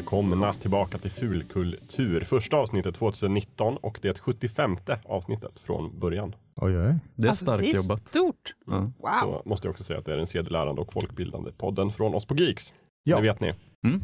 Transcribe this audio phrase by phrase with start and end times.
[0.00, 2.24] välkomna tillbaka till Fulkultur.
[2.24, 6.34] Första avsnittet 2019 och det 75 avsnittet från början.
[6.56, 6.94] Oj, oj.
[7.14, 8.08] Det är Alltså, starkt det är jobbat.
[8.08, 8.54] stort.
[8.66, 8.78] Ja.
[8.98, 9.10] Wow.
[9.22, 12.26] Så måste jag också säga att det är den sedelärande och folkbildande podden från oss
[12.26, 12.72] på Geeks.
[13.04, 13.16] Ja.
[13.16, 13.52] Det vet ni.
[13.86, 14.02] Mm.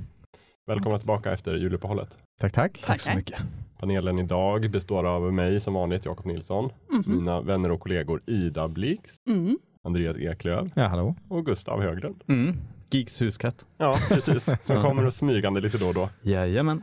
[0.67, 2.19] Välkomna tillbaka efter juluppehållet.
[2.41, 2.83] Tack, tack.
[2.87, 3.41] Tack så mycket.
[3.79, 7.05] Panelen idag består av mig som vanligt, Jakob Nilsson, Mhm.
[7.19, 9.59] mina vänner och kollegor Ida Blix, Mm.
[9.85, 11.15] Andreas Eklöf Ja, hallå.
[11.29, 12.23] och Gustav Höglund.
[12.29, 12.57] Mm.
[12.91, 13.67] Geeks huskatt.
[13.79, 14.45] Ja, precis.
[14.65, 16.09] Som kommer och smygande lite då och då.
[16.23, 16.83] Jajamän.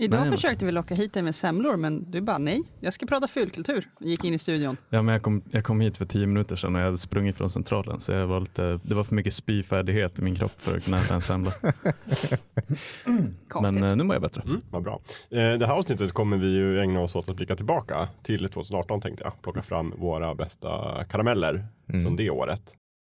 [0.00, 3.06] Idag Nej, försökte vi locka hit dig med semlor, men du bara nej, jag ska
[3.06, 3.88] prata fulkultur.
[4.00, 4.76] Gick in i studion.
[4.90, 7.36] Ja, men jag, kom, jag kom hit för tio minuter sedan och jag hade sprungit
[7.36, 10.76] från centralen så jag var lite, det var för mycket spyfärdighet i min kropp för
[10.76, 11.50] att kunna äta en semla.
[13.48, 13.80] Konstigt.
[13.80, 14.42] Men eh, nu mår jag bättre.
[14.42, 15.00] Mm, vad bra.
[15.30, 19.00] Eh, Det här avsnittet kommer vi ju ägna oss åt att blicka tillbaka till 2018
[19.00, 19.32] tänkte jag.
[19.42, 22.04] Plocka fram våra bästa karameller Mm.
[22.04, 22.60] från det året.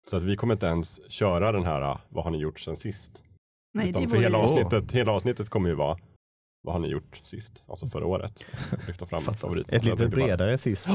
[0.10, 2.78] Så att vi kommer inte ens köra den här, ah, vad har ni gjort sen
[2.78, 3.24] sist?
[3.74, 5.98] nej, Utan det för hela avsnittet, hela avsnittet kommer ju vara,
[6.64, 7.64] vad har ni gjort sist?
[7.68, 8.44] Alltså förra året.
[8.88, 9.68] Lyfta fram favorit.
[9.70, 10.88] Ett lite tänkte bara- bredare sist.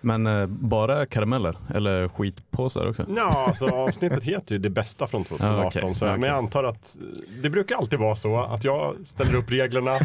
[0.00, 3.06] Men eh, bara karameller eller skitpåsar också?
[3.16, 5.60] Ja, alltså avsnittet heter ju det bästa från 2018.
[5.62, 5.94] Ja, okej.
[5.94, 6.96] så, Men jag antar att
[7.42, 9.98] det brukar alltid vara så att jag ställer upp reglerna,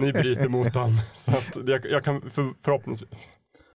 [0.00, 0.96] ni bryter mot dem.
[1.16, 3.08] Så att jag, jag kan för, förhoppningsvis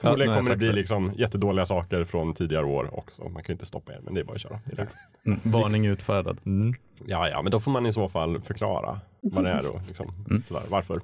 [0.04, 0.74] Förmodligen jag kommer det bli det.
[0.74, 3.24] liksom jättedåliga saker från tidigare år också.
[3.24, 4.60] Man kan ju inte stoppa er, men det är bara att köra.
[5.26, 5.40] Mm.
[5.44, 6.38] Varning utfärdad.
[6.46, 6.74] Mm.
[7.06, 10.26] Ja, ja, men då får man i så fall förklara vad det är och liksom,
[10.30, 10.44] Mm.
[10.44, 11.02] sådär, varför.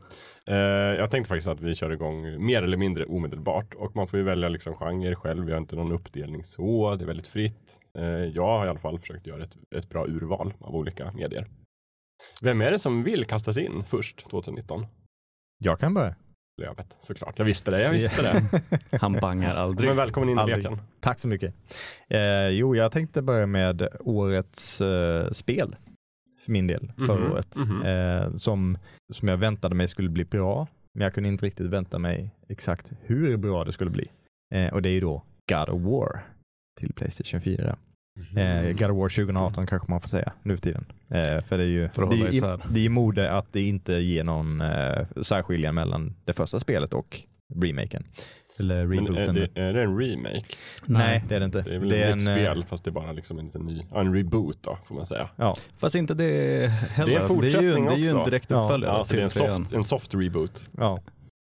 [0.47, 0.55] Eh,
[0.99, 4.25] jag tänkte faktiskt att vi kör igång mer eller mindre omedelbart och man får ju
[4.25, 5.45] välja liksom genre själv.
[5.45, 7.79] Vi har inte någon uppdelning så, det är väldigt fritt.
[7.97, 11.47] Eh, jag har i alla fall försökt göra ett, ett bra urval av olika medier.
[12.41, 14.85] Vem är det som vill kasta sig in först 2019?
[15.57, 16.15] Jag kan börja.
[16.59, 17.39] Lövet, såklart.
[17.39, 18.61] Jag visste det, jag visste det.
[19.01, 19.87] Han bangar aldrig.
[19.89, 20.57] Men välkommen in i Aldrig.
[20.63, 20.77] leken.
[20.99, 21.53] Tack så mycket.
[22.07, 25.75] Eh, jo, jag tänkte börja med årets eh, spel
[26.45, 27.55] för min del förra Mhm, året.
[27.55, 27.81] mhm.
[27.81, 28.77] Eh, som,
[29.13, 32.91] som jag väntade mig skulle bli bra, men jag kunde inte riktigt vänta mig exakt
[33.01, 34.07] hur bra det skulle bli.
[34.55, 36.23] Eh, och det är ju då God of War
[36.79, 37.77] till Playstation 4.
[38.31, 38.65] Mm.
[38.65, 40.85] Eh, God of War 2018 kanske man får säga nu för tiden.
[41.11, 42.59] Eh, för det är ju För att det är, isär.
[42.71, 47.19] det är mode att det inte ger någon eh, särskilja mellan det första spelet och
[47.55, 48.03] remaken.
[48.57, 49.37] Eller Men rebooten.
[49.37, 50.43] är det, är det en remake?
[50.85, 51.61] Nej, det är det inte.
[51.61, 53.39] Det är väl det ett är nytt en, eh, spel fast det är bara liksom
[53.39, 55.29] en liten ny, ja, en reboot då får man säga.
[55.35, 57.11] Ja, Fast inte det heller.
[57.11, 58.29] Det är en Alltså, det, är ju, fortsättning det är ju en också.
[58.29, 58.61] direkt Ja.
[58.61, 60.65] uppföljare Ja, så det är till en soft, en soft reboot.
[60.77, 60.99] ja.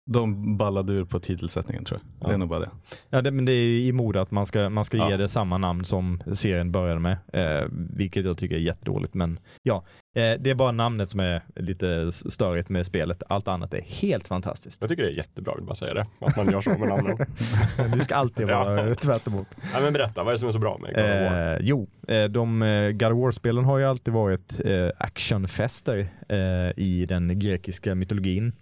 [0.05, 2.27] De ballade ur på titelsättningen tror jag.
[2.27, 2.33] Det Ja.
[2.33, 2.69] är nog bara det.
[3.09, 5.09] ja det, men det är i mode att man ska, man ska Ja.
[5.09, 7.17] ge det samma namn som serien började med.
[7.33, 9.13] Eh, vilket jag tycker är jättedåligt.
[9.13, 13.23] Men ja, eh, det är bara namnet som är lite störigt med spelet.
[13.29, 14.81] Allt annat är helt fantastiskt.
[14.81, 16.05] Jag tycker det är jättebra, vill bara säga det.
[16.21, 17.17] Att man gör så med namnen.
[17.93, 18.95] Du ska alltid vara Ja.
[18.95, 19.47] tvärt emot.
[19.73, 21.53] ja, men berätta, vad är det som är så bra med God of War?
[21.53, 26.37] Eh, jo, eh, de eh, God of War-spelen har ju alltid varit eh, actionfester eh,
[26.83, 28.53] i den grekiska mytologin.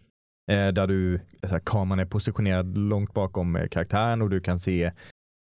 [0.51, 4.59] Eh, där du, så här, kameran är positionerad långt bakom eh, karaktären och du kan
[4.59, 4.83] se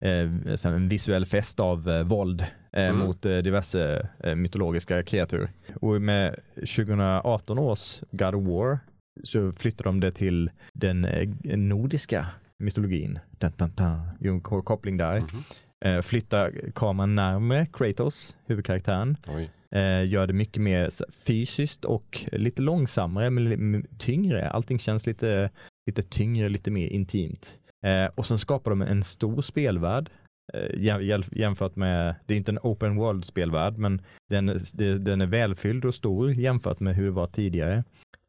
[0.04, 2.41] eh, en visuell fest av eh, våld
[2.72, 2.97] eh, Mm.
[2.98, 5.50] mot eh, diverse eh, mytologiska kreatur.
[5.81, 8.78] Och med 2018 års God of War
[9.25, 12.26] så flyttar de det till den eh, nordiska
[12.59, 13.19] mytologin.
[13.31, 13.72] Dun, dun,
[14.20, 14.41] dun.
[14.62, 15.43] Koppling där Mhm.
[15.84, 19.16] eh, flyttar kameran närmare Kratos, huvudkaraktären.
[19.26, 19.50] Oj.
[19.76, 20.91] Eh, gör det mycket mer
[21.26, 24.50] fysiskt och lite långsammare, men tyngre.
[24.50, 25.50] Allting känns lite,
[25.86, 27.58] lite tyngre, lite mer intimt.
[27.86, 30.10] Eh, och sen skapar de en stor spelvärld.
[30.54, 35.26] Eh, jämfört med, det är inte en open world spelvärld, men den, det- den är
[35.26, 37.75] välfylld och stor jämfört med hur det var tidigare.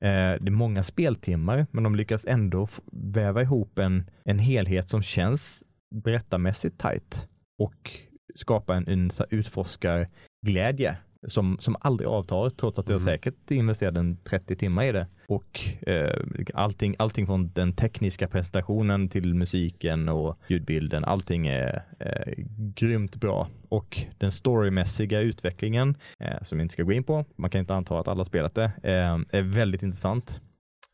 [0.03, 5.02] Eh, det är många speltimmar, men de lyckas ändå väva ihop en, en helhet som
[5.02, 5.63] känns
[5.96, 7.28] berättarmässigt tight
[7.62, 7.91] och
[8.35, 10.97] skapa en, en utforskarglädje
[11.28, 13.06] som, som aldrig avtar trots att jag Mm.
[13.06, 15.08] säkert investerade en 30 timmar i det.
[15.28, 22.34] Och eh, allting, allting från den tekniska presentationen till musiken och ljudbilden, allting är eh,
[22.76, 23.47] grymt bra.
[23.70, 27.74] Och den storymässiga utvecklingen, eh, som jag inte ska gå in på, man kan inte
[27.76, 30.41] anta att alla spelat det, eh, är väldigt intressant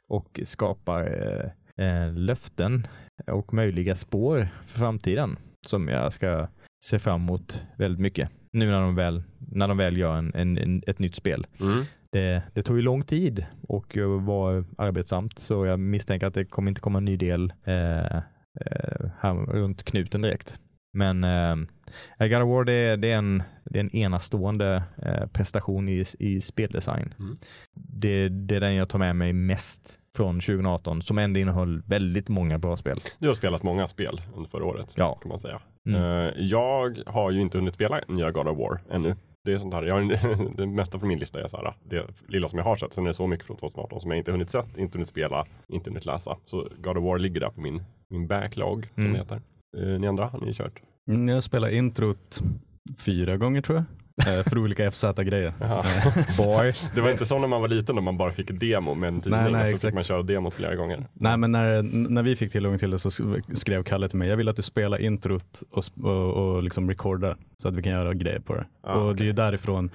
[0.09, 1.03] och skapar
[1.77, 2.87] eh, eh, löften
[3.27, 5.37] och möjliga spår för framtiden
[5.67, 6.47] som jag ska
[6.85, 8.29] se fram emot väldigt mycket.
[8.51, 11.47] Nu när de väl, när de väl gör en, en, en, ett nytt spel.
[11.59, 11.85] Mm.
[12.11, 16.69] Det, det tog ju lång tid och var arbetsamt så jag misstänker att det kommer
[16.69, 18.17] inte komma en ny del eh,
[18.61, 20.55] eh, här runt knuten direkt.
[20.97, 21.55] Men eh,
[22.27, 26.03] God of War det, är- det, är en, det är en enastående eh, prestation i,
[26.19, 27.13] i speldesign.
[27.19, 27.35] Mm.
[27.75, 32.29] Det, det är den jag tar med mig mest från 2018 som ändå innehöll väldigt
[32.29, 33.01] många bra spel.
[33.19, 35.15] Du har spelat många spel under förra året, Ja.
[35.21, 35.61] kan man säga.
[35.89, 36.01] Mm.
[36.01, 39.15] Eh, jag har ju inte hunnit spela nya God of War ännu.
[39.45, 40.09] Det är sånt här, jag
[40.57, 42.93] det mesta från min lista är så här, det lilla som jag har sett.
[42.93, 45.45] Sen är det så mycket från 2018 som jag inte hunnit sett, inte hunnit spela,
[45.67, 46.37] inte hunnit läsa.
[46.45, 49.13] Så God of War ligger där på min, min backlog, som Mm.
[49.13, 49.41] det heter.
[49.77, 50.81] Eh, ni andra, har ni kört?
[51.07, 52.41] Mm, Jag spelar introt
[53.05, 54.37] fyra gånger tror jag.
[54.37, 55.53] eh, För olika FZ-grejer.
[55.59, 55.85] Jaha.
[56.37, 56.73] Boy.
[56.95, 59.21] Det var inte som när man var liten då man bara fick demo med en
[59.21, 59.81] tidning Nej, nej, och så exakt.
[59.89, 61.07] fick man köra demot flera gånger.
[61.13, 63.09] Nej men när, när vi fick tillgång till det så
[63.53, 67.37] skrev Kalle till mig, jag vill att du spelar introt och, och, och liksom recordar
[67.57, 68.65] så att vi kan göra grejer på det.
[68.83, 69.89] Ah, och det är ju därifrån,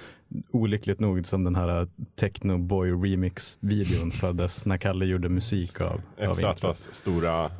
[0.51, 1.87] olyckligt nog, som den här
[2.19, 6.73] Techno Boy Remix-videon föddes när Kalle gjorde musik av, av.
[6.73, 7.51] FZs stora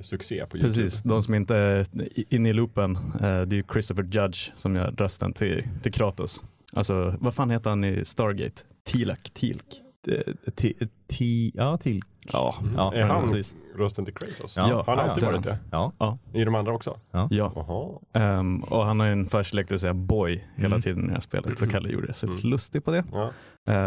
[0.00, 0.60] succé på YouTube.
[0.82, 1.86] Precis, de som inte är
[2.34, 6.44] inne i loopen, eh, det är ju Christopher Judge som gör rösten till, till Kratos.
[6.72, 8.62] Alltså, vad fan heter han i Stargate?
[8.84, 9.80] Tilak, Tilk.
[10.08, 10.32] Eh,
[11.08, 12.02] ti- Ja, till.
[12.32, 13.54] Ja, Ja, är han precis.
[13.76, 14.56] rösten till Kratos?
[14.56, 15.30] Ja, han har alltid ja.
[15.30, 15.58] varit det.
[15.70, 16.18] Ja.
[16.32, 16.96] I de andra också?
[17.12, 17.28] ja.
[17.30, 17.88] Jaha.
[18.12, 20.80] Ehm, och han har ju en förkärlek till att säga boy hela Mm.
[20.80, 22.40] tiden i det här spelet, så Kalle gjorde sig Mm.
[22.42, 23.04] lustig på det.
[23.12, 23.32] Ja.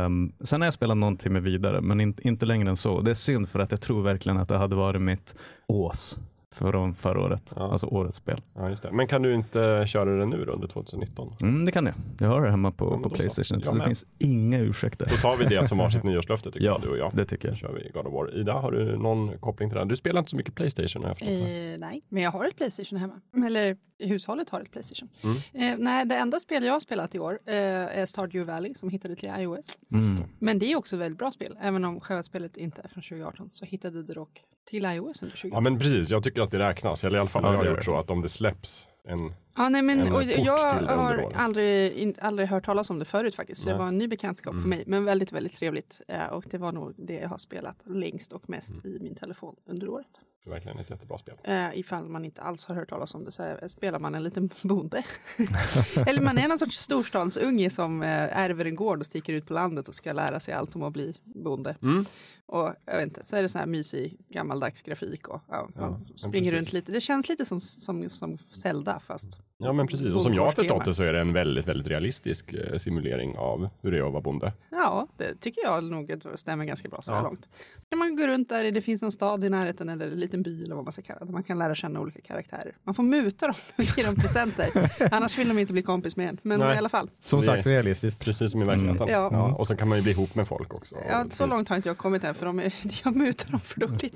[0.05, 3.01] Um, sen har jag spelat någon timme vidare, men in, inte längre än så.
[3.01, 5.35] Det är synd för att jag tror verkligen att det hade varit mitt
[5.67, 6.19] ås
[6.55, 7.71] från förra året, Ja.
[7.71, 8.41] alltså årets spel.
[8.55, 8.91] ja, just det.
[8.91, 11.33] Men kan du inte köra det nu då under 2019?
[11.41, 11.95] Mm, det kan jag.
[12.19, 13.15] Jag har det hemma på, Ja, på då så.
[13.15, 15.05] Playstation, Jag så det finns inga ursäkter.
[15.09, 17.11] Då tar vi det som varsitt nyårslöfte tycker Ja, jag, du och jag.
[17.13, 17.57] det tycker Då jag.
[17.57, 18.37] kör vi God of War.
[18.39, 19.85] Ida, har du någon koppling till det?
[19.85, 21.37] Du spelar inte så mycket Playstation har jag förstått.
[21.39, 23.21] Eh, nej, men jag har ett Playstation hemma.
[23.47, 25.09] Eller hushållet har ett Playstation.
[25.23, 25.37] Mm.
[25.53, 28.89] Eh, nej, det enda spel jag har spelat i år eh, är Stardew Valley som
[28.89, 29.77] hittade till iOS.
[29.91, 30.23] Mm.
[30.39, 31.57] Men det är också ett väldigt bra spel.
[31.61, 35.35] Även om själva spelet inte är från 2018 så hittade det dock till iOS under
[35.37, 35.51] 2018.
[35.51, 37.03] Ja men precis, jag tycker att det räknas.
[37.03, 39.69] Eller i alla fall Ja, har jag gjort så att om det släpps en Ja,
[39.69, 43.35] nej, men en och port jag har aldrig, in, aldrig hört talas om det förut
[43.35, 43.61] faktiskt.
[43.61, 44.61] Så det var en ny bekantskap Mm.
[44.63, 46.01] för mig, men väldigt, väldigt trevligt.
[46.07, 48.95] Eh, och det var nog det jag har spelat längst och mest Mm.
[48.95, 50.21] i min telefon under året.
[50.43, 51.35] Det är verkligen ett jättebra spel.
[51.43, 54.23] Eh, ifall man inte alls har hört talas om det så är, spelar man en
[54.23, 55.03] liten bonde.
[56.07, 59.53] Eller man är någon sorts storstadsunge som eh, ärver en gård och sticker ut på
[59.53, 61.75] landet och ska lära sig allt om att bli bonde.
[61.81, 62.05] Mm.
[62.45, 65.99] Och jag vet inte, så är det så här mysig gammaldags grafik och ja, man
[65.99, 66.67] springer precis.
[66.67, 66.91] runt lite.
[66.91, 70.51] Det känns lite som, som, som Zelda fast Ja men precis, och som jag har
[70.51, 74.03] förstått det så är det en väldigt, väldigt realistisk eh, simulering av hur det är
[74.07, 74.53] att vara bonde.
[74.69, 77.23] Ja, det tycker jag nog stämmer ganska bra så här Ja.
[77.23, 77.47] långt.
[77.79, 80.43] Så kan man gå runt där, det finns en stad i närheten eller en liten
[80.43, 81.31] by eller vad man ska kalla det.
[81.33, 82.75] Man kan lära känna olika karaktärer.
[82.83, 84.91] Man får muta dem och ge dem presenter.
[85.13, 86.37] Annars vill de inte bli kompis med en.
[86.41, 86.75] Men Nej.
[86.75, 87.09] i alla fall.
[87.23, 88.25] Som Det- sagt realistiskt.
[88.25, 89.01] Precis som i verkligheten.
[89.01, 89.13] Mm.
[89.13, 89.29] Ja.
[89.31, 90.95] Ja, och sen kan man ju bli ihop med folk också.
[91.09, 92.73] Ja, så långt har inte jag kommit än för de är,
[93.03, 94.15] jag mutar dem för dåligt.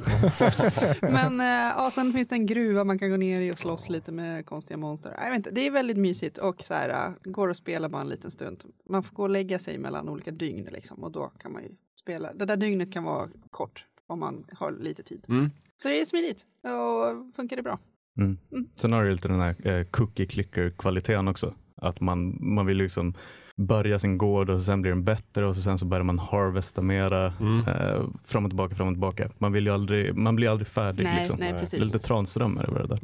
[1.01, 3.89] Men eh, ja, sen finns det en gruva man kan gå ner i och slåss
[3.89, 5.15] lite med konstiga monster.
[5.33, 8.01] Jag vet inte, det är väldigt mysigt och så här, eh, går att spela bara
[8.01, 8.63] en liten stund.
[8.89, 11.69] Man får gå och lägga sig mellan olika dygn liksom och då kan man ju
[11.99, 12.33] spela.
[12.33, 15.25] Det där dygnet kan vara kort om man har lite tid.
[15.29, 15.49] Mm.
[15.77, 17.79] Så det är smidigt och funkar det bra.
[18.17, 18.37] Mm.
[18.51, 18.67] Mm.
[18.75, 21.53] Sen har du lite den här eh, cookie clicker kvaliteten också.
[21.75, 23.13] Att man, man vill liksom
[23.57, 26.81] börja sin gård och sen blir den bättre och så sen så börjar man harvesta
[26.81, 27.59] mera Mm.
[27.67, 29.29] eh, fram och tillbaka, fram och tillbaka.
[29.37, 31.37] Man, vill ju aldrig, man blir aldrig färdig Nej, liksom.
[31.39, 31.53] nej Nej.
[31.53, 31.79] Det är precis.
[31.79, 33.01] lite Tranströmer över det där.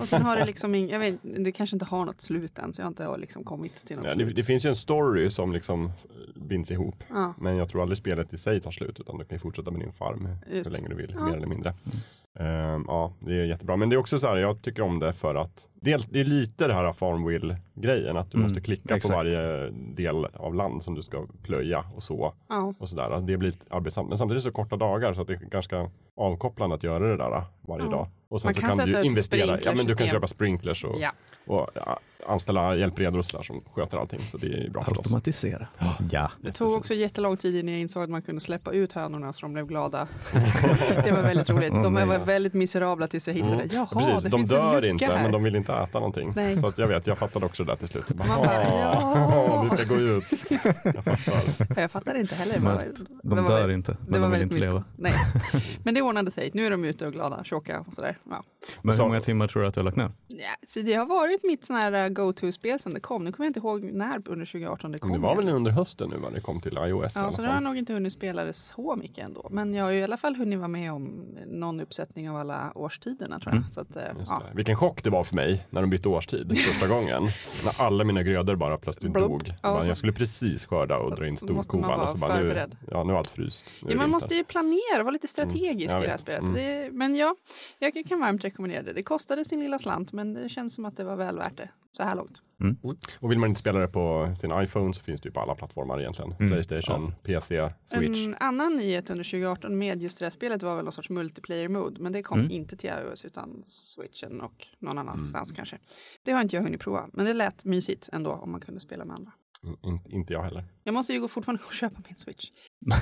[0.00, 1.14] Och sen har det liksom, ing- jag vet,
[1.44, 4.04] det kanske inte har något slut än så jag har inte liksom kommit till något
[4.04, 4.36] Ja, det, slut.
[4.36, 7.04] det finns ju en story som liksom eh, binds ihop.
[7.08, 9.70] Ja, Men jag tror aldrig spelet i sig tar slut utan du kan ju fortsätta
[9.70, 11.24] med din farm Just hur länge du vill, Ja.
[11.24, 11.74] mer eller mindre.
[12.40, 13.76] Ehm, ja, det är jättebra.
[13.76, 16.24] Men det är också så här, jag tycker om det för att det, det är
[16.24, 19.12] lite det här Farmville-grejen, att du Mm, måste klicka exakt.
[19.14, 22.32] på varje del av land som du ska plöja och så.
[22.48, 22.74] ja.
[22.78, 23.20] Och sådär.
[23.20, 24.08] Det blir lite arbetsamt.
[24.08, 27.42] Men samtidigt så korta dagar så att det är ganska avkopplande att göra det där
[27.60, 27.90] varje Ja.
[27.90, 28.06] dag.
[28.30, 29.58] Och sen Man så kan kan, sätta du investera.
[29.64, 31.12] Ja, men du kan köpa sprinklers och, ja.
[31.46, 34.20] och ja, anställa hjälpredor och sådär som sköter allting.
[34.20, 34.98] Så det är bra förstås.
[35.06, 35.66] Automatisera.
[36.10, 36.30] Ja.
[36.42, 39.40] Det tog också jättelång tid innan jag insåg att man kunde släppa ut hönorna så
[39.40, 40.08] de blev glada.
[41.04, 41.72] det var väldigt roligt.
[41.72, 43.54] De var väldigt miserabla tills jag hittade.
[43.54, 43.68] Mm.
[43.72, 45.22] Jaha, Precis, det de finns en dör lucka inte här.
[45.22, 46.32] men de vill inte äta någonting.
[46.36, 46.56] Nej.
[46.58, 48.08] Så att jag vet, jag fattade också det där till slut.
[48.08, 50.24] Bara, Man bara, "Ah, ja." det ska gå ut.
[50.84, 51.80] Jag fattar.
[51.80, 52.60] Jag fattar inte heller.
[52.60, 54.84] Men De dör inte, Det men var de vill väldigt inte leva.
[54.96, 55.12] Nej,
[55.82, 56.50] men det ordnade sig.
[56.54, 58.17] Nu är de ute och glada, tjocka och sådär.
[58.30, 58.44] Ja.
[58.82, 60.10] Men hur många timmar tror du att du har lagt ner?
[60.28, 63.24] Ja, så det har varit mitt sån här uh, go-to-spel sedan det kom.
[63.24, 65.10] Nu kommer jag inte ihåg när under 2018 det kom.
[65.10, 67.48] Men det var väl under hösten nu när det kom till iOS Ja, så det
[67.48, 69.48] har jag nog inte hunnit spela det så mycket ändå.
[69.50, 72.72] Men jag har ju i alla fall hunnit vara med om någon uppsättning av alla
[72.74, 73.58] årstiderna tror jag.
[73.58, 73.70] Mm.
[73.70, 74.42] Så att, eh, ja.
[74.54, 77.22] Vilken chock det var för mig när de bytte årstid första gången.
[77.64, 79.24] När alla mina grödor bara plötsligt Blup.
[79.28, 79.48] dog.
[79.62, 82.08] Ja, bara, så- jag skulle precis skörda och dra in Då måste man storkovan och
[82.10, 82.76] så bara nu, förberedd.
[82.90, 83.66] ja, nu är allt fryst.
[83.66, 84.06] Nu Ja, man vinter.
[84.08, 86.40] måste ju planera, vara lite strategisk jag i det här spelet.
[86.42, 86.54] Mm.
[86.54, 87.34] Det, men ja,
[87.78, 88.92] jag kan varmt rekommendera det.
[88.92, 91.70] Det kostade sin lilla slant, men det känns som att det var väl värt det
[91.92, 92.42] så här långt.
[93.20, 95.54] Och vill man inte spela det på sin iPhone så finns det ju på alla
[95.54, 96.32] plattformar egentligen.
[96.32, 96.52] Mm.
[96.52, 98.26] Playstation, PC, Switch.
[98.26, 101.68] En annan nyhet under 2018 med just det här spelet var väl någon sorts multiplayer
[101.68, 102.50] mode, men det kom Mm.
[102.50, 105.08] inte till iOS utan switchen och någon Mm.
[105.08, 105.78] annanstans kanske.
[106.22, 109.04] Det har inte jag hunnit prova, men det lät mysigt ändå om man kunde spela
[109.04, 109.32] med andra.
[109.82, 110.64] In, inte jag heller.
[110.84, 112.50] Jag måste ju gå fortfarande och köpa min switch.
[112.80, 112.94] Nå,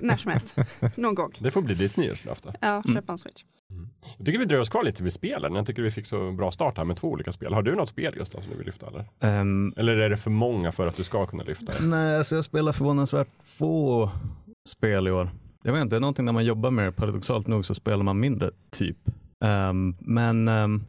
[0.00, 0.56] när som helst.
[0.96, 1.32] Någon gång.
[1.40, 2.54] Det får bli ditt nyårslöfte.
[2.60, 2.94] Ja, Mm.
[2.94, 3.42] köpa en switch.
[4.16, 5.54] Jag tycker vi dröjer oss kvar lite vid spelen.
[5.54, 7.54] Jag tycker vi fick så bra start här med två olika spel.
[7.54, 9.04] Har du något spel Gustav som du vill lyfta eller?
[9.20, 11.86] Ehm, Eller är det för många för att du ska kunna lyfta det?
[11.86, 14.10] nej, alltså jag spelar förvånansvärt få
[14.68, 15.30] spel i år.
[15.62, 18.02] Jag vet inte, det är någonting när man jobbar med det, paradoxalt nog så spelar
[18.04, 18.98] man mindre, typ.
[19.44, 20.84] Ehm, men ehm,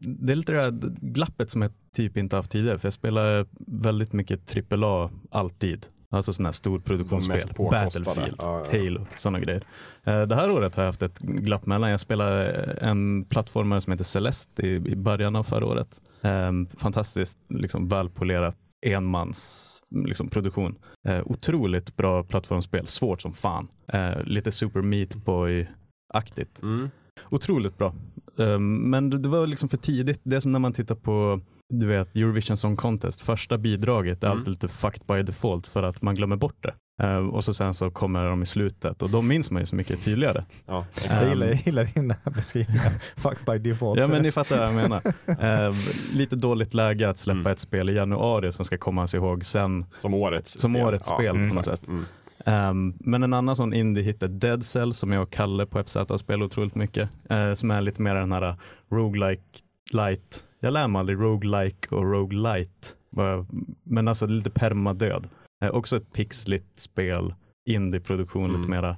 [0.00, 3.46] det är lite det där glappet som jag typ inte haft tidigare, för jag spelar
[3.66, 5.86] väldigt mycket AAA alltid.
[6.10, 7.40] Alltså sådana här storproduktionsspel.
[7.70, 8.78] Battlefield, Ja, ja.
[8.78, 9.64] Halo, sådana grejer.
[10.04, 11.90] Eh, Det här året har jag haft ett glapp mellan.
[11.90, 12.50] Jag spelade
[12.80, 16.00] en plattformare som heter Celeste i, början av förra året.
[16.22, 20.74] Ehm, fantastiskt liksom, välpolerat enmans liksom, produktion.
[21.08, 23.68] Eh, otroligt bra plattformsspel, svårt som fan.
[23.92, 26.62] Eh, lite Super Meat Boy-aktigt.
[26.62, 26.90] Mm.
[27.30, 27.94] Otroligt bra.
[28.36, 30.20] Um, men det, det var liksom för tidigt.
[30.22, 33.20] Det är som när man tittar på du vet, Eurovision Song Contest.
[33.20, 34.38] Första bidraget är Mm.
[34.38, 36.74] alltid lite fucked by default för att man glömmer bort det.
[37.02, 39.76] Uh, och så sen så kommer de i slutet och då minns man ju så
[39.76, 40.44] mycket tydligare.
[40.66, 41.08] Ja, Ja.
[41.14, 42.90] Jag Um, gillar, jag gillar dina beskrivningar.
[43.20, 44.00] Fuck by default.
[44.00, 45.68] Ja men ni fattar vad jag menar.
[45.68, 45.74] Uh,
[46.12, 47.52] lite dåligt läge att släppa Mm.
[47.52, 50.86] ett spel i januari som ska komma sig ihåg sen som årets som spel.
[50.86, 51.66] årets spel på något exakt.
[51.66, 51.88] sätt.
[51.88, 52.04] Mm.
[52.70, 55.84] Um, men en annan sån indie hit är Dead Cell som jag och Kalle på
[55.84, 57.08] FZ har spelat otroligt mycket.
[57.32, 58.56] Uh, som är lite mer den här
[58.92, 59.42] roguelike
[59.92, 60.44] light.
[60.60, 62.88] Jag lär mig aldrig roguelike och roguelite.
[63.84, 65.28] Men alltså lite permadöd.
[65.64, 67.34] Uh, också ett pixligt spel,
[67.68, 68.60] indie-produktion Mm.
[68.60, 68.90] lite mera.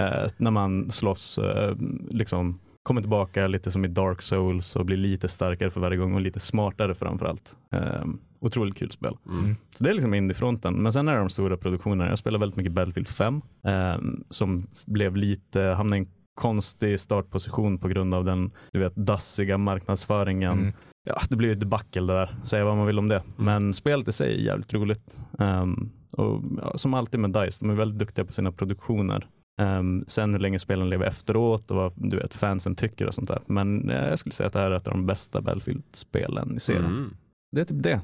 [0.00, 1.74] Uh, när man slåss, uh,
[2.10, 6.14] liksom kommer tillbaka lite som i Dark Souls och blir lite starkare för varje gång
[6.14, 7.56] och lite smartare framförallt.
[8.02, 9.16] Um, otroligt kul spel.
[9.26, 9.56] Mm.
[9.76, 10.74] Så det är liksom indiefronten.
[10.74, 12.10] Men sen är det de stora produktionerna.
[12.10, 17.78] Jag spelar väldigt mycket Battlefield 5 ehm, som blev lite, hamnade i en konstig startposition
[17.78, 20.58] på grund av den du vet, dassiga marknadsföringen.
[20.58, 20.72] Mm.
[21.04, 23.22] Ja, det blir ett debacle det där, säga vad man vill om det.
[23.36, 25.18] Men spelet i sig är jävligt roligt.
[25.38, 29.28] Ehm, och ja, som alltid med DICE, de är väldigt duktiga på sina produktioner.
[29.60, 33.28] Ehm, sen hur länge spelen lever efteråt och vad du vet, fansen tycker och sånt
[33.28, 33.40] där.
[33.46, 36.60] Men eh, jag skulle säga att det här är ett av de bästa Battlefield-spelen i
[36.60, 36.84] serien.
[36.86, 37.16] Mm.
[37.52, 38.00] Det är typ det.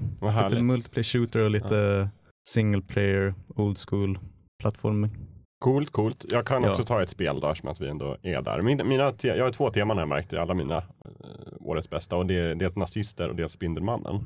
[0.51, 2.09] Lite multiplayer shooter och lite
[2.49, 4.19] single player, old school
[4.63, 5.11] plattforming.
[5.64, 6.25] Coolt, coolt.
[6.33, 6.71] Jag kan Ja.
[6.71, 8.62] också ta ett spel där som att vi ändå är där.
[8.62, 10.83] Min, mina jag har två teman här märkt i alla mina eh,
[11.61, 14.25] årets bästa och det är dels nazister och dels Spindelmannen.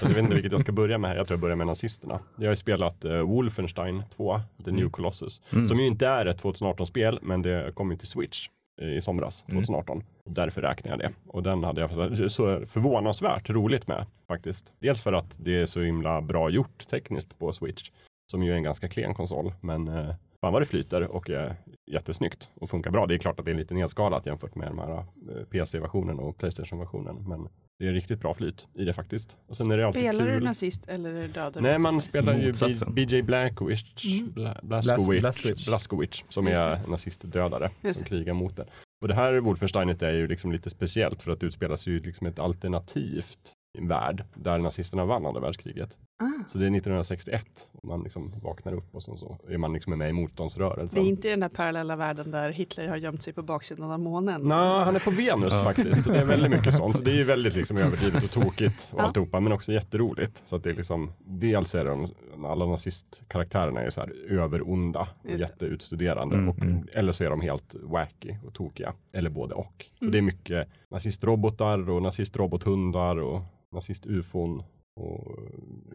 [0.00, 1.16] Så jag vet inte vilket jag ska börja med här.
[1.16, 2.18] Jag tror jag börjar med nazisterna.
[2.36, 4.90] Jag har spelat eh, Wolfenstein 2, The New Mm.
[4.90, 5.68] Colossus, Mm.
[5.68, 8.48] som ju inte är ett 2018-spel, men det kom ju till Switch
[8.82, 9.62] eh, i somras, Mm.
[9.62, 10.02] 2018.
[10.24, 11.10] Därför räknar jag det.
[11.26, 11.90] Och den hade jag
[12.32, 14.72] så förvånansvärt roligt med faktiskt.
[14.80, 17.90] Dels för att det är så himla bra gjort tekniskt på Switch,
[18.30, 21.56] som ju är en ganska klen konsol, men eh, fan vad det flyter och är
[21.92, 23.06] jättesnyggt och funkar bra.
[23.06, 26.36] Det är klart att det är lite nedskalat jämfört med de här eh, PC-versionen och
[26.38, 29.36] Playstation-versionen, men det är riktigt bra flyt i det faktiskt.
[29.48, 30.34] Och sen är det alltid Spelar kul.
[30.40, 32.52] du nazist eller dödar du Nej, man spelar ju
[32.94, 34.32] BJ Blazkowicz, Mm.
[34.34, 35.66] Bla- Blazkowicz.
[35.68, 38.04] Blazkowicz, som är nazistdödare som det.
[38.08, 38.66] krigar mot det.
[39.02, 42.00] Och det här Wolfensteinet är ju liksom lite speciellt för att det utspelar sig ju
[42.00, 45.96] liksom ett alternativt värld där nazisterna vann andra världskriget.
[46.22, 49.72] Ah, Så det är 1961 och man liksom vaknar upp och sen så är man
[49.72, 51.02] liksom med i det motståndsrörelsen.
[51.02, 54.00] är inte i den där parallella världen där Hitler har gömt sig på baksidan av
[54.00, 54.40] månen.
[54.42, 56.04] Nej, han är på Venus faktiskt.
[56.04, 57.04] Det är väldigt mycket sånt.
[57.04, 59.04] Det är ju väldigt liksom överdrivet och tokigt och Ja.
[59.04, 60.42] alltihopa, men också jätteroligt.
[60.44, 62.08] Så att det är liksom, dels är de,
[62.46, 65.32] alla nazistkaraktärerna är så här överonda det.
[65.40, 66.36] jätteutstuderande.
[66.36, 66.88] Mm, och, mm.
[66.92, 68.92] Eller så är de helt wacky och tokiga.
[69.12, 69.86] Eller både och.
[70.00, 70.08] Mm.
[70.08, 74.62] Och det är mycket nazistrobotar och nazistrobothundar och nazist-ufon
[74.96, 75.38] och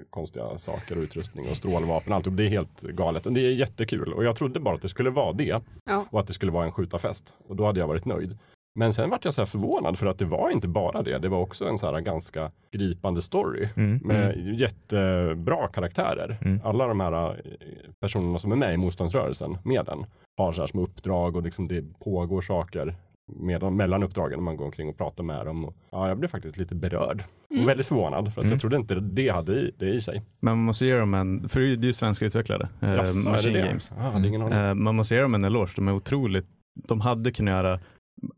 [0.10, 2.14] konstiga saker och utrustning och strålvapen.
[2.14, 2.28] Allt.
[2.28, 3.26] Och det är helt galet.
[3.26, 4.14] Och det är jättekul.
[4.14, 5.62] Och jag trodde bara att det skulle vara det.
[5.86, 6.06] Ja.
[6.10, 7.34] Och att det skulle vara en skjutarfest.
[7.48, 8.38] Och då hade jag varit nöjd.
[8.76, 11.18] Men sen vart jag så här förvånad för att det var inte bara det.
[11.18, 13.70] Det var också en så här ganska gripande story.
[13.76, 14.00] Mm.
[14.04, 16.38] Med jättebra karaktärer.
[16.42, 16.60] Mm.
[16.64, 20.06] Alla de här eh, personerna som är med i motståndsrörelsen med den
[20.38, 22.96] har så här små uppdrag och liksom det pågår saker
[23.36, 25.66] medan, mellan uppdragen när man går omkring och pratar med dem.
[25.66, 27.64] Och, ja, jag blev faktiskt lite berörd Mm.
[27.64, 28.52] och väldigt förvånad för att Mm.
[28.52, 30.22] jag trodde inte det hade i, det i sig.
[30.40, 33.30] Men man måste ge dem en, för det är ju svenska utvecklare, eh, är det
[33.30, 33.62] Machine det?
[33.68, 33.92] Games.
[33.92, 34.36] Aning.
[34.36, 36.46] Eh, man måste ge dem en eloge, de är otroligt,
[36.88, 37.80] de hade kunnat göra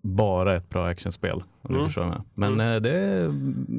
[0.02, 1.44] bara ett bra actionspel.
[1.62, 2.22] Om Mm.
[2.34, 2.75] Men Mm.
[2.75, 3.34] eh, det är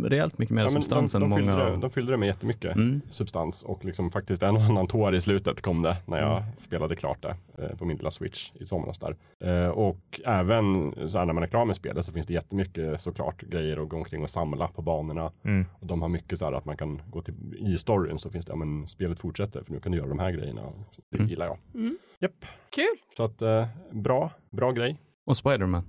[0.09, 1.79] rejält mycket mer Ja, substans de, de, än fyllde många av...
[1.81, 3.01] de fyllde det med jättemycket Mm.
[3.11, 6.53] substans och liksom faktiskt en och annan tår i slutet kom det när jag Mm.
[6.57, 9.17] spelade klart det eh, på min lilla switch i somras där.
[9.45, 13.01] Eh, och även så här, när man är klar med spelet så finns det jättemycket
[13.01, 15.33] såklart grejer att gå omkring och samla på banorna.
[15.45, 15.67] Mm.
[15.81, 18.47] Och de har mycket så här att man kan gå till, i storyn så finns
[18.47, 20.63] det, ja men spelet fortsätter för nu kan du göra de här grejerna.
[21.11, 21.29] Det Mm.
[21.31, 21.59] gillar jag.
[21.75, 21.97] Mm.
[22.21, 22.45] Japp.
[22.71, 22.85] Kul.
[23.17, 24.97] Så att eh, bra, bra grej.
[25.27, 25.83] Och Spiderman.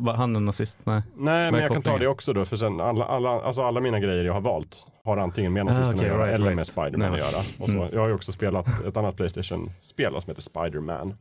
[0.00, 0.78] Var han en nazist?
[0.84, 1.02] Nej.
[1.16, 2.00] Nej, men jag kan ta kopplingen?
[2.00, 5.16] det också då, för sen alla, alla, alltså alla mina grejer jag har valt har
[5.16, 6.56] antingen med nazisterna Ah, okej, att göra right, eller right.
[6.56, 7.38] med Spiderman att göra.
[7.58, 7.88] Och så, Mm.
[7.92, 11.14] Jag har ju också spelat ett annat Playstation-spel som heter Spider-Man.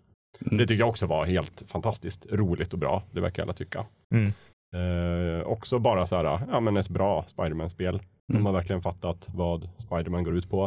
[0.45, 0.57] Mm.
[0.57, 3.03] Det tycker jag också var helt fantastiskt roligt och bra.
[3.11, 3.85] Det verkar alla tycka.
[4.13, 4.31] Mm.
[4.75, 8.01] Eh, också bara så här, ja men ett bra Spiderman-spel.
[8.27, 8.45] De Mm.
[8.45, 10.65] har verkligen fattat vad Spiderman går ut på.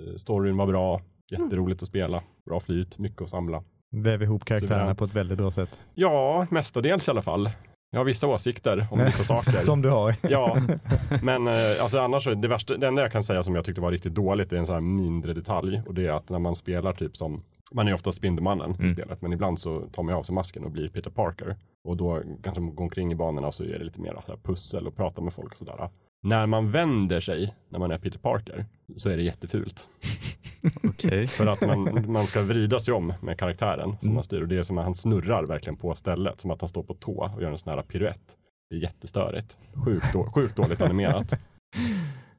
[0.00, 3.62] Eh, storyn var bra, jätteroligt att spela, bra flyt, mycket att samla.
[3.90, 5.80] Väver ihop karaktärerna på ett väldigt bra sätt.
[5.94, 7.50] Ja, mestadels i alla fall.
[7.92, 9.52] Jag har vissa åsikter om vissa saker.
[9.52, 10.14] Som du har.
[10.30, 10.56] Ja,
[11.22, 13.80] men eh, alltså annars så det värsta, det enda jag kan säga som jag tyckte
[13.80, 16.56] var riktigt dåligt är en sån här mindre detalj och det är att när man
[16.56, 17.42] spelar typ som
[17.72, 18.88] man är ofta Spindelmannen i Mm.
[18.94, 21.56] spelet, men ibland så tar man av sig masken och blir Peter Parker.
[21.84, 24.32] Och då kanske man går omkring i banorna och så är det lite mer så
[24.32, 25.88] här pussel och prata med folk och sådär.
[26.22, 29.88] När man vänder sig när man är Peter Parker så är det jättefult.
[30.82, 31.26] Okej.
[31.26, 34.56] För att man, man ska vrida sig om med karaktären som man styr och det
[34.56, 37.42] är som att han snurrar verkligen på stället, som att han står på tå och
[37.42, 38.36] gör en sån här piruett.
[38.70, 39.58] Det är jättestörigt.
[39.84, 41.32] Sjukt, då, sjukt dåligt animerat.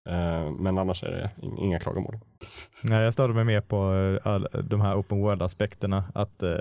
[0.09, 2.19] Eh, men annars är det ing- inga klagomål.
[2.83, 3.93] Nej, jag störde mig mer på
[4.23, 6.03] eh, all, de här open world-aspekterna.
[6.15, 6.55] Att eh,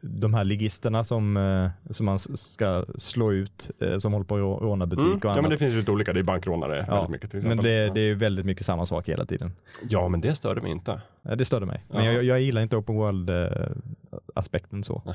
[0.00, 4.40] de- här ligisterna som, eh, som man ska slå ut, eh, som håller på att
[4.40, 5.16] rå- råna butik Mm.
[5.16, 5.42] och Ja annat.
[5.42, 7.90] men det finns ju lite olika, det är bankrånare Ja, väldigt mycket till men det,
[7.94, 9.52] det är ju väldigt mycket samma sak hela tiden.
[9.88, 11.00] Ja men det störde mig inte.
[11.22, 11.84] Ja, Det störde mig.
[11.88, 12.12] Men Ja.
[12.12, 15.02] jag, jag gillar inte open world-aspekten så.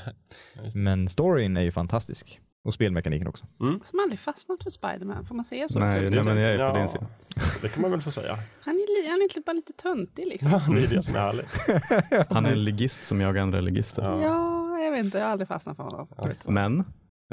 [0.53, 0.61] Ja.
[0.73, 2.39] Men storyn är ju fantastisk.
[2.63, 3.45] Och spelmekaniken också.
[3.83, 5.79] Som aldrig fastnat för Spiderman, får man säga så?
[5.79, 7.05] Nej, nej, men jag är på Ja, din sida.
[7.61, 8.39] Det kan man väl få säga.
[8.61, 10.51] Han är, li- han är inte bara lite töntig liksom.
[10.51, 12.29] Ja, det är det som är härligt.
[12.29, 14.03] Han är en ligist som jagar andra ligister.
[14.03, 14.21] Ja.
[14.21, 16.07] Ja, jag vet inte, jag har aldrig fastnat för honom.
[16.47, 16.79] Men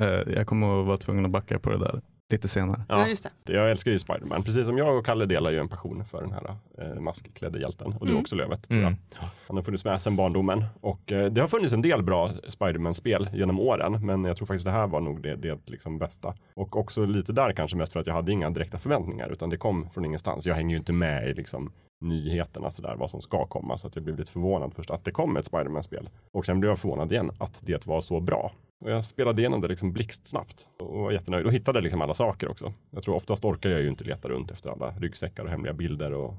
[0.01, 2.03] eh, jag kommer att vara tvungen att backa på det där
[2.33, 2.83] lite senare.
[2.89, 3.53] Ja, just det.
[3.53, 6.33] Jag älskar ju Spiderman, precis som jag och Kalle delar ju en passion för den
[6.33, 7.87] här eh, maskklädde hjälten.
[7.87, 8.21] Och det är Mm.
[8.21, 8.89] också Lövet tror jag.
[8.89, 9.01] Mm.
[9.47, 10.65] Han har funnits med sedan barndomen.
[10.81, 14.07] Och eh, det har funnits en del bra Spiderman-spel genom åren.
[14.07, 16.35] Men jag tror faktiskt det här var nog det, det liksom bästa.
[16.55, 19.33] Och också lite där kanske mest för att jag hade inga direkta förväntningar.
[19.33, 20.47] Utan det kom från ingenstans.
[20.47, 23.77] Jag hänger ju inte med i liksom nyheterna sådär vad som ska komma.
[23.79, 26.09] Så att jag blev lite förvånad först att det kom ett Spiderman-spel.
[26.33, 28.53] Och sen blev jag förvånad igen att det var så bra.
[28.81, 32.49] Och jag spelade igenom det liksom blixtsnabbt och var jättenöjd och hittade liksom alla saker
[32.51, 32.73] också.
[32.91, 36.13] Jag tror oftast orkar jag ju inte leta runt efter alla ryggsäckar och hemliga bilder
[36.13, 36.35] och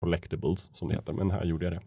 [0.00, 1.12] collectibles som det heter.
[1.12, 1.80] Men här gjorde jag det.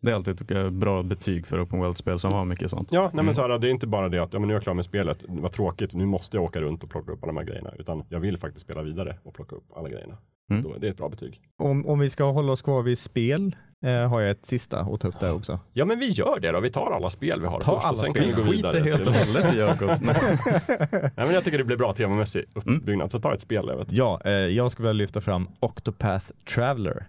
[0.00, 2.88] Det är alltid tycker jag, bra betyg för open world-spel som har mycket sånt.
[2.92, 3.34] Ja, nej men Mm.
[3.34, 4.84] så här, det är inte bara det att ja, men nu är jag klar med
[4.84, 7.72] spelet, vad tråkigt, nu måste jag åka runt och plocka upp alla de här grejerna.
[7.78, 10.18] Utan jag vill faktiskt spela vidare och plocka upp alla grejerna.
[10.50, 10.62] Mm.
[10.62, 11.40] Då, det är ett bra betyg.
[11.58, 15.00] Om, om vi ska hålla oss kvar vid spel eh, har jag ett sista att
[15.00, 15.60] ta upp där också.
[15.72, 17.90] Ja men vi gör det då, vi tar alla spel vi har Ta först alla
[17.92, 18.22] och sen spel.
[18.24, 18.72] kan vi gå vidare.
[18.72, 20.00] Skiter helt och till- hållet i Jakobs.
[20.02, 20.16] Nej.
[21.02, 23.64] Nej, men jag tycker det blir bra temamässig uppbyggnad, så ta ett spel.
[23.68, 23.92] Jag vet.
[23.92, 27.06] Ja, eh, jag skulle vilja lyfta fram Octopath Traveler.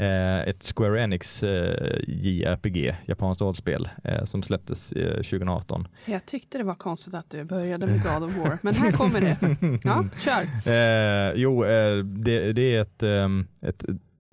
[0.00, 5.88] Eh, ett Square Enix eh, JRPG, japanskt rollspel, eh, som släpptes eh, 2018.
[5.96, 8.92] Så jag tyckte det var konstigt att du började med God of War, men här
[8.92, 9.36] kommer det.
[9.84, 10.72] Ja, kör.
[10.72, 13.84] Eh, jo, eh, det, det är ett, ehm, ett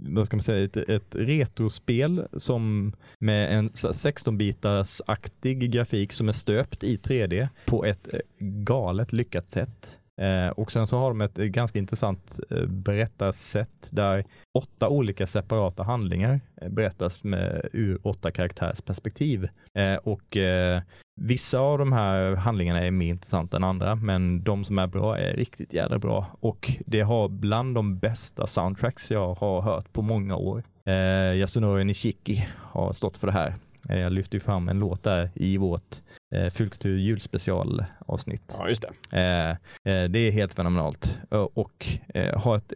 [0.08, 6.84] vad ska man säga, ett, ett retrospel som med en 16-bitars-aktig grafik som är stöpt
[6.84, 9.98] i 3D på ett eh, galet lyckat sätt.
[10.22, 15.28] Eh, och sen så har de ett eh, ganska intressant eh, berättarsätt där åtta olika
[15.28, 19.50] separata handlingar eh, berättas med, ur åtta karaktärs perspektiv.
[19.78, 20.82] Eh, och eh,
[21.22, 25.18] Vissa av de här handlingarna är mer intressanta än andra, men de som är bra
[25.18, 26.38] är riktigt jävla bra.
[26.40, 30.64] Och det har bland de bästa soundtracks jag har hört på många år.
[30.86, 33.54] Eh, Yasunori Nishiki har stått för det här.
[33.90, 35.96] Eh, jag lyfte ju fram en låt där i vårt
[36.36, 38.56] eh, Fulkultur julspecial avsnitt.
[38.58, 39.18] Ja, just det.
[39.20, 39.50] Eh,
[39.94, 42.74] eh, det är helt fenomenalt Eh, och eh, har ett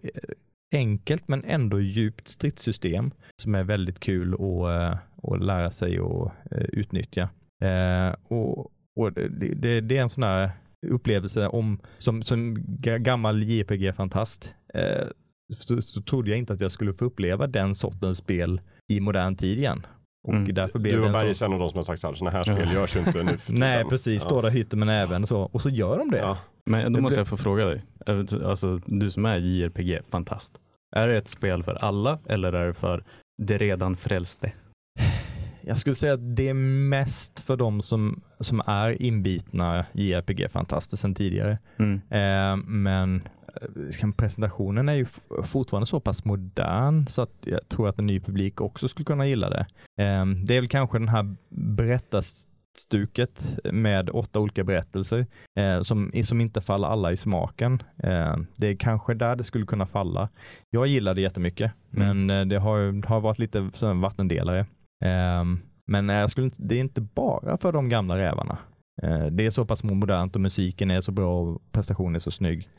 [0.72, 7.30] enkelt men ändå djupt stridssystem som är väldigt kul att, att lära sig och utnyttja.
[7.64, 10.52] Eh, och och det, det, det är en sån här
[10.88, 15.08] upplevelse om, som, som ga- gammal JPG-fantast eh,
[15.54, 18.62] så, så trodde jag inte att jag skulle få uppleva den sortens spel
[18.94, 19.86] i modern tid igen.
[20.28, 20.54] Och Mm.
[20.54, 21.12] därför blev Du och.
[21.12, 23.00] Bergs är en av de som har sagt så här, sådana här spel görs ju
[23.00, 23.90] inte nu för Nej, tiden.
[23.90, 24.28] precis.
[24.30, 24.42] Ja.
[24.42, 26.18] Där hytter med näven så, och så gör de det.
[26.18, 26.38] Ja.
[26.66, 27.84] Men då måste jag få fråga dig.
[28.46, 30.60] Alltså, du som är JRPG-fantast.
[30.96, 33.04] Är det ett spel för alla eller är det för
[33.44, 34.52] det redan frälste?
[35.68, 36.54] Jag skulle säga att det är
[36.90, 41.58] mest för de som, som är inbitna JRPG-fantaster sedan tidigare.
[41.78, 41.94] Mm.
[42.10, 43.22] Eh, men
[44.02, 45.06] eh, presentationen är ju
[45.44, 49.28] fortfarande så pass modern så att jag tror att en ny publik också skulle kunna
[49.28, 49.66] gilla det.
[50.04, 55.26] Eh, det är väl kanske den här berättarstuket med åtta olika berättelser
[55.56, 57.84] eh, som, som inte faller alla i smaken.
[58.04, 60.30] Eh, det är kanske där det skulle kunna falla.
[60.70, 62.26] Jag gillar det jättemycket, Mm.
[62.28, 64.66] men eh, det har, har varit lite vattendelare.
[65.06, 68.58] Ehm, men jag skulle inte, det är inte bara för de gamla rävarna.
[69.04, 72.32] Eh, det är så pass modernt och musiken är så bra och prestationen är så
[72.32, 72.70] snygg.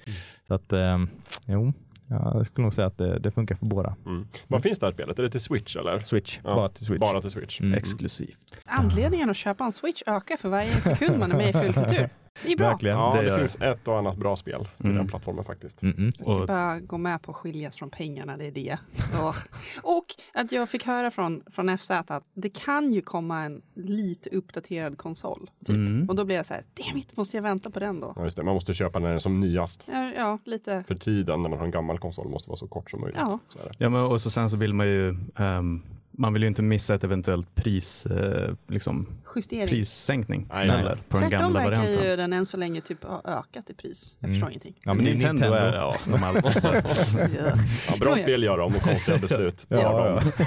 [0.48, 0.98] Så att, eh,
[1.46, 1.72] jo,
[2.09, 3.96] ja, jag skulle nog säga att det, det funkar för båda.
[4.07, 4.28] Mm.
[4.46, 5.18] Vad finns det här spelet?
[5.18, 5.98] Är det till Switch eller?
[5.98, 7.00] Switch, Ja, bara till Switch.
[7.00, 7.61] Bara till Switch.
[7.61, 7.74] Mm.
[7.74, 8.61] Exklusivt.
[8.64, 12.09] Anledningen att köpa en Switch ökar för varje sekund man är med i fullkultur.
[12.46, 12.68] Det är bra.
[12.68, 12.96] Verkligen.
[12.96, 13.38] Ja, det det, det.
[13.38, 14.96] finns ett och annat bra spel till Mm.
[14.96, 15.83] den plattformen faktiskt.
[15.83, 16.12] Mm -mm.
[16.16, 18.79] Jag ska Och- bara gå med på att skiljas från pengarna, det är det.
[19.22, 19.37] Åh.
[19.83, 24.31] Och att jag fick höra från, från FZ att det kan ju komma en lite
[24.31, 25.51] uppdaterad konsol.
[25.66, 25.68] Typ.
[25.77, 26.09] Mm.
[26.09, 28.12] Och då blev jag så här, dammit, måste jag vänta på den då?
[28.16, 28.42] Ja, just det.
[28.42, 29.85] Man måste köpa när den är som nyast.
[29.92, 30.85] Ja, ja lite.
[30.88, 33.20] För tiden när man har en gammal konsol måste vara så kort som möjligt.
[33.20, 33.38] Ja.
[33.55, 33.70] Det.
[33.85, 35.83] Ja, men och så sen så vill man ju ehm,
[36.18, 39.68] man vill ju inte missa ett eventuellt pris, eh, liksom, Justering.
[39.68, 42.11] prissänkning Nej, heller, på den Tvärtom gamla verkar varianten.
[42.11, 44.16] ju den än så länge typ ha ökat i pris.
[44.18, 44.35] Jag Mm.
[44.35, 44.74] förstår ingenting.
[44.85, 45.57] Ja, men Nintendo, Nintendo.
[45.57, 46.12] är ja, de
[47.38, 47.54] Ja.
[47.90, 49.66] Ja, bra spel gör de och konstiga beslut.
[49.68, 50.44] Ja, de.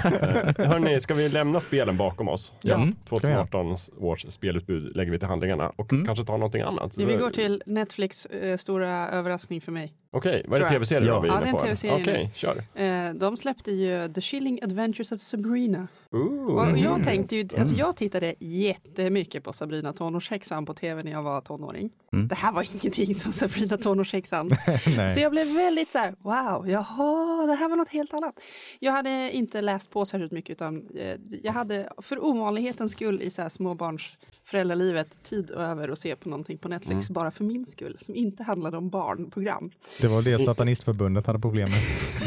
[0.62, 2.54] Eh, Hörni, ska vi lämna spelen bakom oss?
[2.62, 3.46] Ja, mm, ska vi göra.
[3.46, 6.06] 2018 års spelutbud lägger vi till handlingarna och Mm.
[6.06, 6.92] kanske ta någonting annat.
[6.96, 9.92] Ja, vi går till Netflix eh, stora överraskning för mig.
[10.14, 11.14] Okej, vad är det tv-serier Ja.
[11.14, 11.62] då vi är Ja, inne det är en på?
[11.64, 12.02] TV-serie.
[12.02, 12.64] Okej, kör.
[13.08, 15.88] Eh, de släppte ju The Chilling Adventures of Sabrina.
[16.12, 16.54] Ooh.
[16.54, 17.02] Och jag Mm.
[17.04, 21.90] tänkte ju, alltså jag tittade jättemycket på Sabrina tonårshäxan på tv när jag var tonåring.
[22.12, 22.28] Mm.
[22.28, 24.50] Det här var ingenting som Sabrina tonårshäxan.
[25.14, 28.34] Så jag blev väldigt så här, wow, jaha, det här var något helt annat.
[28.78, 33.30] Jag hade inte läst på särskilt mycket utan eh, jag hade för ovanlighetens skull i
[33.30, 37.66] så här småbarns föräldralivet tid över att se på någonting på Netflix bara för min
[37.66, 39.70] skull som inte handlade om barnprogram.
[40.00, 41.78] Det var det Satanistförbundet hade problem med.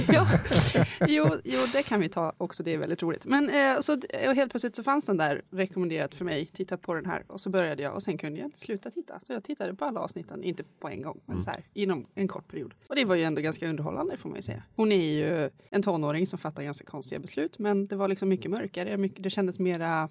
[0.16, 0.28] ja.
[1.08, 3.26] jo, jo, det kan vi ta också, det är väldigt roligt.
[3.26, 3.94] Men eh, så,
[4.30, 7.24] och helt plötsligt så fanns den där rekommenderat för mig, titta på den här.
[7.28, 9.20] Och så började jag och sen kunde jag inte sluta titta.
[9.20, 12.28] Så jag tittade på alla avsnitten, inte på en gång, men så här, inom en
[12.28, 12.74] kort period.
[12.90, 14.64] Och det var ju ändå ganska underhållande får man ju säga.
[14.76, 18.52] Hon är ju en tonåring som fattar ganska konstiga beslut, men det var liksom mycket
[18.52, 20.10] mörkare, mycket, det kändes mera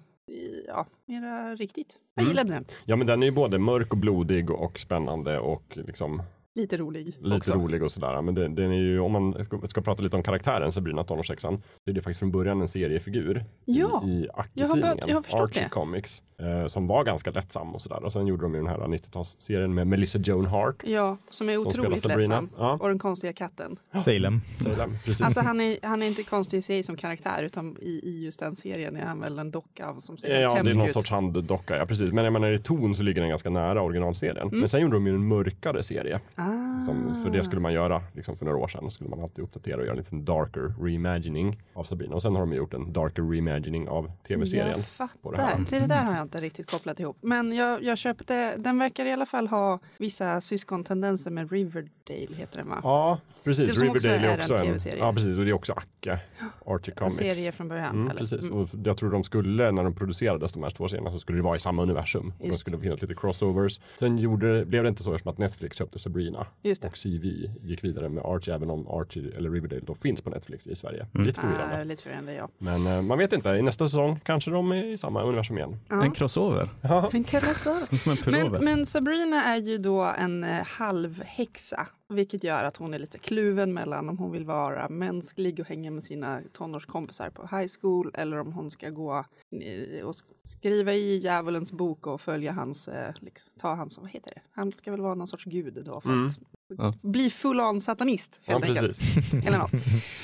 [0.67, 1.97] Ja, mera riktigt.
[2.15, 2.29] Jag Mm.
[2.31, 2.65] gillade den.
[2.85, 6.21] Ja, men den är ju både mörk och blodig och spännande och liksom
[6.55, 7.53] Lite rolig lite också.
[7.53, 8.21] rolig och sådär.
[8.21, 11.89] Men det, den är ju, om man ska- prata lite om karaktären Sabrina tonårssexan, så
[11.89, 15.15] är det faktiskt från början en seriefigur Ja, i, i jag har börjat- Acke-tidningen, jag
[15.15, 15.69] har förstått Archie det.
[15.69, 18.03] Comics, eh, som var ganska lättsam och sådär.
[18.03, 20.75] Och sen gjorde de ju den här 90-talsserien med Melissa Joan Hart.
[20.85, 22.41] Ja, som är Som otroligt Sabrina.
[22.41, 22.49] lättsam.
[22.57, 22.77] Ja.
[22.81, 23.77] Och den konstiga katten.
[24.05, 24.41] Salem.
[24.59, 25.21] Salem, precis.
[25.25, 28.39] Alltså han är, han är inte konstig i sig som karaktär utan i, i just
[28.39, 30.87] den serien är han väl en docka av- som ser Ja, det hemsk är någon
[30.87, 30.93] ut.
[30.93, 32.11] sorts handdocka, ja precis.
[32.11, 34.49] Men jag menar i ton så ligger den ganska nära originalserien.
[34.51, 36.19] Men sen gjorde de ju en mörkare serie.
[36.35, 36.44] Ah.
[36.85, 38.83] Som, för det skulle man göra liksom för några år sedan.
[38.83, 42.15] Då skulle man alltid uppdatera och göra en liten darker reimagining av Sabrina.
[42.15, 44.83] Och sen har de gjort en darker reimagining av tv-serien.
[44.97, 45.49] Jag på det här.
[45.49, 45.63] fattar.
[45.63, 47.17] Till det där har jag inte riktigt kopplat ihop.
[47.21, 52.57] Men jag, jag köpte, den verkar i alla fall ha vissa syskontendenser med Riverdale heter
[52.57, 52.79] den va?
[52.83, 53.69] Ja, precis.
[53.69, 54.99] Det som också Riverdale är en också en, TV-serie.
[54.99, 55.37] Ja, precis.
[55.37, 56.19] Och det är också Acke,
[56.65, 57.15] Archie En Comics.
[57.15, 57.95] serie från början.
[57.95, 58.43] Mm, precis.
[58.43, 58.57] Mm.
[58.57, 61.43] Och jag tror de skulle, när de producerades de här två serierna, så skulle det
[61.43, 62.33] vara i samma universum.
[62.39, 62.59] Och Just.
[62.59, 63.79] skulle finnas lite crossovers.
[63.99, 66.34] Sen gjorde, blev det inte så eftersom att Netflix köpte Sabrina.
[66.63, 66.87] Just det.
[66.87, 67.25] Och CV
[67.63, 71.07] gick vidare med Archie, även om Archie eller Riverdale då finns på Netflix i Sverige.
[71.15, 71.27] Mm.
[71.27, 71.81] Lite förvirrande.
[71.81, 72.49] Ah, lite förvirrande ja.
[72.57, 75.79] Men eh, man vet inte, i nästa säsong kanske de är i samma universum igen.
[75.89, 76.03] ja.
[76.03, 76.69] En crossover,
[77.11, 77.97] En kalasör.
[77.97, 78.49] som en pullover.
[78.49, 81.87] Men, men Sabrina är ju då en eh, halvhäxa.
[82.13, 85.91] Vilket gör att hon är lite kluven mellan om hon vill vara mänsklig och hänga
[85.91, 89.13] med sina tonårskompisar på high school eller om hon ska gå
[89.61, 94.09] eh, och sk- skriva i djävulens bok och följa hans, eh, liksom, ta hans, vad
[94.09, 94.41] heter det?
[94.51, 96.39] Han ska väl vara någon sorts gud då fast
[96.77, 96.93] Ja.
[97.01, 98.87] bli full on satanist Ja, helt enkelt.
[98.87, 99.33] precis.
[99.47, 99.71] Eller något.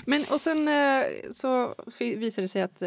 [0.05, 2.83] Men och sen eh, så visar det sig att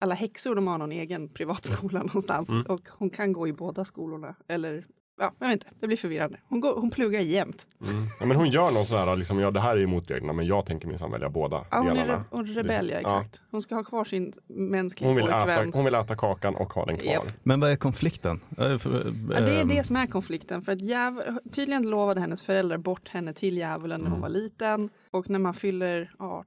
[0.00, 2.62] alla häxor de har någon egen privatskola någonstans Mm.
[2.66, 4.34] och hon kan gå i båda skolorna.
[4.48, 4.86] Eller
[5.18, 6.38] ja, jag vet inte, det blir förvirrande.
[6.48, 7.66] Hon, går, hon pluggar jämt.
[7.90, 8.04] Mm.
[8.20, 10.32] Ja, men hon gör någon sån här, liksom, ja det här är ju mot reglerna
[10.32, 12.18] men jag tänker minsann välja båda Ja, hon är delarna.
[12.18, 13.20] re- hon är rebell, ja, Ja.
[13.20, 13.42] exakt.
[13.50, 16.86] Hon ska ha kvar sin mänskliga Hon vill, äta, hon vill äta kakan och ha
[16.86, 17.12] den kvar.
[17.12, 17.24] Japp.
[17.42, 18.40] Men vad är konflikten?
[18.58, 20.62] Eh, Ja, det är ehm, det som är konflikten.
[20.62, 24.32] För att djäv- tydligen lovade hennes föräldrar bort henne till djävulen när hon Mm.
[24.32, 24.90] var liten.
[25.10, 26.44] Och när man fyller 18,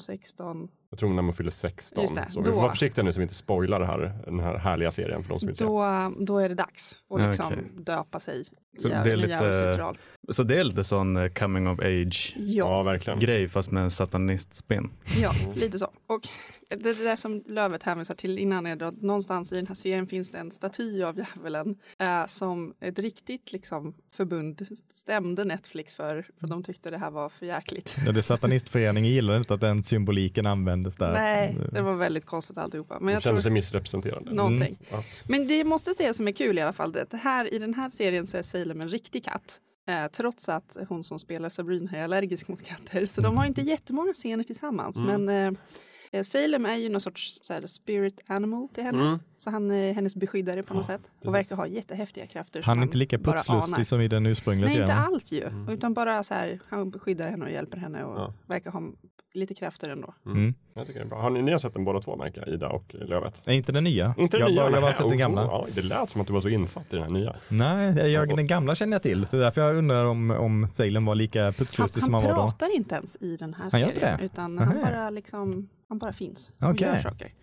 [0.00, 2.02] 16, Jag tror när man fyller 16.
[2.02, 4.18] Just det, så vi då- får vara försiktiga nu så vi inte spoilar det här,
[4.24, 5.64] den här härliga serien för de som se.
[5.64, 5.84] då,
[6.18, 7.58] då är det dags att liksom okej.
[7.76, 8.44] döpa sig.
[8.78, 9.86] Så i- det är lite-.
[10.32, 13.18] Så det är lite sån eh, coming of age Ja, Ja, verkligen.
[13.20, 14.90] grej fast med en satanistspin.
[15.20, 15.86] ja, lite så.
[16.06, 16.28] Och
[16.76, 20.06] det, det där som Lövet hänvisar till innan är att någonstans i den här serien
[20.06, 26.26] finns det en staty av djävulen eh, som ett riktigt liksom, förbund stämde Netflix för,
[26.40, 27.96] för de tyckte det här var för jäkligt.
[28.06, 31.12] Ja, det satanistföreningen gillar inte att den symboliken användes där.
[31.12, 32.94] Nej, det var väldigt konstigt alltihopa.
[32.94, 34.34] Men De jag känner tror sig missrepresenterade.
[34.34, 34.78] någonting.
[34.90, 35.04] Ja.
[35.28, 36.92] Men det måste sägas som är kul i alla fall.
[36.92, 39.60] Det här, I den här serien så är Salem en riktig katt.
[39.88, 43.06] Eh, trots att hon som spelar Sabrina är allergisk mot katter.
[43.06, 44.98] Så de har inte jättemånga scener tillsammans.
[44.98, 45.24] Mm.
[45.24, 45.58] Men Eh,
[46.24, 49.00] Salem är ju någon sorts så här, spirit animal till henne.
[49.06, 49.18] Mm.
[49.36, 51.00] Så han är hennes beskyddare på något sätt.
[51.04, 51.34] Och precis.
[51.34, 52.62] verkar ha jättehäftiga krafter.
[52.62, 55.04] Han är inte lika putslustig som i den ursprungliga Nej, inte serien.
[55.04, 55.44] alls ju.
[55.46, 55.68] Mm.
[55.68, 58.34] Utan bara så här, han beskyddar henne och hjälper henne och Ja.
[58.46, 58.82] verkar ha
[59.34, 60.14] lite krafter ändå.
[60.26, 60.54] Mm.
[60.74, 61.20] Jag tycker det är bra.
[61.22, 63.42] Har ni, ni har sett den båda två märker Ida och Lövet?
[63.48, 64.14] Är inte den nya?
[64.18, 64.60] Inte den jag, nya?
[64.62, 64.80] bara, jag har nej.
[64.80, 65.42] bara sett den Oh, gamla.
[65.42, 67.36] Ja, det lät som att du var så insatt i den här nya.
[67.48, 69.26] Nej, jag, den gamla känner jag till.
[69.26, 72.30] Så därför jag undrar om, om Salem var lika Han, putslustig han som han var
[72.30, 72.36] då.
[72.36, 74.10] pratar inte ens i den här Han gör serien.
[74.12, 74.26] inte det?
[74.26, 74.66] Utan Nähä.
[74.66, 76.88] han bara, liksom, han bara finns och Okej.
[76.88, 77.34] gör saker.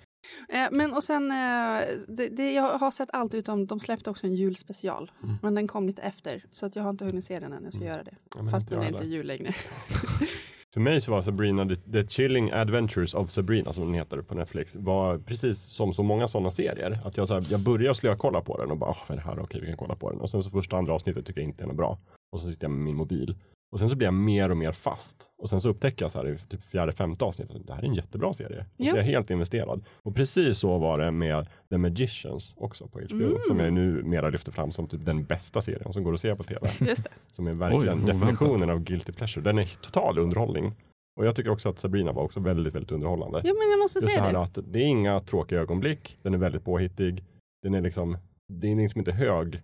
[0.50, 4.28] Eh, men och sen, eh, det, det, jag har sett allt utom, de släppte också
[4.28, 5.12] en julspecial.
[5.24, 5.36] Mm.
[5.42, 6.44] Men den kom lite efter.
[6.52, 8.16] Så att jag har inte hunnit se den än, jag ska göra det.
[8.36, 9.54] Ja, Fast den är inte jul längre.
[10.74, 14.76] För mig så var Sabrina, The, Chilling Adventures of Sabrina som den heter på Netflix,
[14.76, 17.00] var precis som så många sådana serier.
[17.06, 19.28] Att jag, så här, jag börjar slökolla på den och bara, "Åh, vad är det
[19.30, 19.40] här?
[19.40, 20.22] Okej, vi kan kolla på den.
[20.22, 22.00] Och sen så första andra avsnittet tycker jag inte är något bra.
[22.32, 23.36] Och så sitter jag med min mobil.
[23.72, 25.30] Och sen så blir jag mer och mer fast.
[25.38, 27.86] Och sen så upptäcker jag så här i typ fjärde, femte avsnittet, det här är
[27.88, 28.60] en jättebra serie.
[28.60, 28.90] Och Ja.
[28.92, 29.86] så är jag helt investerad.
[30.04, 33.16] Och precis så var det med The Magicians också på HBO.
[33.26, 33.38] Mm.
[33.48, 36.36] Som jag nu mera lyfter fram som typ den bästa serien som går att se
[36.36, 36.70] på tv.
[36.80, 37.10] Just det.
[37.34, 39.44] Som är verkligen Oj, definitionen av guilty pleasure.
[39.44, 40.74] Den är total underhållning.
[41.20, 43.42] Och jag tycker också att Sabrina var också väldigt, väldigt underhållande.
[43.44, 44.40] Ja, men jag måste Just säga det.
[44.40, 46.18] att det är inga tråkiga ögonblick.
[46.22, 47.24] Den är väldigt påhittig.
[47.64, 48.18] Den är liksom,
[48.54, 49.62] det är liksom inte hög.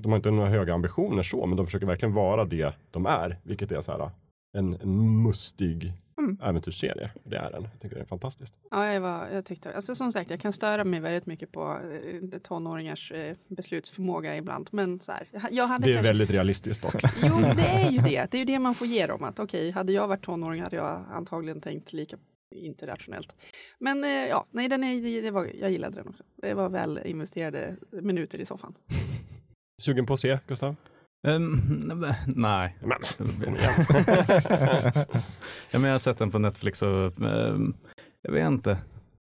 [0.00, 3.38] De har inte några höga ambitioner så, men de försöker verkligen vara det de är.
[3.42, 4.10] Vilket är så här
[4.58, 6.38] en, en mustig Mm.
[6.42, 7.10] äventyrsserie.
[7.24, 7.62] Det är den.
[7.62, 8.54] Jag tycker det är fantastiskt.
[8.70, 11.76] Ja, jag, var, jag tyckte, alltså som sagt, jag kan störa mig väldigt mycket på
[12.32, 14.68] eh, tonåringars eh, beslutsförmåga ibland.
[14.72, 16.08] Men så här, jag- hade Det är kanske...
[16.10, 16.94] väldigt realistiskt dock.
[17.22, 18.26] Jo, det är ju det.
[18.30, 19.24] Det är ju det man får ge dem.
[19.24, 22.16] Att okej, hade jag varit tonåring hade jag antagligen tänkt lika
[22.54, 23.36] inte rationellt.
[23.78, 26.24] Men eh, ja, nej, den är, det var, jag gillade den också.
[26.42, 28.74] Det var väl investerade minuter i soffan.
[29.82, 30.76] Sugen på att se, Gustav?
[31.26, 31.78] Ehm,
[32.26, 32.76] nej.
[32.80, 32.98] Men,
[33.44, 33.72] kom igen.
[35.70, 37.74] ja, men jag har sett den på Netflix och ehm,
[38.22, 38.78] jag vet inte.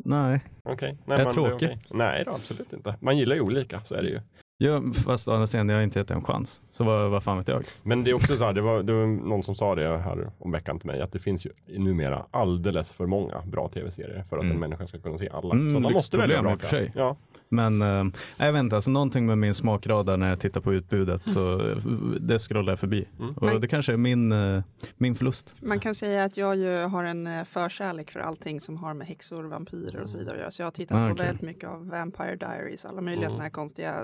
[0.04, 0.40] Nej.
[0.62, 0.88] Okej.
[0.88, 1.54] Är jag men det tråkig?
[1.68, 1.78] okej.
[1.90, 2.96] Nej då, absolut inte.
[3.00, 4.20] Man gillar ju olika, så är det ju.
[4.62, 6.62] Ja, fast å andra sidan, jag har inte gett en chans.
[6.70, 7.64] Så vad, vad fan vet jag?
[7.82, 10.30] Men det är också så här, det var, det var någon som sa det här
[10.38, 14.36] om veckan till mig, att det finns ju numera alldeles för många bra tv-serier för
[14.36, 14.54] att Mm.
[14.54, 15.54] en människa ska kunna se alla.
[15.54, 16.92] Mm, så man måste välja bra för sig.
[16.94, 17.16] Ja.
[17.48, 21.22] Men ehm, jag vet inte, alltså någonting med min smakradar när jag tittar på utbudet
[21.30, 21.76] så eh,
[22.20, 23.08] det scrollar jag förbi.
[23.20, 23.34] Mm.
[23.34, 24.62] Och det kanske är min, eh,
[24.96, 25.56] min förlust.
[25.60, 29.42] Man kan säga att jag ju har en förkärlek för allting som har med häxor,
[29.44, 30.50] vampyrer och så vidare att göra.
[30.50, 33.30] Så jag har tittat Ah, på väldigt mycket av Vampire Diaries, alla möjliga Mm.
[33.30, 33.94] sådana här konstiga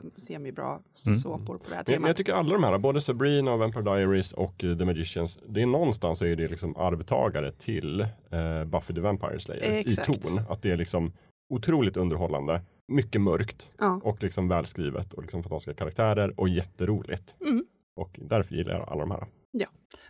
[0.47, 1.19] semibra Mm.
[1.19, 2.17] såpor på det här Men, men jag temat.
[2.17, 5.67] tycker alla de här, både Sabrina och Vampire Diaries och eh, The Magicians, det är
[5.67, 10.09] någonstans så är det liksom arvtagare till eh, Buffy the Vampire Slayer Exakt.
[10.09, 10.41] i ton.
[10.49, 11.13] Att det är liksom
[11.55, 14.01] otroligt underhållande, mycket mörkt Ja.
[14.05, 17.35] och liksom välskrivet och liksom fantastiska karaktärer och jätteroligt.
[17.41, 17.65] Mm.
[17.97, 19.25] Och därför gillar jag alla de här.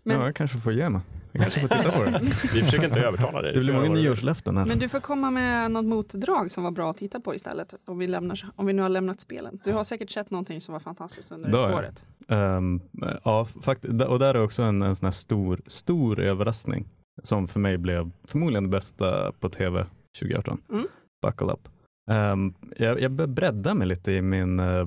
[0.02, 1.00] Men- Ja, jag kanske får ge mig.
[1.32, 2.18] Jag kanske får titta på det.
[2.54, 3.52] Vi försöker inte övertala dig.
[3.54, 4.66] Det blir många nyårslöften här.
[4.66, 7.74] Men du får komma med något motdrag som var bra att titta på istället.
[7.86, 9.60] Om vi, lämnar, om vi nu har lämnat spelen.
[9.64, 11.74] Du har säkert sett någonting som var fantastiskt under jag.
[11.74, 12.04] året.
[12.28, 12.80] Ehm,
[13.24, 14.02] ja, faktiskt.
[14.04, 16.88] Och där är också en, en sån här stor, stor överraskning
[17.22, 19.86] som för mig blev förmodligen det bästa på tv
[20.20, 20.60] 2018.
[20.70, 20.86] Mm.
[21.26, 21.68] Buckle up.
[22.10, 24.86] Ehm, jag, jag började bredda mig lite i min eh,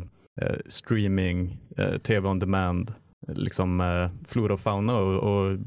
[0.67, 2.93] streaming, eh, tv on demand,
[3.27, 5.57] liksom eh, flora och fauna och, och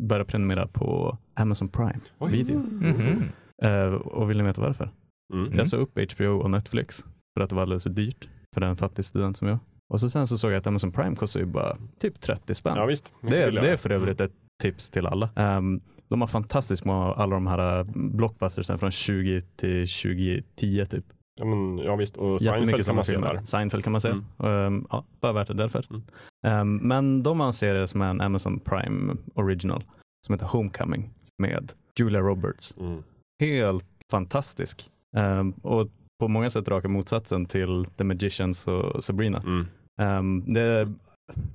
[0.00, 2.32] började prenumerera på Amazon Prime Oj.
[2.32, 2.58] video.
[2.58, 3.22] Mhm.
[3.62, 4.90] Eh, och vill ni veta varför?
[5.34, 5.56] Mm.
[5.56, 7.04] Jag sa upp HBO och Netflix
[7.36, 9.58] för att det var alldeles för dyrt för en fattig student som jag.
[9.92, 12.76] Och så sen så såg jag att Amazon Prime kostar ju bara typ 30 spänn.
[12.76, 13.12] Ja visst.
[13.20, 14.32] det, är, det är för övrigt ett
[14.62, 15.30] tips till alla.
[15.36, 21.04] Ehm, de har fantastiskt många, alla de här blockbustersen från 20 till 2010 typ.
[21.38, 23.40] Ja, men, ja visst, och Seinfeld kan man se där.
[23.44, 24.08] Seinfeld kan man se.
[24.44, 25.86] Ehm, ja, bara värt det därför.
[25.90, 26.02] Mm.
[26.46, 29.84] Ehm, men de har en serie som är en Amazon Prime original
[30.26, 32.74] som heter Homecoming med Julia Roberts.
[32.80, 33.02] Mm.
[33.40, 34.90] Helt fantastisk.
[35.16, 35.88] Ehm, och
[36.20, 39.42] på många sätt raka motsatsen till The Magicians och Sabrina.
[39.46, 40.44] Mm.
[40.46, 40.92] Det,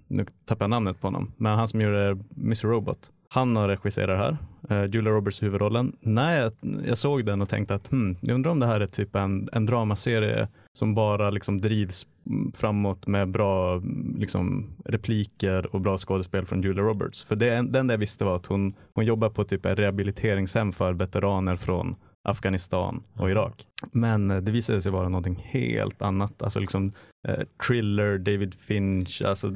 [0.07, 2.67] nu tappar jag namnet på honom, men han som gjorde Mr.
[2.67, 3.11] Robot.
[3.29, 4.37] Han har regisserat här,
[4.69, 5.95] Julia Roberts i huvudrollen.
[5.99, 6.53] När jag,
[6.87, 9.49] jag såg den och tänkte att hmm, jag undrar om det här är typ en,
[9.51, 15.97] en dramaserie som bara liksom drivs mm, framåt med bra mm, liksom, repliker och bra
[15.97, 17.23] skådespel från Julia Roberts.
[17.23, 20.93] För det, enda jag visste var att hon, hon jobbar på typ ett rehabiliteringshem för
[20.93, 23.67] veteraner från Afghanistan och Irak.
[23.91, 26.41] Men eh, det visade sig vara någonting helt annat.
[26.41, 26.91] Alltså liksom
[27.27, 29.51] eh, thriller, David Finch, alltså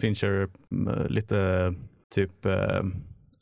[0.00, 0.48] Fincher,
[0.88, 1.74] eh, lite
[2.14, 2.82] typ, eh,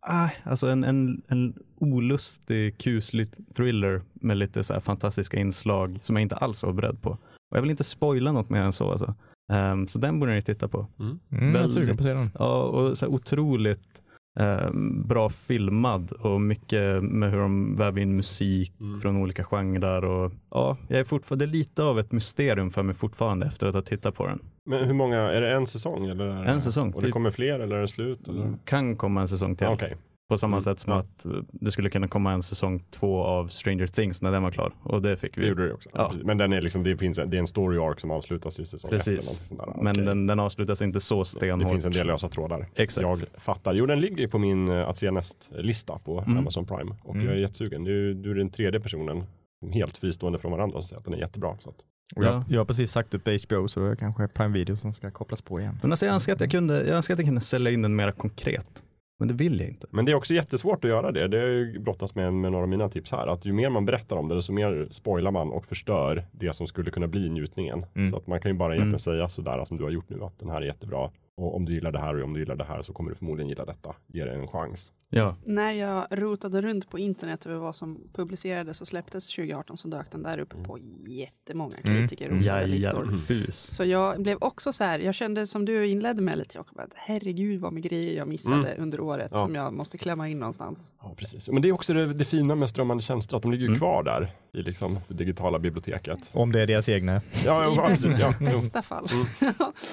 [0.07, 6.17] ah, alltså en, en, en olustig, kuslig thriller med lite så här fantastiska inslag som
[6.17, 7.11] jag inte alls var beredd på.
[7.51, 8.91] Och jag vill inte spoila något mer än så.
[8.91, 9.15] Alltså.
[9.53, 10.87] Ehm, så den borde ni titta på.
[10.99, 11.19] Mm.
[11.33, 12.31] Mm, jag är sugen på att se den.
[12.39, 14.03] Ja, och så här otroligt
[14.41, 14.71] Eh,
[15.05, 19.01] bra filmad och mycket med hur de väver in musik Mm.
[19.01, 20.05] från olika genrer.
[20.05, 23.83] Och, ja, jag är fortfarande lite av ett mysterium för mig fortfarande efter att ha
[23.83, 24.39] tittat på den.
[24.67, 26.07] Men hur många, är det en säsong?
[26.07, 27.13] Eller är det, En säsong, Och det typ.
[27.13, 28.29] kommer fler eller är det slut?
[28.29, 28.53] Eller?
[28.65, 29.67] Kan komma en säsong till.
[29.67, 29.97] Okej.
[30.31, 30.99] På samma Mm, sätt som ja.
[30.99, 34.51] att eh, det skulle kunna komma en säsong två av Stranger Things när den var
[34.51, 34.73] klar.
[34.83, 35.49] Och det fick Det vi.
[35.49, 35.91] gjorde det också.
[35.93, 36.13] Ja.
[36.25, 38.67] Men den är liksom, det, finns en, det är en story arc som avslutas i
[38.67, 39.53] säsong Precis.
[39.53, 39.59] ett.
[39.77, 40.05] Men Okej.
[40.05, 41.73] den, den avslutas inte så det stenhårt.
[41.73, 42.67] finns en del lösa trådar.
[42.75, 43.09] Exakt.
[43.09, 43.75] Jag fattar.
[43.75, 46.39] Jo, den ligger ju på min eh, att se näst-lista på Mm.
[46.39, 46.95] Amazon Prime.
[47.05, 47.27] Och Mm.
[47.27, 47.85] jag är jättesugen.
[47.85, 49.25] Du, du är den tredje personen
[49.73, 51.57] helt fristående från varandra som säger att den är jättebra.
[51.61, 51.77] Så att,
[52.17, 52.45] Och jag, Ja.
[52.49, 55.43] jag har precis sagt upp HBO så det är kanske Prime Video som ska kopplas
[55.43, 55.79] på igen.
[55.83, 57.97] Men alltså jag önskar att jag kunde, jag önskar att jag kunde sälja in den
[57.97, 58.83] mer konkret.
[59.21, 59.87] Men det vill jag inte.
[59.91, 61.29] Men det är också jättesvårt att göra det.
[61.29, 63.27] Det har ju brottats med med några av mina tips här.
[63.27, 66.67] Att ju mer man berättar om det, desto mer spoilar man och förstör det som
[66.67, 67.87] skulle kunna bli njutningen.
[67.97, 68.11] Mm.
[68.11, 68.99] Så att man kan ju bara egentligen Mm.
[68.99, 71.11] säga sådär som du har gjort nu, att den här är jättebra.
[71.41, 73.17] Och om du gillar det här och om du gillar det här så kommer du
[73.17, 73.95] förmodligen gilla detta.
[74.07, 74.93] Ge det en chans.
[75.13, 79.89] Ja, När jag rotade runt på internet över vad som publicerades och släpptes 2018 så
[79.89, 82.09] dök den där uppe på jättemånga Mm.
[82.09, 83.21] kritiker rosade listor.
[83.29, 83.57] bus.
[83.57, 86.91] Så jag blev också så här, jag kände som du inledde med lite Jakob, att
[86.95, 89.39] herregud vad med grejer jag missade under året Ja.
[89.45, 90.93] som jag måste klämma in någonstans.
[91.03, 91.49] Ja, precis.
[91.49, 93.79] Men det är också det, det fina med strömmande tjänster, att de ligger ju Mm.
[93.79, 96.31] kvar där i liksom det digitala biblioteket.
[96.33, 97.21] Om det är deras egna.
[97.45, 98.35] Ja, I ja bästa, Ja.
[98.41, 98.47] Jo.
[98.47, 99.09] bästa fall.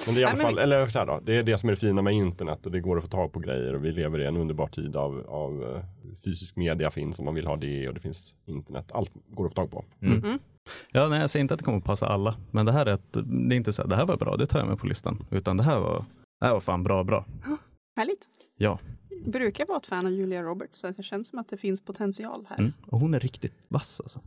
[0.06, 1.72] Men det är i alla fall, eller så här då, det är det som är
[1.72, 4.20] det fina med internet och det går att få tag på grejer och vi lever
[4.20, 5.82] i en underbar tid av, av eh,
[6.24, 8.86] fysisk media finns om man vill ha det och det finns internet.
[8.92, 9.84] Allt går att få tag på.
[10.02, 10.38] Mm.
[10.92, 12.34] Ja, nej, jag säger inte att det kommer att passa alla.
[12.50, 13.12] Men det här är, ett,
[13.48, 15.24] det är inte så här, det här var bra, det tar jag med på listan.
[15.30, 16.04] Utan det här var,
[16.40, 17.24] det här var fan bra, bra.
[17.98, 18.28] Härligt.
[18.56, 18.78] Ja.
[19.10, 21.84] Jag brukar vara ett fan av Julia Roberts så det känns som att det finns
[21.84, 22.58] potential här.
[22.58, 22.72] Mm.
[22.86, 24.20] Och hon är riktigt vass alltså.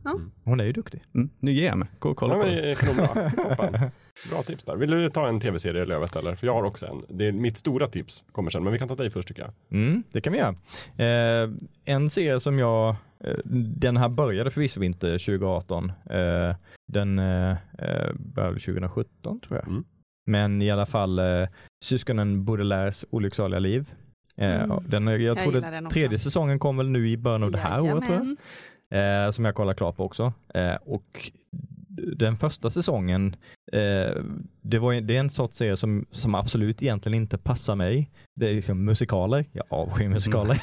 [0.44, 1.02] Hon är ju duktig.
[1.14, 1.30] Mm.
[1.38, 1.88] Nu ger jag mig.
[1.98, 3.30] Gå och kolla Ja, på kanonbra.
[3.56, 3.90] Toppen.
[4.30, 4.76] Bra tips där.
[4.76, 6.34] Vill du ta en tv-serie Lövet eller?
[6.34, 7.02] För jag har också en.
[7.08, 9.52] Det är mitt stora tips kommer sen, men vi kan ta dig först tycker jag.
[9.80, 10.54] Mm, det kan vi göra.
[10.96, 11.50] Eh,
[11.84, 13.36] en serie som jag, eh,
[13.82, 15.92] den här började förvisso inte 2018.
[16.10, 16.56] Eh,
[16.88, 17.56] den eh,
[18.14, 19.68] började 2017 tror jag.
[19.68, 19.84] Mm.
[20.26, 21.48] Men i alla fall eh,
[21.84, 23.92] syskonen Baudelaires olycksaliga liv.
[24.36, 24.78] Eh, Mm.
[24.86, 27.80] den, jag, Jag tror den tredje säsongen kom väl nu i början av det här
[27.80, 28.36] året tror jag.
[28.90, 29.26] Jajamän.
[29.26, 30.32] eh, som jag kollar klart på också.
[30.54, 31.30] Eh, och
[32.16, 33.36] den första säsongen,
[33.72, 34.22] eh,
[34.62, 38.10] det, var, det är en sorts serie som, som absolut egentligen inte passar mig.
[38.34, 40.62] Det är liksom musikaler, jag avskyr musikaler.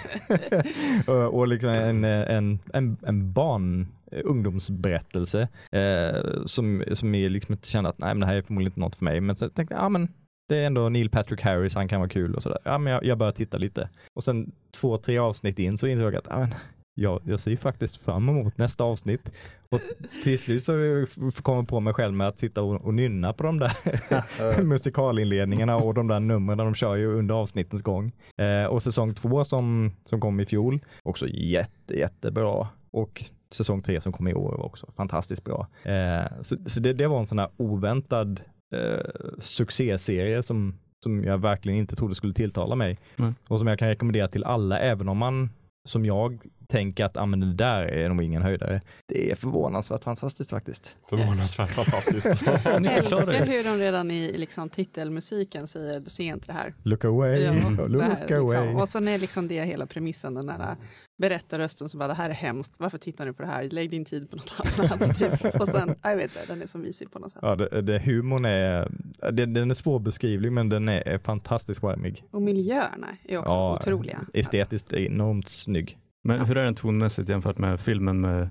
[1.07, 7.53] och, och liksom en, en, en, en barn, eh, ungdomsberättelse eh, som, som är liksom
[7.53, 9.21] inte kände att nej men det här är förmodligen inte något för mig.
[9.21, 10.07] Men så tänkte jag, ja men
[10.49, 12.59] det är ändå Neil Patrick Harris, han kan vara kul och sådär.
[12.63, 13.89] Ja men jag, jag börjar titta lite.
[14.13, 16.55] Och sen två, tre avsnitt in så insåg jag att ja, men,
[16.99, 19.31] jag, jag ser faktiskt fram emot nästa avsnitt.
[19.69, 19.81] Och
[20.23, 21.05] till slut så
[21.41, 25.75] kom jag på mig själv med att sitta och, och nynna på de där musikalinledningarna
[25.75, 28.11] och de där numren de kör ju under avsnittens gång.
[28.37, 32.67] Eh, och säsong två som, som kom i fjol, också jätte, jättebra.
[32.91, 35.67] Och säsong tre som kom i år var också fantastiskt bra.
[35.83, 38.41] Eh, så så det, det var en sån här oväntad
[38.75, 39.05] eh,
[39.39, 42.99] succéserie som, som jag verkligen inte trodde skulle tilltala mig.
[43.17, 43.33] Nej.
[43.47, 45.49] Och som jag kan rekommendera till alla, även om man
[45.89, 48.81] som jag tänker att ah, men det där är nog ingen höjdare.
[49.07, 50.97] Det är förvånansvärt fantastiskt faktiskt.
[51.09, 52.27] Förvånansvärt fantastiskt.
[52.79, 56.73] Ni Jag älskar hur de redan i liksom, titelmusiken säger se inte det här.
[56.83, 57.53] Look away, Ja,
[57.87, 58.37] look här, liksom.
[58.37, 58.73] away.
[58.73, 60.75] Och sen är liksom det hela premissen, den där
[61.21, 64.05] berättarrösten som bara det här är hemskt, varför tittar du på det här, lägg din
[64.05, 65.17] tid på något annat.
[65.17, 65.55] Typ.
[65.61, 67.39] Och sen, jag vet inte, den är så mysig på något sätt.
[67.43, 68.91] Ja, det, det, humorn är,
[69.31, 72.23] det, den är svårbeskrivlig men den är fantastiskt charmig.
[72.31, 74.21] Och miljöerna är också Ja, otroliga.
[74.33, 75.97] Estetiskt enormt snygg.
[76.37, 78.49] Men hur är den tonmässigt jämfört med filmen med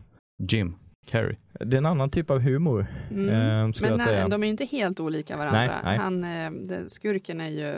[0.51, 0.75] Jim
[1.11, 1.37] Carrey?
[1.61, 2.87] Det är en annan typ av humor.
[3.11, 3.73] Mm.
[3.73, 4.21] Skulle Men jag säga.
[4.21, 5.59] nej, de är ju inte helt olika varandra.
[5.61, 5.99] Nej, nej.
[5.99, 7.75] Han, eh, den, skurken är ju,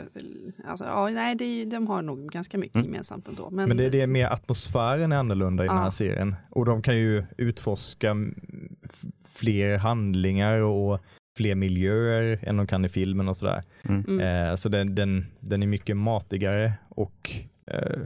[0.67, 2.87] alltså, ja, nej, det är, ju- de har nog ganska mycket Mm.
[2.87, 3.49] gemensamt ändå.
[3.49, 5.91] Men, Men det, det är mer atmosfären är annorlunda i den här Ja.
[5.91, 6.35] serien.
[6.49, 8.15] Och de kan ju utforska
[9.39, 10.99] fler handlingar och
[11.37, 13.61] fler miljöer än de kan i filmen och sådär.
[13.83, 14.05] Mm.
[14.07, 14.49] Mm.
[14.49, 17.31] Eh, så den, den, den är mycket matigare och
[17.71, 17.99] eh,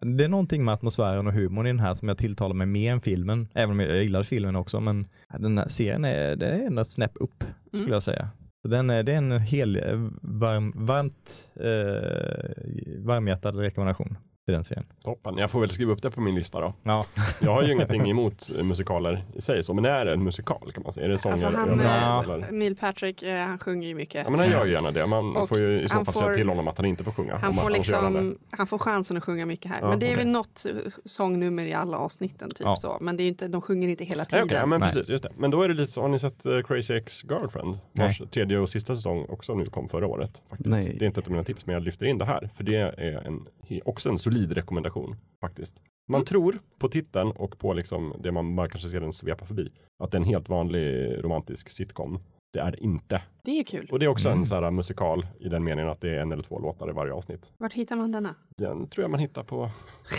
[0.00, 2.92] det är någonting med atmosfären och humorn i den här som jag tilltalar mig mer
[2.92, 3.48] än filmen.
[3.54, 4.80] Även om jag gillar filmen också.
[4.80, 5.06] Men
[5.38, 7.92] den här serien är, det är ett snäpp upp skulle Mm.
[7.92, 8.28] jag säga.
[8.68, 14.16] Den är, det är en hel, eh, varm, varmt eh, varmhjärtad rekommendation
[14.46, 14.86] till den serien.
[15.04, 15.38] Toppen.
[15.38, 16.74] Jag får väl skriva upp det på min lista då.
[16.82, 17.04] Ja.
[17.40, 20.82] Jag har ju ingenting emot musikaler i sig så, men är det en musikal kan
[20.82, 21.06] man säga?
[21.06, 22.50] Är det sånger Alltså han, överallt, eh, eller?
[22.50, 24.24] Neil Patrick, eh, han sjunger ju mycket.
[24.24, 25.06] Ja men han gör ju gärna det.
[25.06, 27.12] Man Och får ju i så fall får- säga till honom att han inte får
[27.12, 27.36] sjunga.
[27.36, 29.80] Han får, liksom, han får chansen att sjunga mycket här.
[29.80, 30.24] Ja, men det är okej.
[30.24, 30.66] väl något
[31.04, 32.48] sångnummer i alla avsnitten.
[32.50, 32.76] Typ Ja.
[32.76, 32.98] så.
[33.00, 34.44] Men det är inte, de sjunger inte hela Nej, tiden.
[34.44, 34.90] okej, ja, men Nej.
[34.90, 35.30] precis, just det.
[35.38, 37.78] Men då är det lite så, har ni sett eh, Crazy Ex-Girlfriend?
[37.92, 40.42] Vars tredje och sista säsong också nu kom förra året.
[40.50, 40.70] Faktiskt.
[40.70, 40.96] Nej.
[40.98, 42.50] Det är inte ett av mina tips, men jag lyfter in det här.
[42.56, 43.46] För det är en,
[43.84, 45.76] också en solid solid rekommendation faktiskt.
[46.08, 46.26] Man Mm.
[46.26, 49.72] tror på titeln och på liksom det man bara kanske ser den svepa förbi.
[50.04, 52.18] Att det är en helt vanlig romantisk sitcom.
[52.52, 53.22] Det är det inte.
[53.44, 53.88] Det är kul.
[53.92, 54.40] Och det är också Mm.
[54.40, 56.92] en så här musikal i den meningen att det är en eller två låtar i
[56.92, 57.52] varje avsnitt.
[57.58, 58.34] Vart hittar man denna?
[58.56, 59.70] Den tror jag man hittar på,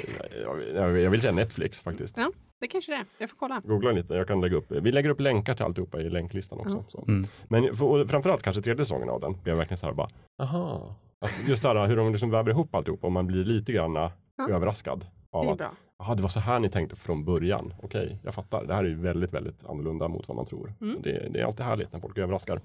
[0.76, 2.18] jag, vill säga Netflix faktiskt.
[2.18, 2.32] Ja.
[2.60, 3.06] Det kanske det är.
[3.18, 3.62] Jag får kolla.
[3.66, 6.86] Googla lite, jag kan lägga upp, vi lägger upp länkar till alltihopa i länklistan också.
[6.88, 7.06] Så.
[7.08, 7.28] Mm.
[7.48, 10.10] Men för, framförallt kanske tredje säsongen av den blev jag verkligen så här bara,
[10.42, 10.96] aha.
[11.26, 13.94] Att just det här hur de liksom väver ihop alltihop och man blir lite grann
[13.96, 14.12] Ja.
[14.50, 15.72] överraskad av Det är att bra.
[16.00, 17.74] Jaha, det var så här ni tänkte från början.
[17.84, 18.66] Okej, jag fattar.
[18.66, 20.74] Det här är ju väldigt, väldigt annorlunda mot vad man tror.
[20.82, 21.02] Mm.
[21.02, 22.62] Det, det är alltid härligt när folk överraskar.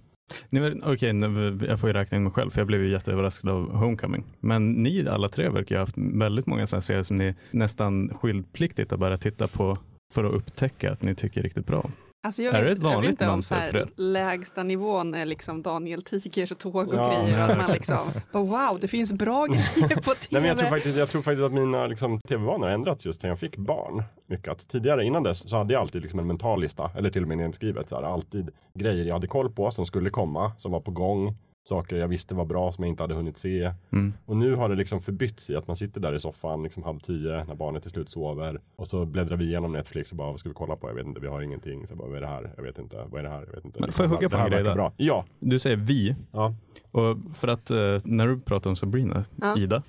[0.85, 3.75] Okej, nu- jag får ju räkna in mig själv för jag blev ju jätteöverraskad av
[3.75, 4.25] Homecoming.
[4.41, 8.09] Men ni alla tre verkar ju ha haft väldigt många sådana serier som ni nästan
[8.15, 9.75] skyldpliktigt har börjat titta på
[10.15, 11.91] för att upptäcka att ni tycker riktigt bra.
[12.25, 13.79] Alltså jag Är vet, det ett jag vet vanligt inte om mönster så här, för
[13.79, 13.89] det?
[13.97, 17.23] lägsta nivån är liksom Daniel Tiger och tåg och Ja.
[17.25, 17.39] grejer.
[17.51, 17.99] Att man liksom,
[18.33, 20.17] bara, wow, det finns bra grejer på tv.
[20.31, 23.23] Nej, men jag, tror faktiskt, jag tror faktiskt att mina liksom, tv-vanor har ändrats just
[23.23, 24.03] när jag fick barn.
[24.27, 24.49] Mycket.
[24.53, 27.29] Att tidigare, innan dess, så hade jag alltid liksom en mental lista, eller till och
[27.29, 27.89] med nedskrivet.
[27.89, 31.37] Så här, alltid grejer jag hade koll på som skulle komma, som var på gång.
[31.69, 33.73] Saker jag visste var bra som jag inte hade hunnit se.
[33.91, 34.13] Mm.
[34.27, 36.99] Och nu har det liksom förbytts i att man sitter där i soffan liksom halv
[36.99, 38.61] tio när barnet till slut sover.
[38.77, 40.89] Och så bläddrar vi igenom Netflix och bara vad ska vi kolla på?
[40.89, 41.87] Jag vet inte, vi har ingenting.
[41.87, 42.53] Så jag bara, vad är det här?
[42.57, 42.97] Jag vet inte.
[43.11, 43.45] Vad är det här?
[43.47, 43.81] Jag vet inte.
[43.81, 44.75] Men får jag hugga på en grej där?
[44.75, 44.93] Bra.
[44.97, 45.25] Ja.
[45.41, 46.55] Du säger vi, ja.
[46.91, 49.59] och för att eh, när du pratar om Sabrina, Ja.
[49.59, 49.83] Ida,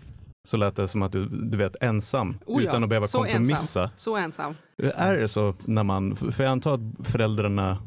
[0.48, 3.18] så lät det som att du, du vet ensam, Oh ja, utan att behöva så
[3.18, 3.92] kompromissa.
[3.96, 4.56] Så ensam.
[4.78, 7.78] Är det så när man, för jag antar att föräldrarna,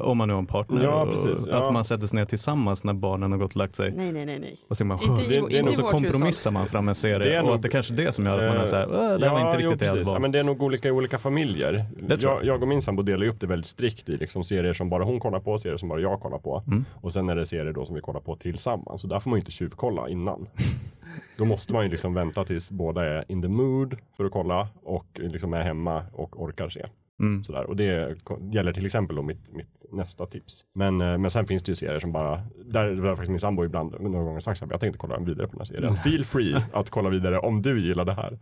[0.00, 1.56] om man nu har en partner, Ja, och- precis, ja.
[1.66, 3.92] att man sätter sig ner tillsammans när barnen har gått och lagt sig.
[3.96, 4.60] Nej, nej, nej, nej.
[4.68, 7.36] Och så, man, Inte det- det är och så kompromissar man fram en Det serie
[7.36, 9.18] är och nog- att det kanske är det som gör att man är såhär, "Åh,
[9.18, 10.88] det här var inte jo, riktigt det jag hade ja, men Det är nog olika
[10.88, 11.84] i olika familjer.
[12.02, 12.44] Det jag.
[12.44, 15.20] Jag, och min sambo delar upp det väldigt strikt i liksom serier som bara hon
[15.20, 16.62] kollar på, serier som bara jag kollar på.
[16.66, 16.84] Mm.
[16.94, 19.00] Och sen är det serier då som vi kollar på tillsammans.
[19.00, 20.46] Så där får man ju inte tjuvkolla innan.
[21.38, 24.68] då måste man ju liksom vänta tills båda är in the mood för att kolla
[24.84, 26.86] och liksom är hemma och orkar se.
[27.20, 27.44] Mm.
[27.44, 27.64] Sådär.
[27.64, 28.16] Och det
[28.52, 30.64] gäller till exempel då mitt, mitt nästa tips.
[30.74, 33.64] Men, eh, men sen finns det ju serier som bara, där har faktiskt min sambo
[33.64, 35.96] ibland några gånger sagt att jag tänkte kolla vidare på den här serien.
[35.96, 38.38] Feel free att kolla vidare om du gillar det här.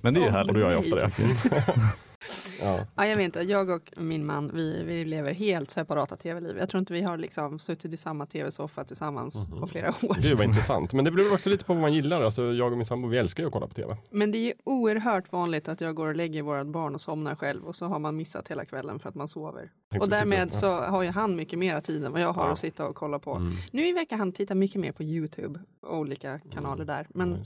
[0.00, 0.48] Men det är ju Ja, härligt.
[0.48, 1.12] Och då gör jag ofta det.
[2.60, 2.86] ja.
[2.96, 6.56] Ja, jag vet inte, jag och min man, vi, vi lever helt separata tv-liv.
[6.58, 9.60] Jag tror inte vi har liksom suttit i samma tv-soffa tillsammans Mhm.
[9.60, 10.16] på flera år.
[10.22, 10.92] Gud vad intressant.
[10.92, 12.22] Men det beror också lite på vad man gillar.
[12.22, 13.96] Alltså, jag och min sambo vi älskar ju att kolla på tv.
[14.10, 17.34] Men det är ju oerhört vanligt att jag går och lägger vårt barn och somnar
[17.34, 19.70] själv och så har man missat hela kvällen för att man sover.
[20.00, 22.52] Och därmed så har ju han mycket mera tid än vad jag har Ja.
[22.52, 23.34] att sitta och kolla på.
[23.34, 23.52] Mm.
[23.70, 27.00] Nu i veckan han tittar mycket mer på YouTube och olika kanaler där.
[27.00, 27.42] Ja, Men.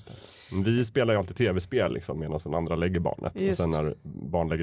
[0.53, 3.41] Men Vi spelar ju alltid tv-spel liksom, medan den andra lägger barnet.
[3.41, 3.61] Just.
[3.67, 3.95] Och sen när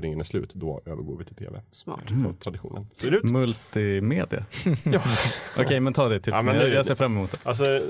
[0.03, 1.61] barnläggningen är slut, då övergår vi till tv.
[1.71, 1.99] smart.
[2.23, 3.31] Så traditionen ser ut.
[3.31, 4.45] Multimedia.
[4.83, 5.01] Ja.
[5.57, 6.33] Okej, men ta det tipset.
[6.33, 7.37] Ja, men jag, jag ser fram emot det.
[7.43, 7.81] Alltså, eh,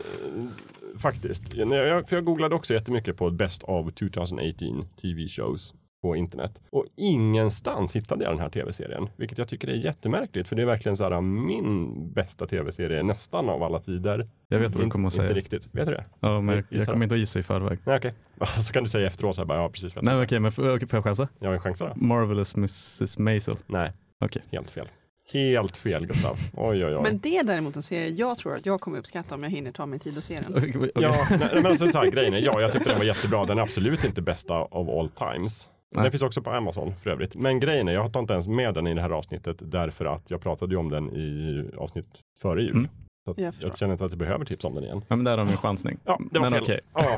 [0.98, 1.54] faktiskt.
[1.54, 5.74] Jag, jag, för jag googlade också jättemycket på Best of 2018 TV shows
[6.04, 6.62] på internet.
[6.70, 9.10] Och ingenstans hittade jag den här tv-serien.
[9.16, 10.48] Vilket jag tycker är jättemärkligt.
[10.48, 14.30] För det är verkligen så här min bästa tv-serie nästan av alla tider.
[14.48, 15.38] Jag vet vad du kommer att Inte säga.
[15.38, 15.68] riktigt.
[15.72, 16.06] Vet du det?
[16.20, 17.80] Ja, men jag, jag kommer inte att gissa i förväg.
[17.86, 18.14] Nej okej.
[18.62, 19.96] Så kan du säga efteråt så här bara, ja precis.
[20.02, 21.28] Nej, okej, men får, jag chansa?
[21.40, 21.92] Jag har en chans då.
[21.96, 23.56] Marvelous Mrs Maisel.
[23.68, 23.92] Nej.
[24.20, 24.42] Okej.
[24.52, 24.88] Helt fel.
[25.34, 26.38] Helt fel Gustav.
[26.54, 27.02] Oj oj oj.
[27.04, 29.72] Men det är däremot en serie jag tror att jag kommer uppskatta om jag hinner
[29.72, 30.54] ta mig tid att se den.
[30.58, 30.92] Okej, okej.
[30.96, 33.46] Ja, nej, men alltså så här, grejen är, ja, jag tyckte den var jättebra.
[33.46, 35.70] Den är absolut inte bästa of all times.
[36.02, 37.36] Den finns också på Amazon för övrigt.
[37.36, 40.32] Men grejen är, jag tar inte ens med den i det här avsnittet därför att
[40.32, 42.08] jag pratade ju om den i avsnitt
[42.42, 42.72] före jul.
[42.76, 42.88] Mm.
[43.26, 45.06] Så att Jag jag, känner inte att jag behöver tips om den igen.
[45.08, 45.98] Ja, men där har vi en chansning.
[46.06, 46.62] Ja, det var Men fel.
[46.64, 46.80] okej.
[46.94, 47.18] Ja,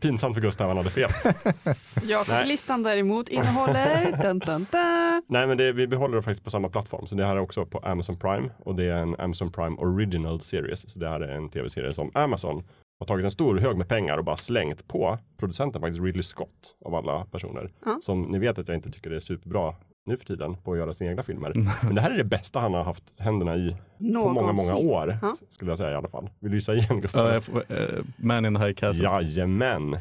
[0.00, 1.10] pinsamt för Gustav, han hade fel.
[2.08, 2.46] Jag Nej.
[2.48, 5.22] listan däremot innehåller dun, dun, dun.
[5.28, 7.06] Nej, men det, vi behåller det faktiskt på samma plattform.
[7.06, 10.40] Så det här är också på Amazon Prime och det är en Amazon Prime Original
[10.40, 10.92] Series.
[10.92, 12.62] Så det här är en tv-serie som Amazon
[13.00, 16.76] har tagit en stor hög med pengar och bara slängt på producenten faktiskt Ridley Scott
[16.84, 17.70] av alla personer.
[17.84, 18.00] Ja.
[18.02, 19.74] Som ni vet att jag inte tycker är superbra
[20.06, 21.52] nu för tiden på att göra sina egna filmer.
[21.86, 24.90] Men det här är det bästa han har haft händerna i på många, många Någonsin.
[24.90, 25.18] år.
[25.22, 25.36] Ja.
[25.50, 26.30] Skulle jag säga i alla fall.
[26.40, 27.40] Vill du gissa igen Gustav?
[27.40, 29.04] Får, eh, Man in the High Castle.
[29.04, 29.96] Jajamän.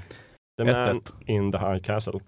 [0.58, 1.12] The man 1-1.
[1.26, 2.20] in the high castle.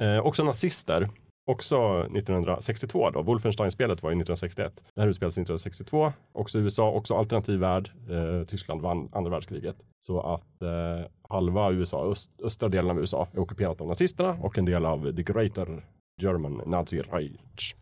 [0.00, 1.08] Eh, också nazister.
[1.46, 3.22] Också 1962 då.
[3.22, 4.84] Wolfenstein-spelet var ju 1961.
[4.94, 6.12] Det här utspelas 1962.
[6.32, 7.90] Också USA, också alternativ värld.
[8.10, 9.76] Eh, Tyskland vann andra världskriget.
[9.98, 14.58] Så att eh, halva USA, öst, östra delen av USA är ockuperat av nazisterna och
[14.58, 15.84] en del av the greater
[16.22, 17.74] German Nazi Reich.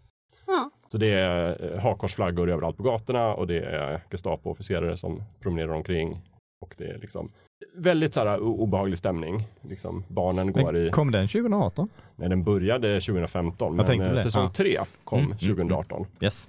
[0.46, 0.70] Ja.
[0.88, 6.20] Så det är eh, hakkorsflaggor överallt på gatorna och det är Gestapo-officerare som promenerar omkring.
[6.60, 7.32] Och det är liksom
[7.74, 9.48] väldigt så här obehaglig stämning.
[9.60, 11.88] Liksom, barnen går i, Men kom den 2018?
[12.16, 14.50] nej den började 2015 men tänkte eh, det, säsong ja.
[14.50, 16.06] tre kom Mm, mm, 2018.
[16.22, 16.48] Yes.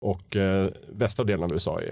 [0.00, 1.86] Och eh, västra delen av USA är,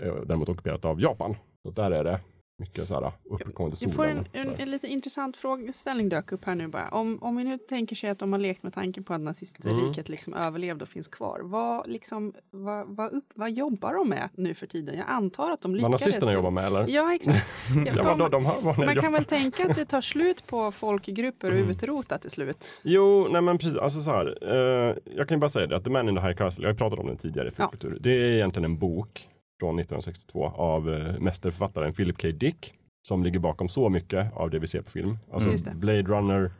[0.00, 1.36] är däremot ockuperat av Japan.
[1.62, 2.20] Så där är det
[2.56, 4.48] mycket så här uppåtgående Jag får en, solen.
[4.48, 6.88] en, en lite intressant frågeställning dök upp här nu bara.
[6.88, 10.08] Om, om vi nu tänker sig att de har lekt med tanken på att nazistriket
[10.08, 11.40] liksom överlevde och finns kvar.
[11.42, 14.96] Vad, liksom, vad, vad, upp, vad jobbar de med nu för tiden?
[14.96, 16.00] Jag antar att de Vad lyckades.
[16.00, 16.86] nazisterna jobbar med eller?
[16.88, 17.46] Ja, exakt.
[17.96, 21.50] Ja, man, de har, vad man kan väl tänka att det tar slut på folkgrupper
[21.50, 21.70] och Mm.
[21.70, 22.68] utrota till slut.
[22.82, 23.78] Jo, nej men precis.
[23.78, 24.38] Alltså så här.
[24.42, 26.70] Eh, jag kan ju bara säga det att The Man in the High Castle, jag
[26.72, 27.72] har pratat om den tidigare i Ja.
[28.00, 29.28] Det är egentligen en bok
[29.62, 32.28] från 1962 av eh, mästerförfattaren Philip K.
[32.28, 32.74] Dick
[33.08, 35.18] som ligger bakom så mycket av det vi ser på film.
[35.32, 35.74] Alltså det.
[35.74, 36.52] Blade Runner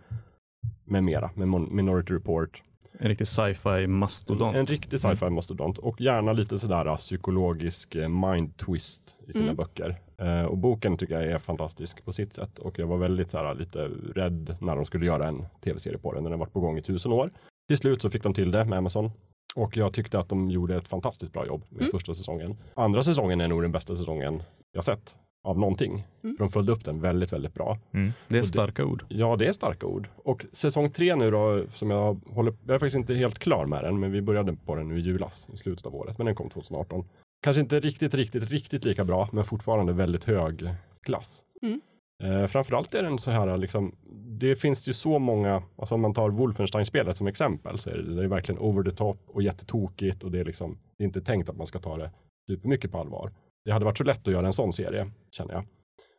[0.85, 2.63] med mera, med Minority Report.
[2.99, 4.57] En riktig sci-fi mastodont.
[4.57, 9.45] En riktig sci-fi mastodont och gärna lite sådär uh, psykologisk eh, mind twist i sina
[9.45, 9.57] Mm.
[9.57, 10.01] böcker.
[10.19, 13.55] Eh, och boken tycker jag är fantastisk på sitt sätt och jag var väldigt såhär,
[13.55, 13.79] lite
[14.15, 16.23] rädd när de skulle göra en tv-serie på den.
[16.25, 17.31] Den har varit på gång i tusen år.
[17.69, 19.11] Till slut så fick de till det med Amazon
[19.55, 21.91] och jag tyckte att de gjorde ett fantastiskt bra jobb med Mm.
[21.93, 22.57] första säsongen.
[22.75, 24.43] Andra säsongen är nog den bästa säsongen
[24.73, 26.07] jag sett av någonting.
[26.25, 26.37] Mm.
[26.37, 27.79] För de följde upp den väldigt, väldigt bra.
[27.95, 28.13] Mm.
[28.29, 29.05] Det är Och det- starka ord.
[29.09, 30.09] Ja, det är starka ord.
[30.17, 33.85] Och säsong tre nu då, som jag håller, jag är faktiskt inte helt klar med
[33.85, 36.35] den, men vi började på den nu i julas, i slutet av året, men den
[36.35, 37.05] kom 2018.
[37.43, 40.69] Kanske inte riktigt, riktigt, riktigt lika bra, men fortfarande väldigt hög
[41.03, 41.43] klass.
[41.63, 41.81] Mm.
[42.23, 43.95] Eh, framförallt är den så här, liksom,
[44.39, 48.15] det finns ju så många, alltså om man tar Wolfenstein-spelet som exempel, så är det,
[48.15, 51.21] det är verkligen over the top och jättetokigt och det är liksom, det är inte
[51.21, 52.11] tänkt att man ska ta det
[52.51, 53.33] supermycket på allvar.
[53.65, 55.65] Det hade varit så lätt att göra en sån serie, känner jag.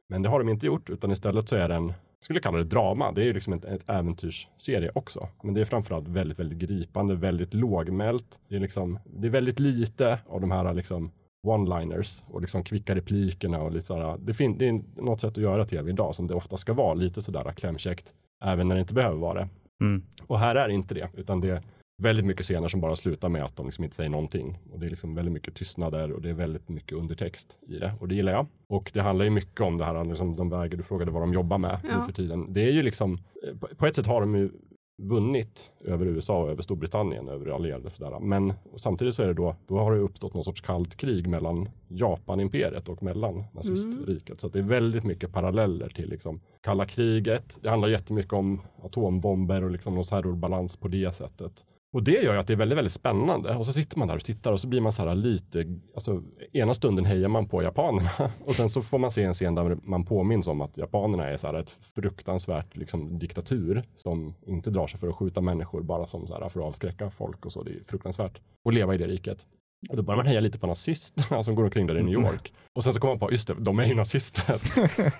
[0.09, 2.63] Men det har de inte gjort, utan istället så är den, jag skulle kalla det
[2.63, 5.27] drama, det är ju liksom ett, ett äventyrsserie också.
[5.43, 8.39] Men det är framförallt väldigt, väldigt gripande, väldigt lågmält.
[8.47, 11.11] Det är liksom, det är väldigt lite av de här liksom
[11.47, 14.17] one-liners och liksom kvicka replikerna och lite sådär.
[14.19, 16.93] Det, fin- det är något sätt att göra tv idag som det ofta ska vara,
[16.93, 18.13] lite sådär klämkäckt,
[18.43, 19.49] även när det inte behöver vara det.
[19.81, 20.03] Mm.
[20.27, 21.61] Och här är det inte det, utan det är
[22.03, 24.57] väldigt mycket scener som bara slutar med att de liksom inte säger någonting.
[24.71, 27.93] Och det är liksom väldigt mycket tystnader och det är väldigt mycket undertext i det.
[27.99, 28.47] Och det gillar jag.
[28.69, 31.33] Och det handlar ju mycket om det här, liksom de vägar du frågade vad de
[31.33, 31.99] jobbar med Ja.
[31.99, 32.53] nu för tiden.
[32.53, 34.49] Det är ju liksom, eh, på- på ett sätt har de ju
[34.97, 38.19] vunnit över USA och över Storbritannien, över allierade sådär.
[38.19, 41.69] Men samtidigt så är det då, då har det uppstått någon sorts kallt krig mellan
[41.87, 44.41] Japanimperiet och mellan nazistriket.
[44.41, 47.57] Så att det är väldigt mycket paralleller till liksom kalla kriget.
[47.61, 51.63] Det handlar jättemycket om atombomber och liksom någon terrorbalans på det sättet.
[51.93, 53.55] Och det gör ju att det är väldigt, väldigt spännande.
[53.55, 55.65] Och så sitter man där och tittar och så blir man så här lite,
[55.95, 56.23] alltså
[56.53, 58.09] ena stunden hejar man på japanerna
[58.45, 61.37] och sen så får man se en scen där man påminns om att japanerna är
[61.37, 66.07] så här ett fruktansvärt liksom, diktatur som inte drar sig för att skjuta människor bara
[66.07, 67.63] som så här, för att avskräcka folk och så.
[67.63, 69.45] Det är fruktansvärt att leva i det riket.
[69.89, 72.53] Och då börjar man heja lite på nazisterna som går omkring där i New York.
[72.75, 74.55] Och sen så kommer man på, just det, de är ju nazister.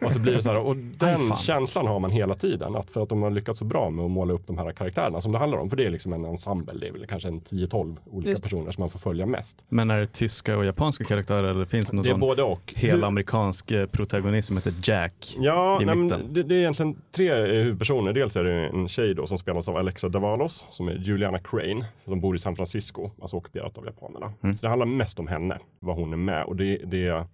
[0.06, 1.38] och så blir det så här, och den fan.
[1.38, 2.76] känslan har man hela tiden.
[2.76, 5.22] Att för att de har lyckats så bra med att måla upp de här karaktärerna
[5.22, 5.70] som det handlar om.
[5.70, 8.72] För det är liksom en ensemble, det är väl kanske en 10-12 olika Just personer
[8.72, 9.66] som man får följa mest.
[9.70, 12.43] Men är det tyska och japanska karaktärer eller finns det någon Det är sån både
[12.43, 12.74] och.
[12.76, 15.36] hel amerikansk eh, protagonist som heter Jack?
[15.38, 16.34] Ja, i nej, men mitten.
[16.34, 18.14] det, det är egentligen tre eh, huvudpersoner.
[18.14, 21.86] Dels är det en tjej då som spelas av Alexa Davalos som är Juliana Crane
[22.06, 24.34] som bor i San Francisco, alltså ockuperat av japanerna.
[24.43, 24.56] Mm.
[24.56, 27.26] Så det handlar mest om henne, vad hon är med och det, det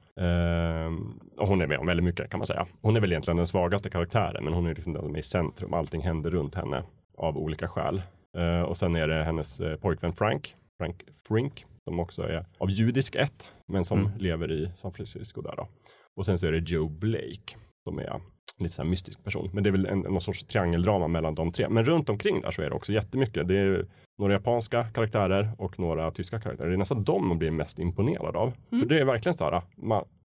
[1.37, 2.67] och hon är med om väldigt mycket kan man säga.
[2.81, 5.23] Hon är väl egentligen den svagaste karaktären, men hon är liksom den som är i
[5.23, 5.73] centrum.
[5.73, 6.83] Allting händer runt henne
[7.17, 8.01] av olika skäl.
[8.37, 12.69] Eh, och sen är det hennes eh, pojkvän Frank, Frank Frink, som också är av
[12.71, 14.11] judisk ett, men som Mm.
[14.17, 15.67] lever i San Francisco där då.
[16.15, 18.21] Och sen så är det Joe Blake som är
[18.57, 19.49] lite så här mystisk person.
[19.53, 21.69] Men det är väl en, någon sorts triangeldrama mellan de tre.
[21.69, 23.47] Men runt omkring där så är det också jättemycket.
[23.47, 23.85] Det är
[24.17, 26.69] några japanska karaktärer och några tyska karaktärer.
[26.69, 28.53] Det är nästan de man blir mest imponerad av.
[28.71, 28.81] Mm.
[28.81, 29.61] För det är verkligen så här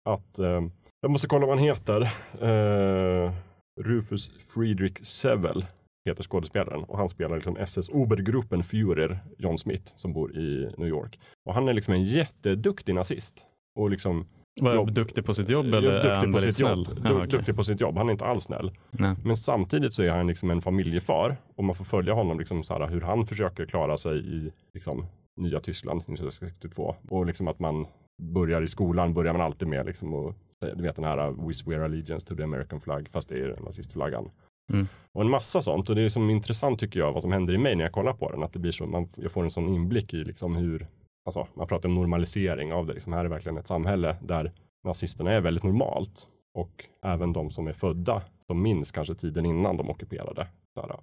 [0.04, 0.62] att eh,
[1.00, 2.02] jag måste kolla vad han heter.
[2.40, 3.32] Eh,
[3.80, 5.66] Rufus Friedrich Sevel
[6.08, 10.88] heter skådespelaren och han spelar liksom SS Obergruppen Führer John Smith som bor i New
[10.88, 11.18] York.
[11.44, 13.44] Och han är liksom en jätteduktig nazist.
[13.78, 14.26] Och liksom
[14.60, 14.92] Var Jobb.
[14.92, 16.78] duktig på sitt jobb Ja, eller är duktig han på sitt snäll?
[16.88, 17.00] jobb.
[17.04, 17.28] Ja, Du, okej.
[17.28, 17.96] Duktig på sitt jobb.
[17.96, 18.70] Han är inte alls snäll.
[18.90, 19.14] Nej.
[19.24, 22.74] Men samtidigt så är han liksom en familjefar och man får följa honom liksom så
[22.78, 26.94] här, hur han försöker klara sig i liksom, nya Tyskland 1962.
[27.08, 27.86] Och liksom att man
[28.22, 30.34] börjar i skolan börjar man alltid med liksom och,
[30.76, 34.30] du vet den här We swear allegiance to the American flag fast det är nazistflaggan.
[34.72, 34.86] Mm.
[35.12, 37.58] Och en massa sånt och det är som intressant tycker jag vad som händer i
[37.58, 38.42] mig när jag kollar på den.
[38.42, 40.86] Att det blir så, man, jag får en sån inblick i liksom hur,
[41.24, 42.92] alltså man pratar om normalisering av det.
[42.92, 44.52] Liksom, här är verkligen ett samhälle där
[44.84, 46.28] nazisterna är väldigt normalt.
[46.54, 50.46] Och även de som är födda, de minns kanske tiden innan de ockuperade,
[50.76, 50.96] här,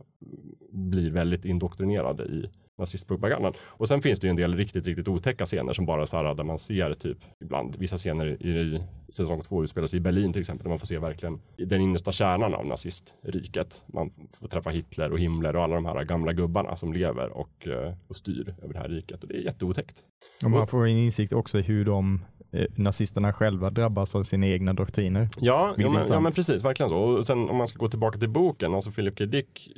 [0.69, 3.53] blir väldigt indoktrinerade i nazistpropagandan.
[3.59, 6.33] Och sen finns det ju en del riktigt, riktigt otäcka scener som bara så här,
[6.33, 8.81] där man ser typ ibland vissa scener i, i
[9.13, 12.11] säsong två utspelar sig i Berlin till exempel, där man får se verkligen den innersta
[12.11, 13.83] kärnan av nazistriket.
[13.87, 17.67] Man får träffa Hitler och Himmler och alla de här gamla gubbarna som lever och,
[17.67, 20.03] eh, och styr över det här riket och det är jätteotäckt.
[20.45, 22.36] Och man får en insikt också i hur de eh,
[22.75, 25.29] nazisterna själva drabbas av sina egna doktriner.
[25.39, 26.97] Ja, ja, men, ja men precis, verkligen så.
[26.97, 29.25] Och sen om man ska gå tillbaka till boken, alltså Philip K.
[29.25, 29.69] Dick,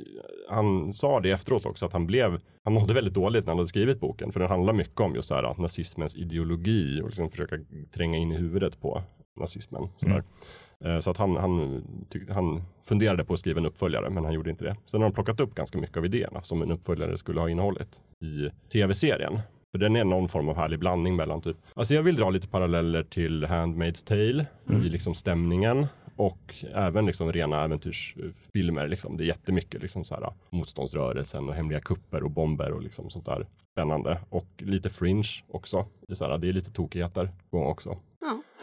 [0.48, 3.68] han sa det efteråt också att han blev, han mådde väldigt dåligt när han hade
[3.68, 7.30] skrivit boken, för den handlar mycket om just så här att nazismens ideologi och liksom
[7.30, 7.56] försöka
[7.94, 9.02] tränga in i huvudet på
[9.40, 9.88] nazismen.
[9.96, 10.22] Så, Mm.
[10.84, 14.32] Eh, så att han, han, tyck, han funderade på att skriva en uppföljare, men han
[14.32, 14.76] gjorde inte det.
[14.90, 17.88] Sen har de plockat upp ganska mycket av idéerna som en uppföljare skulle ha innehållit
[18.22, 19.40] i tv-serien.
[19.72, 22.48] För den är någon form av härlig blandning mellan typ, alltså jag vill dra lite
[22.48, 24.46] paralleller till Handmaid's Tale
[24.84, 28.88] i liksom stämningen och även liksom rena äventyrsfilmer.
[28.88, 29.16] Liksom.
[29.16, 33.26] Det är jättemycket liksom så här, motståndsrörelsen och hemliga kupper och bomber och liksom sånt
[33.26, 34.18] där spännande.
[34.30, 35.86] Och lite fringe också.
[36.08, 37.96] Det är, så här, det är lite tokigheter också.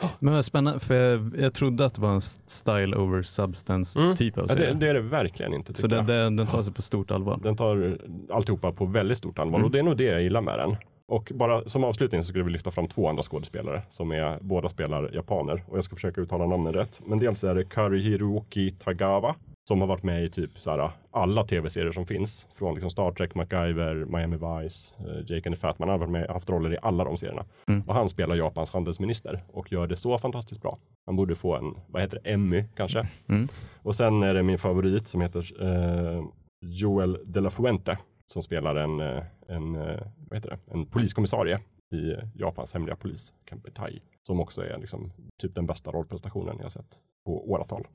[0.01, 0.09] Ja.
[0.19, 4.15] Men vad spännande, för jag, jag trodde att det var en style over substance Mm.
[4.15, 4.73] typ av Ja, serie.
[4.73, 5.73] det, det är det verkligen inte.
[5.73, 7.39] Så den, den, den tar sig på stort allvar.
[7.43, 7.97] Den tar
[8.31, 9.65] alltihopa på väldigt stort allvar Mm.
[9.65, 10.75] och det är nog det jag gillar med den.
[11.11, 14.69] Och bara som avslutning så skulle vi lyfta fram två andra skådespelare som är, båda
[14.69, 17.01] spelar japaner och jag ska försöka uttala namnen rätt.
[17.05, 19.35] Men dels är det Karihiroki Tagawa
[19.67, 22.47] som har varit med i typ så här, alla tv-serier som finns.
[22.55, 25.89] Från liksom Star Trek, MacGyver, Miami Vice, eh, Jake and the Fat Man.
[25.89, 27.45] Han har varit med, haft roller i alla de serierna.
[27.67, 27.81] Mm.
[27.81, 30.77] Och han spelar Japans handelsminister och gör det så fantastiskt bra.
[31.05, 33.07] Han borde få en, vad heter det, Emmy kanske.
[33.29, 33.47] Mm.
[33.83, 36.23] Och sen är det min favorit som heter eh,
[36.61, 37.97] Joel de la Fuente
[38.33, 39.99] som spelar en, eh, en, eh,
[40.29, 40.73] vad heter det?
[40.73, 41.59] en poliskommissarie
[41.95, 44.01] i Japans hemliga polis, Kempetai.
[44.27, 45.11] Som också är liksom,
[45.41, 47.87] typ den bästa rollprestationen jag sett på åratal.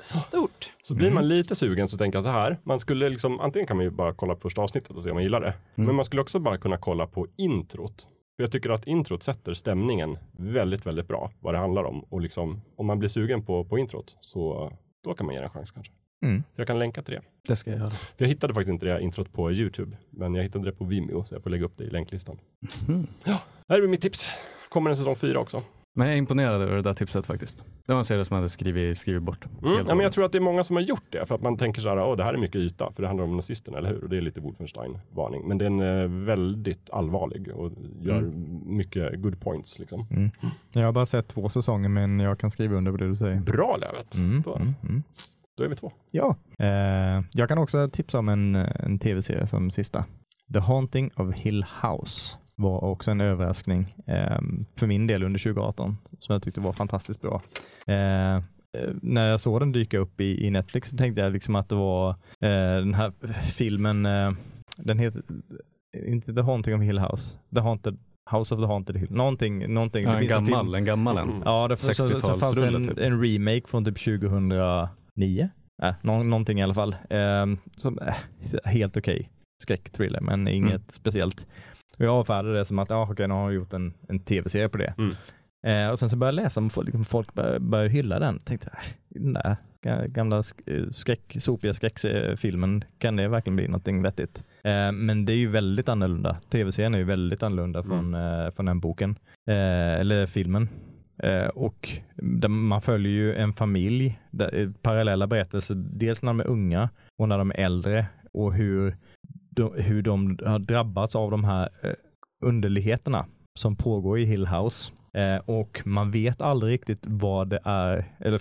[0.00, 0.72] Stort.
[0.82, 1.14] Så blir Mm.
[1.14, 2.58] man lite sugen så tänker jag så här.
[2.62, 5.14] Man skulle liksom, antingen kan man ju bara kolla på första avsnittet och se om
[5.14, 5.54] man gillar det.
[5.74, 5.86] Mm.
[5.86, 8.08] Men man skulle också bara kunna kolla på introt.
[8.36, 11.30] För jag tycker att introt sätter stämningen väldigt, väldigt bra.
[11.40, 12.00] Vad det handlar om.
[12.00, 14.72] Och liksom, om man blir sugen på, på introt så
[15.04, 15.92] då kan man ge det en chans kanske.
[16.24, 16.42] Mm.
[16.54, 17.22] Jag kan länka till det.
[17.48, 17.90] Det ska jag göra.
[17.90, 19.96] För jag hittade faktiskt inte det här introt på YouTube.
[20.10, 22.38] Men jag hittade det på Vimeo så jag får lägga upp det i länklistan.
[22.88, 23.06] Mm.
[23.68, 24.24] Här är mitt tips.
[24.68, 25.62] Kommer en säsong fyra också.
[25.98, 27.66] Men jag är imponerad över det där tipset faktiskt.
[27.86, 29.44] Det var en serie som jag hade skrivit, skrivit bort.
[29.62, 29.74] Mm.
[29.88, 31.26] Ja, men jag tror att det är många som har gjort det.
[31.26, 32.92] För att man tänker så här, åh det här är mycket yta.
[32.92, 34.02] För det handlar om nazisterna, eller hur?
[34.02, 35.48] Och det är lite Wolfenstein-varning.
[35.48, 38.20] Men den är väldigt allvarlig och gör
[38.66, 40.06] mycket good points liksom.
[40.10, 40.30] Mm.
[40.74, 43.36] Jag har bara sett två säsonger men jag kan skriva under på det du säger.
[43.36, 44.14] Bra Lövet.
[45.56, 45.92] Då, är vi två.
[46.12, 46.36] Ja.
[46.58, 50.04] Eh, jag kan också tipsa om en, en tv-serie som sista.
[50.52, 54.40] The Haunting of Hill House var också en överraskning eh,
[54.76, 57.42] för min del under 2018 som jag tyckte var fantastiskt bra.
[57.86, 58.42] Eh,
[59.02, 61.74] när jag såg den dyka upp i, i Netflix så tänkte jag liksom att det
[61.74, 63.12] var eh, den här
[63.52, 64.32] filmen, eh,
[64.76, 65.22] den heter
[66.06, 67.98] inte The Haunting of Hill House, The Haunted
[68.30, 70.04] House of the Haunted Hill, någonting, någonting.
[70.04, 71.30] Ja, en en gammal, en gammal en.
[71.30, 71.42] Mm.
[71.44, 72.98] Ja, det så, så, så fanns det 60-talsrulle en, typ.
[72.98, 73.98] en remake från typ
[75.16, 75.48] 2009.
[75.82, 76.96] Äh, nå, någonting i alla fall.
[77.10, 78.14] Ehm, som äh,
[78.64, 79.30] helt okej
[79.62, 80.82] skräckthriller, men inget Mm.
[80.88, 81.46] speciellt.
[81.98, 84.68] Och jag avfärdade det som att, ja okej, nu har jag gjort en, en tv-serie
[84.68, 84.94] på det.
[84.98, 85.14] Mm.
[85.66, 88.38] Eh, och sen så började jag läsa om liksom, folk började, började hylla den.
[88.38, 89.56] Tänkte, äh, den där
[89.86, 90.36] ga- gamla
[90.66, 94.44] eh, skräck, sopiga skräckfilmen, kan det verkligen bli någonting vettigt?
[94.64, 96.36] Eh, men det är ju väldigt annorlunda.
[96.50, 97.88] Tv-serien är ju väldigt annorlunda Mm.
[97.90, 99.10] från, eh, från den boken,
[99.48, 100.68] eh, eller filmen.
[101.18, 106.40] Eh, och där man följer ju en familj, där, eh, parallella berättelser, dels när de
[106.40, 108.96] är unga och när de är äldre och hur
[109.50, 111.92] de, hur de har drabbats av de här eh,
[112.44, 113.26] underligheterna
[113.58, 114.92] som pågår i Hill House.
[115.14, 118.40] Eh, och man vet aldrig riktigt vad det är, eller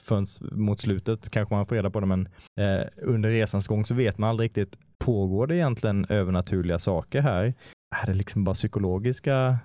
[0.00, 2.28] förrän mot slutet kanske man får reda på det, men
[2.60, 7.54] eh, under resans gång så vet man aldrig riktigt, pågår det egentligen övernaturliga saker här?
[8.02, 9.58] Är det liksom bara psykologiska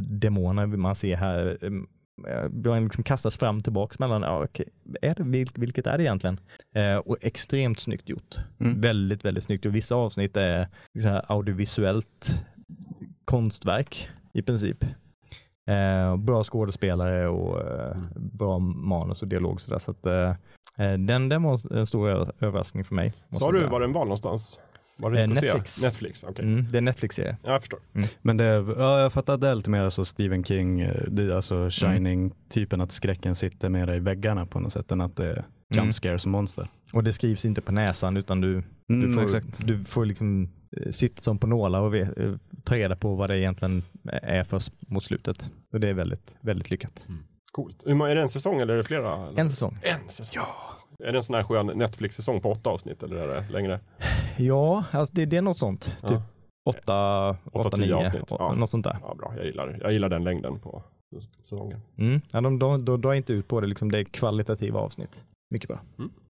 [0.00, 1.58] demoner man ser här?
[1.62, 1.70] Eh,
[2.70, 4.68] Man liksom kastas fram och tillbaks mellan, ja, okej,
[5.02, 6.40] är det, vil, vilket är det egentligen?
[6.74, 8.36] Eh, och extremt snyggt gjort.
[8.60, 8.80] Mm.
[8.80, 9.66] Väldigt, väldigt snyggt.
[9.66, 10.68] Och vissa avsnitt är
[11.04, 12.44] här audiovisuellt
[13.24, 14.84] konstverk i princip.
[15.68, 18.08] Eh, bra skådespelare och eh, Mm.
[18.16, 19.60] bra manus och dialog.
[19.60, 19.78] Så, där.
[19.78, 20.30] så att, eh,
[20.86, 22.08] eh, den, den var en stor
[22.40, 23.12] överraskning för mig.
[23.32, 24.60] Sa du var den var någonstans?
[24.98, 25.28] Var det Eh?
[25.28, 25.82] Netflix.
[25.82, 26.44] Netflix, okej.
[26.44, 27.36] Mm, det är Netflix-serie.
[27.42, 27.80] Ja, jag förstår.
[28.22, 28.44] Men det,
[28.78, 31.36] ja, jag fattar att det är lite mer alltså Stephen King, eh, det är Mm.
[31.36, 35.34] alltså Shining-typen att skräcken sitter mer i väggarna på något sätt än att det är
[35.70, 35.92] jump Mm.
[35.92, 36.68] scares och monster.
[36.92, 38.52] Och det skrivs inte på näsan utan du,
[38.90, 39.66] Mm, du, får, exakt.
[39.66, 42.08] du får liksom eh, sitta som på nålar och eh,
[42.64, 43.82] ta reda på vad det egentligen
[44.22, 45.50] är först mot slutet.
[45.72, 47.06] Och det är väldigt, väldigt lyckat.
[47.52, 47.82] Coolt.
[47.86, 49.28] Hur många- Är det en säsong eller är det flera?
[49.36, 49.78] En säsong.
[49.82, 50.42] En säsong?
[50.42, 50.75] Ja.
[51.04, 53.80] Är det en sån här skön Netflix-säsong på åtta avsnitt eller är det längre?
[54.38, 55.96] Ja, alltså det, det är något sånt.
[56.02, 56.08] Ja.
[56.08, 56.20] Typ
[56.70, 58.54] åtta, åtta, tio nio, avsnitt, ja.
[58.54, 58.96] något sånt där.
[59.02, 59.32] Ja, bra.
[59.36, 60.82] Jag gillar, jag gillar den längden på
[61.42, 61.80] säsongen.
[61.96, 62.20] Mm.
[62.32, 65.24] Ja, de, de, de drar inte ut på det, liksom, det är kvalitativa avsnitt.
[65.50, 65.80] Mycket bra.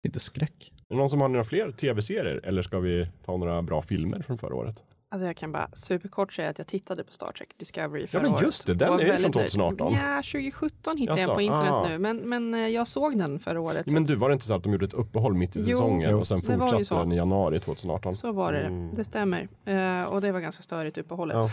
[0.07, 0.73] Inte skräck.
[0.89, 4.21] Är det någon som har några fler tv-serier eller ska vi ta några bra filmer
[4.21, 4.83] från förra året?
[5.09, 8.31] Alltså jag kan bara superkort säga att jag tittade på Star Trek Discovery förra men
[8.31, 8.43] året.
[8.45, 9.33] just det, den är ju från nöjd.
[9.33, 9.93] 2018.
[9.93, 11.87] Ja, 2017 hittade jag Jaså, på internet ah.
[11.89, 13.85] nu, men, men eh, jag såg den förra året.
[13.91, 16.07] Men du, var det inte så att de gjorde ett uppehåll mitt i Jo, säsongen
[16.11, 16.19] jo.
[16.19, 18.15] och sen fortsatte den i januari 2018?
[18.15, 18.95] Så var det, Mm.
[18.95, 19.47] det stämmer.
[19.65, 21.35] Eh, och det var ganska störigt uppehållet.
[21.37, 21.49] Ja.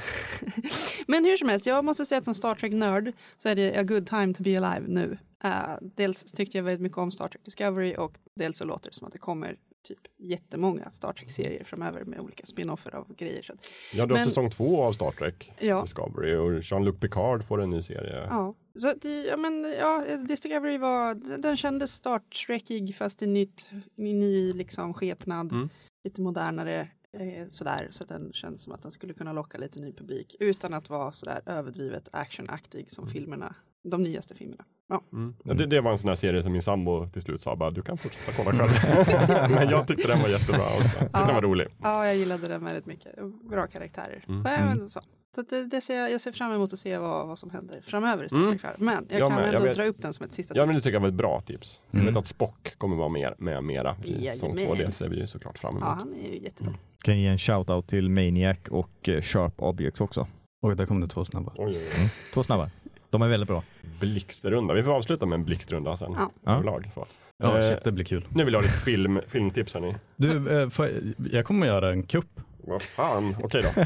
[1.07, 3.83] Men hur som helst, jag måste säga att som Star Trek-nörd så är det a
[3.83, 5.19] good time to be alive nu.
[5.45, 5.51] Eh,
[5.81, 9.07] dels tyckte jag väldigt mycket om Star Trek Discovery och dels så låter det som
[9.07, 13.43] att det kommer typ jättemånga Star Trek-serier framöver med olika spin-offer av grejer.
[13.43, 13.53] Så
[13.93, 17.63] Ja, du har Men- säsong två av Star Trek ja, Discovery och Jean-Luc Picard får
[17.63, 18.27] en ny serie.
[18.31, 18.55] ja.
[18.79, 24.13] Så det, ja, men, ja, Discovery var, den kändes Star Trekig fast i nytt, i
[24.15, 25.69] ny liksom skepnad, Mm.
[26.05, 26.89] lite modernare.
[27.13, 30.37] Eh, sådär, så att den känns som att den skulle kunna locka lite ny publik
[30.41, 33.55] utan att vara sådär överdrivet actionaktig som filmerna,
[33.85, 34.65] de nyaste filmerna.
[35.13, 35.35] Mm.
[35.45, 37.71] Ja, det, det var en sån här serie som min sambo till slut sa bara,
[37.71, 39.51] du kan fortsätta kolla själv.
[39.51, 40.99] Men jag tyckte den var jättebra också.
[41.01, 41.27] Jag Ja.
[41.27, 41.67] den var rolig.
[41.83, 43.13] Ja, jag gillade den väldigt mycket.
[43.51, 44.25] Bra karaktärer.
[44.29, 44.43] Mm.
[44.43, 45.01] Men så.
[45.35, 47.81] Så det, det ser jag, jag ser fram emot att se vad, vad som händer
[47.83, 48.59] framöver i Star Mm.
[48.79, 49.77] Men jag Jag kan jag ändå vet.
[49.77, 50.85] dra upp den som ett sista Ja men det tips.
[50.85, 51.81] tycker jag var ett bra tips.
[51.91, 52.15] Jag Mm.
[52.15, 54.75] vet att Spock kommer vara med, med mera i säsong två.
[54.75, 55.85] Det ser vi ju såklart fram emot.
[55.89, 56.75] Ja, han är ju jättebra.
[57.05, 60.27] Kan ge en shout-out till Maniac och eh, Sharp Objects också.
[60.63, 61.53] Oj, där kom det två snabba.
[61.57, 62.11] Oj, oj, oj.
[62.35, 62.71] Två snabba.
[63.15, 63.63] De är väldigt bra.
[64.01, 64.75] Blixtrunda.
[64.75, 66.17] Vi får avsluta med en blixtrunda sen.
[66.45, 66.53] Ja.
[66.53, 67.07] Överlag, så.
[67.43, 68.25] Ja, Eh, shit, det blir kul.
[68.29, 69.95] Nu vill jag ha lite film, filmtips hörni.
[70.17, 70.95] Du, eh, får jag,
[71.33, 72.41] jag kommer göra en kupp.
[72.67, 73.85] Vad fan, okej då.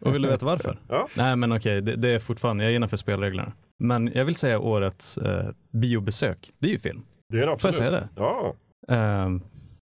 [0.08, 0.78] Och vill du veta varför?
[0.88, 1.08] Ja.
[1.16, 3.52] Nej men okej, det, det är fortfarande, jag är innanför spelreglerna.
[3.78, 7.02] Men jag vill säga årets eh, biobesök, det är ju film.
[7.28, 7.74] Det är det Får absolut.
[7.80, 8.08] jag säga det?
[8.16, 8.54] Ja.
[8.88, 9.40] Ehm,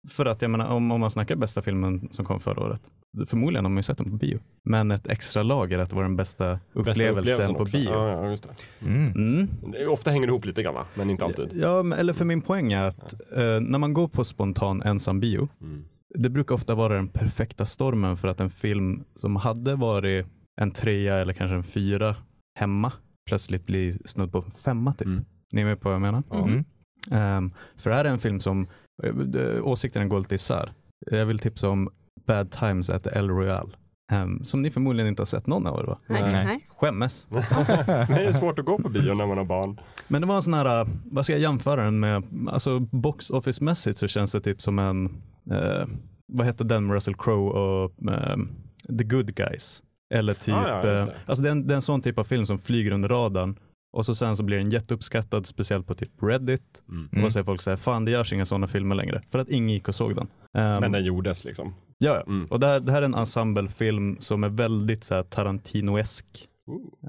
[0.10, 2.82] för att jag menar, om, om man snackar bästa filmen som kom förra året,
[3.28, 4.40] förmodligen har man ju sett den på bio.
[4.64, 7.78] Men ett extra lager att det var den bästa Bästa upplevelsen på också.
[7.78, 7.90] bio.
[7.92, 8.86] Ja, ja, just det.
[8.88, 9.12] Mm.
[9.12, 9.48] Mm.
[9.90, 10.86] Ofta hänger det ihop lite grann va?
[10.96, 11.50] men inte alltid.
[11.54, 15.48] Ja, eller för min poäng är att eh, när man går på spontan ensam bio,
[15.62, 15.84] Mm.
[16.20, 20.26] det brukar ofta vara den perfekta stormen för att en film som hade varit
[20.62, 22.16] en trea eller kanske en fyra
[22.60, 22.92] hemma
[23.30, 25.06] plötsligt blir snudd på en femma typ.
[25.08, 25.26] Mm.
[25.52, 26.24] Ni är med på vad jag menar?
[26.32, 26.64] Mm.
[27.12, 28.68] Ehm, för det här är en film som,
[29.06, 30.72] uh, åsikterna går lite isär.
[31.12, 31.90] Jag vill tipsa om
[32.30, 33.70] Bad Times at the El Royale.
[34.12, 35.98] Ehm, som ni förmodligen inte har sett någon av er va?
[36.08, 36.46] Nej, Nej.
[36.46, 36.68] nej.
[36.78, 37.26] Skämmes.
[37.30, 39.80] det är svårt att gå på bio när man har barn.
[40.08, 42.24] Men det var en sån här, uh, vad ska jag jämföra den med?
[42.48, 45.06] Alltså box office mässigt så känns det typ som en,
[45.52, 45.88] eh,
[46.34, 48.50] vad hette den med Russell Crowe och ehm,
[48.98, 49.84] The Good Guys?
[50.14, 51.16] Eller typ, Ah, ja, just eh, det.
[51.26, 53.60] alltså det är, en, det är en sån typ av film som flyger under radarn
[53.92, 56.84] och så sen så blir den jätteuppskattad, speciellt på typ Reddit.
[56.90, 57.24] Mm.
[57.24, 59.22] Och så säger folk så här, fan det görs inga sådana filmer längre.
[59.32, 60.28] För att ingen gick och såg den.
[60.58, 61.74] Ehm, Men den gjordes liksom.
[61.98, 62.24] ja.
[62.28, 62.46] Mm.
[62.46, 66.26] och det här, det här är en ensemblefilm som är väldigt så här, Tarantinoesk.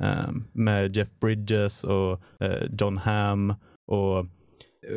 [0.02, 3.54] Ehm, med Jeff Bridges och eh, John Hamm
[3.86, 4.24] och eh,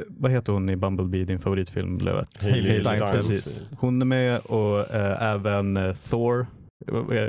[0.09, 2.43] vad heter hon i Bumblebee, din favoritfilm Lövet?
[2.43, 3.11] Hailey Steinfeld.
[3.13, 3.63] Precis.
[3.79, 6.47] Hon är med och eh, även Thor,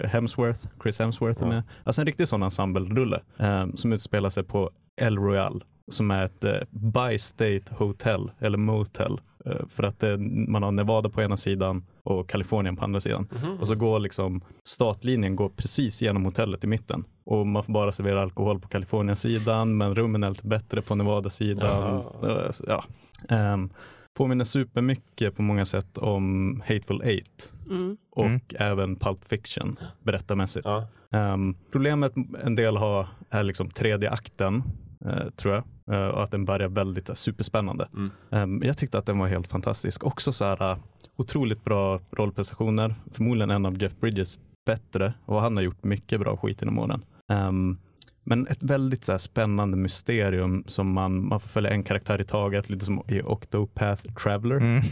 [0.04, 1.62] Hemsworth, Chris Hemsworth är med.
[1.84, 6.44] Alltså en riktig sån ensemblerulle eh, som utspelar sig på El Royale som är ett
[6.44, 9.20] eh, bi-state hotel eller motel.
[9.46, 10.16] Eh, för att eh,
[10.48, 13.28] man har Nevada på ena sidan och Kalifornien på andra sidan.
[13.42, 13.58] Mhm.
[13.60, 17.04] Och så går liksom startlinjen går precis genom hotellet i mitten.
[17.24, 22.02] Och man får bara servera alkohol på Kalifornien-sidan men rummen är lite bättre på Nevada-sidan.
[22.22, 22.44] Jaha.
[22.46, 22.84] Eh, Ja.
[23.28, 23.70] Ehm,
[24.14, 27.96] påminner supermycket på många sätt om Hateful Eight Mm.
[28.10, 28.40] och Mm.
[28.54, 30.66] även Pulp Fiction berättarmässigt.
[30.66, 30.86] Ja.
[31.12, 32.12] Ehm, problemet
[32.42, 34.62] en del har är liksom tredje akten
[35.04, 37.88] eh, tror jag Eh, och att den börjar väldigt här, superspännande.
[37.92, 38.10] Mm.
[38.30, 40.04] Ehm, jag tyckte att den var helt fantastisk.
[40.04, 40.78] Också så här eh,
[41.16, 42.94] otroligt bra rollprestationer.
[43.12, 47.04] Förmodligen en av Jeff Bridges bättre och han har gjort mycket bra skit genom åren.
[47.32, 47.78] Ehm,
[48.24, 52.24] men ett väldigt så här, spännande mysterium som man, man får följa en karaktär i
[52.24, 54.56] taget, lite som i Octopath Traveler.
[54.56, 54.82] Mm.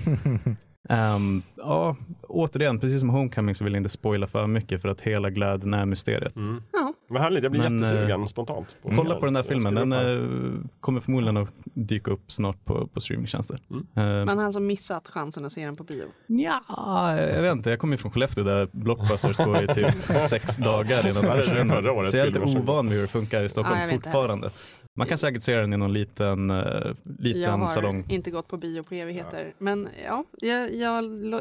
[0.88, 1.96] Ehm, ja,
[2.28, 5.74] återigen, precis som Homecoming så vill jag inte spoila för mycket för att hela glädjen
[5.74, 6.36] är mysteriet.
[6.36, 6.62] Mm.
[6.72, 6.94] Ja.
[7.12, 8.76] Vad härligt, jag blir Men, jättesugen spontant.
[8.82, 12.64] på Kolla på den där Jag filmen, den eh, kommer förmodligen att dyka upp snart
[12.64, 13.60] på, på streamingtjänster.
[13.70, 13.86] Mm.
[13.94, 16.04] Ehm, Men han som missat chansen att se den på bio.
[16.26, 17.70] Ja, jag vet inte.
[17.70, 19.94] Jag kommer ju från Skellefteå där Blockbusters går i typ
[20.30, 22.06] sex dagar innan Ja, de det är försvinner.
[22.06, 24.04] Så jag är lite ovan vid hur det funkar i Stockholm Ja, jag inte.
[24.10, 24.50] fortfarande.
[24.96, 28.04] Man kan säkert se den i någon liten, uh, Jag liten har salong.
[28.08, 29.54] inte gått på bio på evigheter.
[29.58, 30.94] Men ja, jag, jag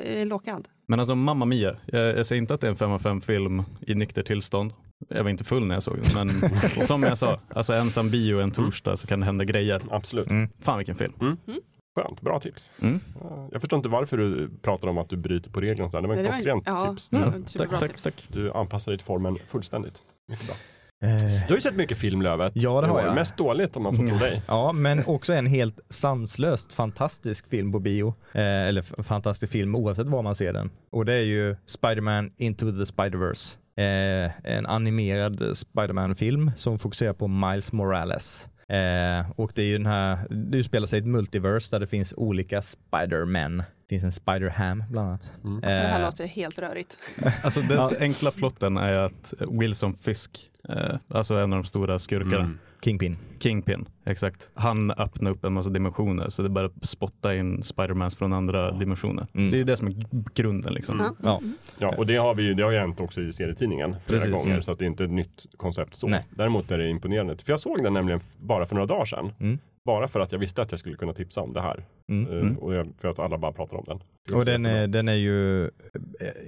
[0.05, 0.67] är lockad.
[0.91, 3.21] Men alltså Mamma Mia, jag, jag säger inte att det är en 5 av 5
[3.21, 4.73] film i nykter tillstånd.
[5.09, 6.51] Jag var inte full när jag såg den, men
[6.85, 9.81] som jag sa, alltså ensam bio en torsdag så kan det hända grejer.
[9.91, 10.29] Absolut.
[10.29, 10.49] Mm.
[10.59, 11.13] Fan vilken film.
[11.95, 12.71] Skönt, bra tips.
[12.81, 12.99] Mm.
[13.19, 16.01] Ja, Jag förstår inte varför du pratar om att du bryter på reglerna.
[16.01, 16.89] Det var ett klockrent ja.
[16.91, 17.11] tips.
[17.11, 17.23] Mm.
[17.23, 18.03] Ja, tack, tack, tips.
[18.03, 18.27] tack.
[18.27, 20.03] Du anpassar dig till formen fullständigt.
[20.27, 20.55] Mycket bra.
[21.01, 22.53] Eh, Du har ju sett mycket film Lövet.
[22.55, 23.15] Ja, det har jag.
[23.15, 24.41] Mest dåligt om man får tro dig.
[24.47, 28.07] Ja, men också en helt sanslöst fantastisk film på bio.
[28.33, 30.69] Eh, eller fantastisk film oavsett var man ser den.
[30.91, 33.57] Och det är ju Spider-Man Into the Spider-Verse.
[33.77, 38.49] Eh, en animerad Spider-Man-film som fokuserar på Miles Morales.
[38.69, 41.87] Eh, och det är ju den här, det utspelar sig i ett multiverse där det
[41.87, 43.63] finns olika Spider-Man.
[43.91, 45.33] Det finns en Spider-Ham bland annat.
[45.47, 45.61] Mm.
[45.61, 46.97] Det här Eh, låter helt rörigt.
[47.43, 47.89] Alltså den Ja.
[47.99, 50.39] enkla plotten är att Wilson Fisk,
[50.69, 52.59] eh, alltså en av de stora skurkarna, Mm.
[52.83, 53.17] Kingpin.
[53.39, 54.49] Kingpin, exakt.
[54.53, 59.27] Han öppnar upp en massa dimensioner så det börjar spotta in Spidermans från andra dimensioner.
[59.33, 59.49] Mm.
[59.51, 59.95] Det är det som är
[60.33, 60.99] grunden liksom.
[60.99, 61.13] Mm.
[61.23, 61.41] Ja.
[61.77, 64.31] Ja, och det har, vi ju, det har ju hänt också i serietidningen flera Precis.
[64.35, 64.63] gånger, Mm.
[64.63, 66.07] så att det är inte ett nytt koncept så.
[66.07, 66.25] Nej.
[66.29, 67.37] Däremot är det imponerande.
[67.37, 69.31] För jag såg den nämligen bara för några dagar sedan.
[69.85, 71.85] Bara för att jag visste att jag skulle kunna tipsa om det här.
[72.11, 72.31] Mm.
[72.33, 72.57] Eh, Mm.
[72.57, 73.99] Och jag, för att alla bara pratar om den.
[74.29, 75.69] Det Och den är, den är ju,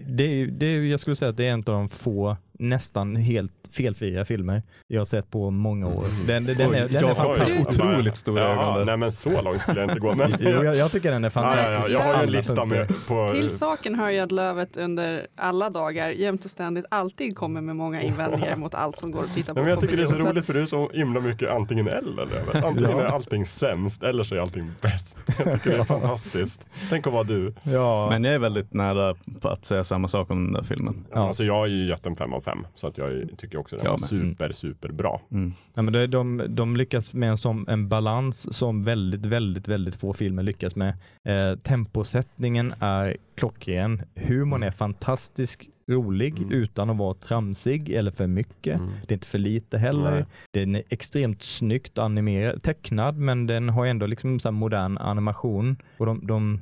[0.08, 3.16] det ju- det ju- jag skulle säga att det är en av de få nästan
[3.16, 6.06] helt felfria filmer jag har sett på många år.
[6.28, 7.70] Den, den, den, är, den är jag har fantastisk.
[7.70, 8.86] otroligt stora Jaha, ögon.
[8.86, 10.16] Nej men så långt skulle jag inte gå.
[10.16, 11.92] Men, Jo, jag, jag tycker den är ja, ja, ja, fantastisk.
[11.94, 13.30] jag har ju en lista med på...
[13.32, 17.76] Till saken hör jag att Lövet under alla dagar jämt och ständigt alltid kommer med
[17.76, 19.60] många invändningar mot allt som går att titta på.
[19.60, 21.88] Nej, men jag tycker det är så roligt för du är så himla mycket antingen
[21.88, 22.26] eller.
[22.26, 22.64] Lövet.
[22.64, 23.02] Antingen Ja.
[23.02, 25.18] är allting sämst eller så är allting bäst.
[25.46, 26.68] Jag tycker det är fantastiskt.
[26.90, 27.54] Tänk att vara du.
[27.64, 31.06] Ja, Men jag är väldigt nära på att säga samma sak om den där filmen.
[31.14, 31.28] Ja.
[31.28, 32.68] Alltså jag har ju gett en fem av fem.
[32.76, 35.22] Så att jag tycker också den Jag var super, super bra.
[35.32, 35.54] Mm.
[35.74, 39.96] ja, men det, de, de lyckas med en, som, en balans som väldigt, väldigt, väldigt
[39.96, 40.90] få filmer lyckas med.
[41.28, 44.02] Eh, temposättningen är klockren.
[44.16, 46.52] Humorn är fantastisk, rolig Mm.
[46.52, 48.76] utan att vara tramsig eller för mycket.
[48.80, 48.92] Mm.
[49.02, 50.12] Det är inte för lite heller.
[50.12, 50.26] Nej.
[50.52, 55.78] Den är extremt snyggt animerad, tecknad men den har ändå liksom så här modern animation
[55.98, 56.62] och de, de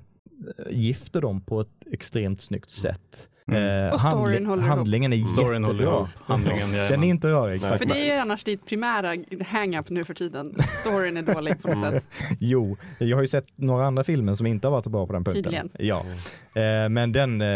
[0.57, 3.29] eh, gifter dem på ett extremt snyggt sätt.
[3.51, 3.87] Mm.
[3.87, 4.75] Eh, Och storyn håller ihop.
[4.77, 5.97] handlingen är Storyn håller jättebra.
[5.99, 6.09] ihop.
[6.25, 7.59] Handlingen, Den är inte rörig.
[7.61, 9.07] För det är ju annars ditt primära
[9.47, 10.55] hang-up nu för tiden.
[10.81, 11.91] Storyn är dålig på något Mm.
[11.91, 12.05] sätt.
[12.39, 15.13] Jo, jag har ju sett några andra filmer som inte har varit så bra på
[15.13, 15.43] den punkten.
[15.43, 15.69] Tydligen.
[15.79, 15.99] Ja.
[16.61, 17.47] Eh, men den, eh,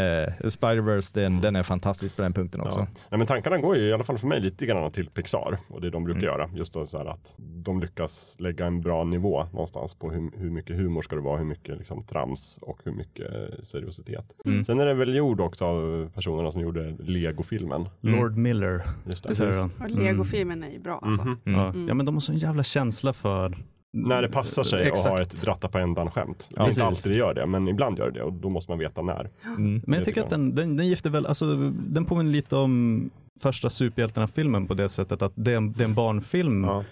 [0.43, 2.79] Spider-Verse, den, den är fantastisk på den punkten också.
[2.79, 2.87] Ja.
[3.09, 5.81] Nej, men tankarna går ju i alla fall för mig lite grann till Pixar och
[5.81, 6.31] det de brukar Mm.
[6.33, 6.49] göra.
[6.53, 10.49] Just då, så här att de lyckas lägga en bra nivå någonstans på hur, hur
[10.49, 13.27] mycket humor ska det vara, hur mycket liksom, trams och hur mycket
[13.63, 14.25] seriositet.
[14.45, 14.65] Mm.
[14.65, 17.89] Sen är det väl gjord också av personerna som gjorde Lego-filmen.
[18.01, 18.83] Lord Miller.
[19.05, 19.69] Just det.
[19.83, 21.21] Och Lego-filmen är ju bra alltså.
[21.23, 21.37] Mhm.
[21.45, 21.59] Mm.
[21.59, 21.73] Ja.
[21.87, 23.57] ja, men de har sån jävla känsla för
[23.93, 25.09] När det passar sig att Exakt.
[25.09, 26.49] ha ett dratta på ändan-skämt.
[26.55, 29.01] Ja, inte alltid det gör det, men ibland gör det och då måste man veta
[29.01, 29.29] när.
[29.43, 29.81] Mm.
[29.87, 31.55] Men jag tycker att den, den, den gifter väl, alltså
[31.87, 33.09] den påminner lite om
[33.39, 36.83] första superhjältarna-filmen på det sättet att det är en, det är en barnfilm Ja.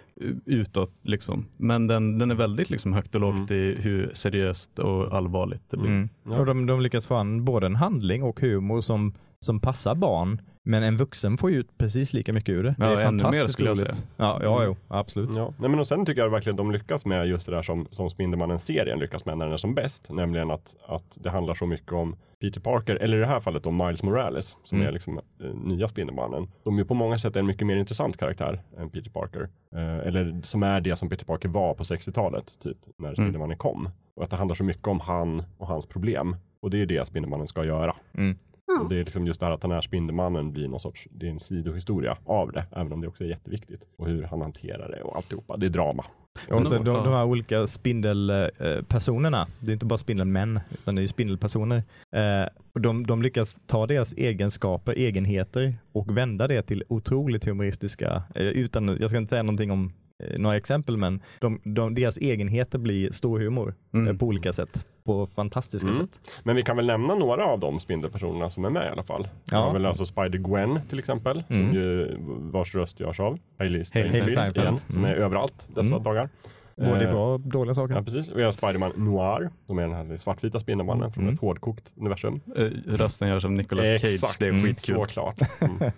[0.46, 1.46] utåt liksom.
[1.58, 3.54] Men den, den är väldigt liksom högt och lågt Mm.
[3.64, 5.90] i hur seriöst och allvarligt det blir.
[5.90, 6.10] Mm.
[6.26, 6.40] Ja.
[6.40, 10.42] Och de, de lyckas få an både en handling och humor som, som passar barn.
[10.66, 12.76] Men en vuxen får ju ut precis lika mycket ur det.
[12.80, 13.96] Ja, det är ännu mer skulle jag roligt.
[13.96, 14.08] säga.
[14.18, 15.30] Ja, ja, jo, absolut.
[15.36, 15.54] Ja.
[15.60, 18.10] Nej, men och sen tycker jag verkligen de lyckas med just det där som, som
[18.10, 20.10] Spindelmannen-serien lyckas med när den är som bäst.
[20.12, 23.66] Nämligen att, att det handlar så mycket om Peter Parker, eller i det här fallet
[23.66, 24.88] om Miles Morales, som Mm.
[24.88, 26.48] är liksom eh, nya Spindelmannen.
[26.64, 29.50] De ju på många sätt är en mycket mer intressant karaktär än Peter Parker.
[29.76, 33.90] Eh, eller som är det som Peter Parker var på 60-talet, typ, när Spindelmannen kom.
[34.16, 36.36] Och att det handlar så mycket om han och hans problem.
[36.62, 37.96] Och det är det Spindelmannen ska göra.
[38.18, 38.38] Mm.
[38.82, 41.26] Och det är liksom just det här att den här Spindelmannen blir någon sorts, det
[41.28, 43.82] är en sidohistoria av det, även om det också är jätteviktigt.
[43.98, 46.06] Och hur han hanterar det och alltihopa, det är drama.
[46.50, 51.00] Och de- sen de, de här olika spindelpersonerna, det är inte bara spindelmän, utan det
[51.00, 51.84] är ju spindelpersoner.
[52.16, 58.24] Eh, och de, de lyckas ta deras egenskaper, egenheter och vända det till otroligt humoristiska,
[58.36, 59.94] eh, utan, jag ska inte säga någonting om
[60.38, 64.08] några exempel, men de, de, deras egenheter blir stor humor Mm.
[64.08, 64.86] eh, på olika sätt.
[65.04, 65.98] På fantastiska Mm.
[65.98, 66.22] sätt.
[66.44, 69.24] Men vi kan väl nämna några av de Spindelpersonerna som är med i alla fall.
[69.24, 69.58] Vi Ja.
[69.58, 71.74] har väl alltså Spider-Gwen till exempel, som Mm.
[71.76, 72.16] ju,
[72.52, 74.58] vars röst görs av Hailey Steinfeld, Steinfeld.
[74.58, 75.24] igen, som är Mm.
[75.24, 76.04] överallt dessa Mm.
[76.04, 76.30] dagar.
[76.76, 77.96] Både Eh, bra och dåliga saker.
[77.96, 78.30] Ja, precis.
[78.36, 81.34] Vi har Spiderman Noir, som är den här svartvita Spindelmannen från Mm.
[81.34, 82.40] ett hårdkokt universum.
[82.56, 84.40] Eh, Rösten görs av Nicolas Cage, Exakt.
[84.40, 84.96] det är Mm, skitkul.
[84.96, 85.40] Såklart.
[85.62, 85.76] Mm.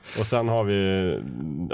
[0.00, 1.20] och sen har vi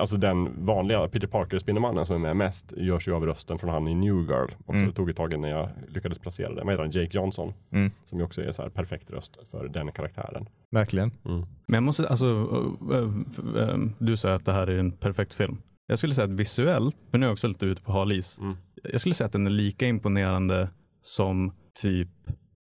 [0.01, 3.70] alltså den vanliga Peter Parker Spindelmannen som är med mest görs ju av rösten från
[3.70, 4.48] han i New Girl.
[4.66, 4.86] Och Mm.
[4.86, 6.61] Det tog ett tag innan jag lyckades placera det.
[6.64, 6.90] Vad heter han?
[6.90, 7.53] Jake Johnson.
[7.72, 7.90] Mm.
[8.07, 10.48] Som ju också är så här perfekt röst för den karaktären.
[10.70, 11.11] Verkligen.
[11.24, 11.40] Mm.
[11.66, 12.26] Men jag måste, alltså,
[12.92, 15.59] eh, du säger att det här är en perfekt film.
[15.91, 18.38] Jag skulle säga att visuellt, men nu är jag också lite ute på hal is.
[18.41, 18.57] Mm.
[18.93, 20.68] Jag skulle säga att den är lika imponerande
[21.03, 22.09] som typ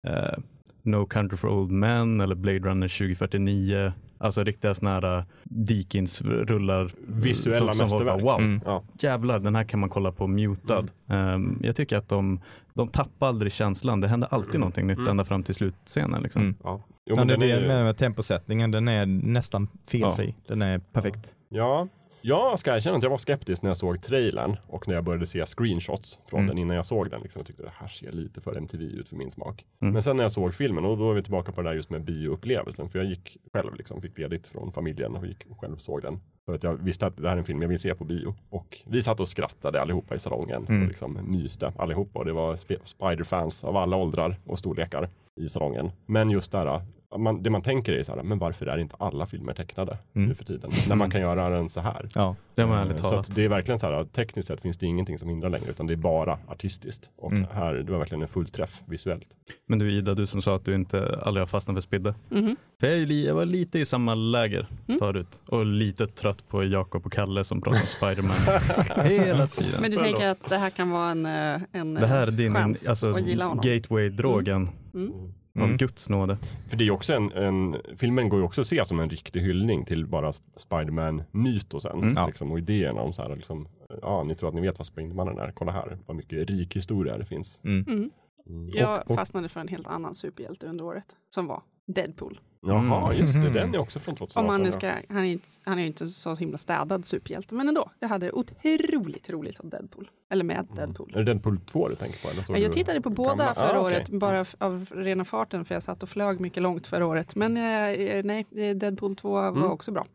[0.06, 0.38] eh,
[0.82, 3.92] No Country for Old Men eller Blade Runner 2049.
[4.18, 6.90] Alltså riktiga sådana här Deakins-rullar.
[7.06, 8.22] Visuella som, som mästerverk.
[8.22, 8.60] Wow, Mm.
[8.64, 8.82] Ja.
[8.98, 10.84] jävlar den här kan man kolla på mutad.
[11.06, 12.40] Um, jag tycker att de,
[12.74, 14.00] de tappar aldrig känslan.
[14.00, 15.10] Det händer alltid någonting nytt Mm.
[15.10, 16.22] ända fram till slutscenen.
[16.22, 16.42] Liksom.
[16.42, 16.56] Mm.
[16.62, 16.82] Ja.
[17.06, 19.68] Jo, Ja, men det är den det är ju- med, med temposättningen, den är nästan
[19.90, 20.34] felfri.
[20.46, 21.34] Den är perfekt.
[21.48, 21.88] ja.
[22.22, 25.26] Jag ska erkänna att jag var skeptisk när jag såg trailern och när jag började
[25.26, 26.48] se screenshots från Mm.
[26.48, 27.20] den innan jag såg den.
[27.22, 29.64] Liksom, jag tyckte det här ser lite för MTV ut för min smak.
[29.82, 29.92] Mm.
[29.94, 31.90] Men sen när jag såg filmen, och då är vi tillbaka på det där just
[31.90, 32.88] med bioupplevelsen.
[32.88, 36.20] För jag gick själv, liksom, fick ledigt från familjen och gick själv och såg den.
[36.46, 38.34] För att jag visste att det här är en film jag vill se på bio.
[38.50, 40.82] Och vi satt och skrattade allihopa i salongen Mm.
[40.82, 42.18] och liksom myste allihopa.
[42.18, 45.08] Och det var sp- Spider-fans av alla åldrar och storlekar
[45.40, 45.90] i salongen.
[46.06, 46.82] Men just där,
[47.18, 50.28] man, det man tänker är så här, men varför är inte alla filmer tecknade Mm.
[50.28, 50.70] nu för tiden?
[50.88, 52.08] När man kan göra den så här.
[52.14, 52.36] Ja.
[52.54, 53.28] Det var ärligt Så talat.
[53.28, 55.86] att det är verkligen så här, tekniskt sett finns det ingenting som hindrar längre, utan
[55.86, 57.10] det är bara artistiskt.
[57.18, 57.46] Och Mm.
[57.52, 59.26] här, det var verkligen en fullträff visuellt.
[59.66, 62.14] Men du Ida, du som sa att du inte aldrig har fastnat för Spidde.
[62.28, 62.56] Mhm.
[62.80, 64.98] För jag, jag var lite i samma läger Mm.
[64.98, 69.80] förut och lite trött på Jakob och Kalle som pratar om Spiderman hela tiden.
[69.80, 72.54] Men du tänker att det här kan vara en, eh, en Det här är din
[72.54, 73.64] chans alltså, att gilla honom?
[73.64, 75.12] gateway-drogen Mm.
[75.60, 75.76] Av Mm.
[75.76, 76.38] Guds nåde.
[76.68, 79.40] För det är också en, en, filmen går ju också att se som en riktig
[79.40, 82.02] hyllning till bara Spiderman-mytosen.
[82.02, 82.26] Mm.
[82.26, 83.68] Liksom, och idéerna om så här, liksom,
[84.02, 87.18] ja, ni tror att ni vet vad Spindelmannen är, kolla här, vad mycket rik historia
[87.18, 87.60] det finns.
[87.64, 88.10] Mm.
[88.50, 88.60] Mm.
[88.60, 88.76] Mm.
[88.76, 92.40] Jag Och- och- fastnade för en helt annan superhjälte under året, som var Deadpool.
[92.62, 93.20] Jaha, Mm.
[93.20, 93.52] just det, Mm.
[93.52, 94.40] den är också från 2018.
[94.40, 97.54] Om man nu ska, han, är inte, han är ju inte så himla städad superhjälte,
[97.54, 97.90] men ändå.
[97.98, 100.10] Jag hade otroligt roligt av Deadpool.
[100.32, 101.12] Eller med Deadpool.
[101.14, 102.28] Är det Deadpool 2 du tänker på?
[102.30, 103.54] Eller Ja, jag tittade på båda gamla?
[103.54, 107.06] förra Ah, året, bara av rena farten, för jag satt och flög mycket långt förra
[107.06, 107.34] året.
[107.34, 109.62] Men eh, nej, eh, Deadpool 2 var Mm.
[109.70, 110.06] också bra.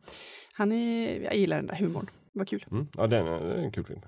[0.53, 2.09] Han är, jag gillar den där humorn.
[2.33, 2.65] Vad kul.
[2.71, 2.87] Mm.
[2.97, 4.01] Ja, den är, det är en kul film.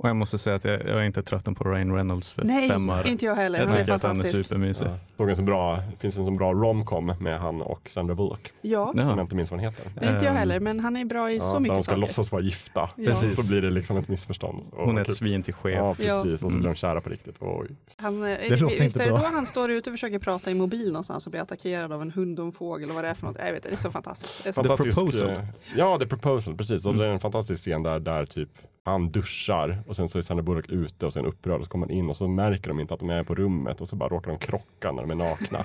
[0.00, 2.68] Och jag måste säga att jag, jag är inte trötten på Ryan Reynolds för Nej,
[2.68, 3.08] fem öre.
[3.08, 3.58] inte jag heller.
[3.58, 4.86] Jag Han tycker att han är supermysig.
[4.86, 4.92] Ja.
[5.16, 8.52] Såg en så bra, det finns en så bra romcom med han och Sandra Bullock.
[8.60, 8.92] Ja.
[8.92, 9.90] Som jag inte minns vad den heter.
[10.00, 11.90] nej, inte jag Ehm, heller, men han är bra i Ja, så mycket de ska
[11.92, 12.00] saker.
[12.00, 12.90] låtsas vara gifta.
[12.96, 13.04] Ja.
[13.04, 13.48] Precis.
[13.48, 14.62] Så blir det liksom ett missförstånd.
[14.72, 15.74] Och Hon är ett svin till chef.
[15.74, 16.32] Ja, precis.
[16.32, 16.60] Och så Mm.
[16.60, 17.36] blir de kära på riktigt.
[17.40, 17.68] Oj.
[17.96, 19.18] Han, eh, låter visst inte det bra.
[19.18, 22.10] då han står ute och försöker prata i mobil någonstans och blir attackerad av en
[22.10, 23.36] hund och en fågel och vad det är för något.
[23.38, 24.42] Jag vet inte, det är så fantastiskt.
[24.44, 25.30] Det är så Fantastisk, Proposal.
[25.30, 25.38] eh,
[25.76, 26.86] Ja, The Proposal, precis.
[26.86, 27.00] Och Mm.
[27.02, 28.48] det är en fantastisk scen där, där typ
[28.88, 31.86] han duschar och sen så är Sandra Bullock ute och sen upprörd och så kommer
[31.86, 34.08] han in och så märker de inte att de är på rummet och så bara
[34.08, 35.64] råkar de krocka när de är nakna.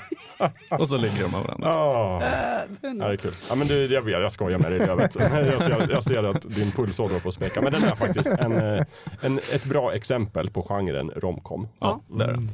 [0.79, 1.67] Och så ligger de med varandra.
[1.69, 3.33] Ja, Äh, det är kul.
[3.49, 5.15] Ja, men du, jag vet, jag skojar med dig, jag vet.
[5.19, 7.61] Jag ser, jag ser att din pulsåder håller på att späcka.
[7.61, 8.83] Men den är faktiskt en, eh,
[9.21, 11.67] en, ett bra exempel på genren romcom.
[11.79, 12.49] Ja, där är den.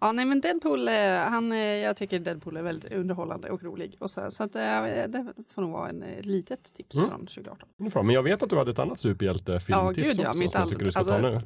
[0.00, 3.96] Ja, nej men Deadpool, eh, han, eh, jag tycker Deadpool är väldigt underhållande och rolig.
[4.00, 4.62] Och så, så att, eh,
[5.08, 7.08] det får nog vara en eh, litet tips Mm.
[7.10, 7.68] från 2018.
[7.78, 8.02] Ungefär.
[8.02, 10.58] Men jag vet att du hade ett annat superhjältefilmtips Ja, gud, ja, också mitt som
[10.58, 11.40] jag all- tycker du ska alltså- ta nu.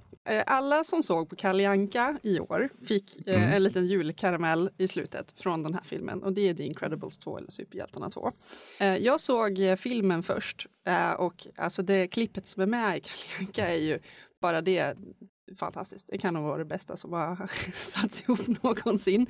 [0.47, 3.53] Alla som såg på Kalle Anka i år fick eh, Mm.
[3.57, 7.39] en liten julkaramell i slutet från den här filmen och det är The Incredibles 2
[7.39, 8.33] eller Superhjältarna 2.
[8.81, 13.39] Eh, Jag såg filmen först eh, och alltså det klippet som är med i Kalle
[13.39, 13.99] Anka är ju
[14.41, 14.95] bara det
[15.59, 16.09] fantastiskt.
[16.11, 19.27] Det kan nog vara det bästa som har satts ihop någonsin.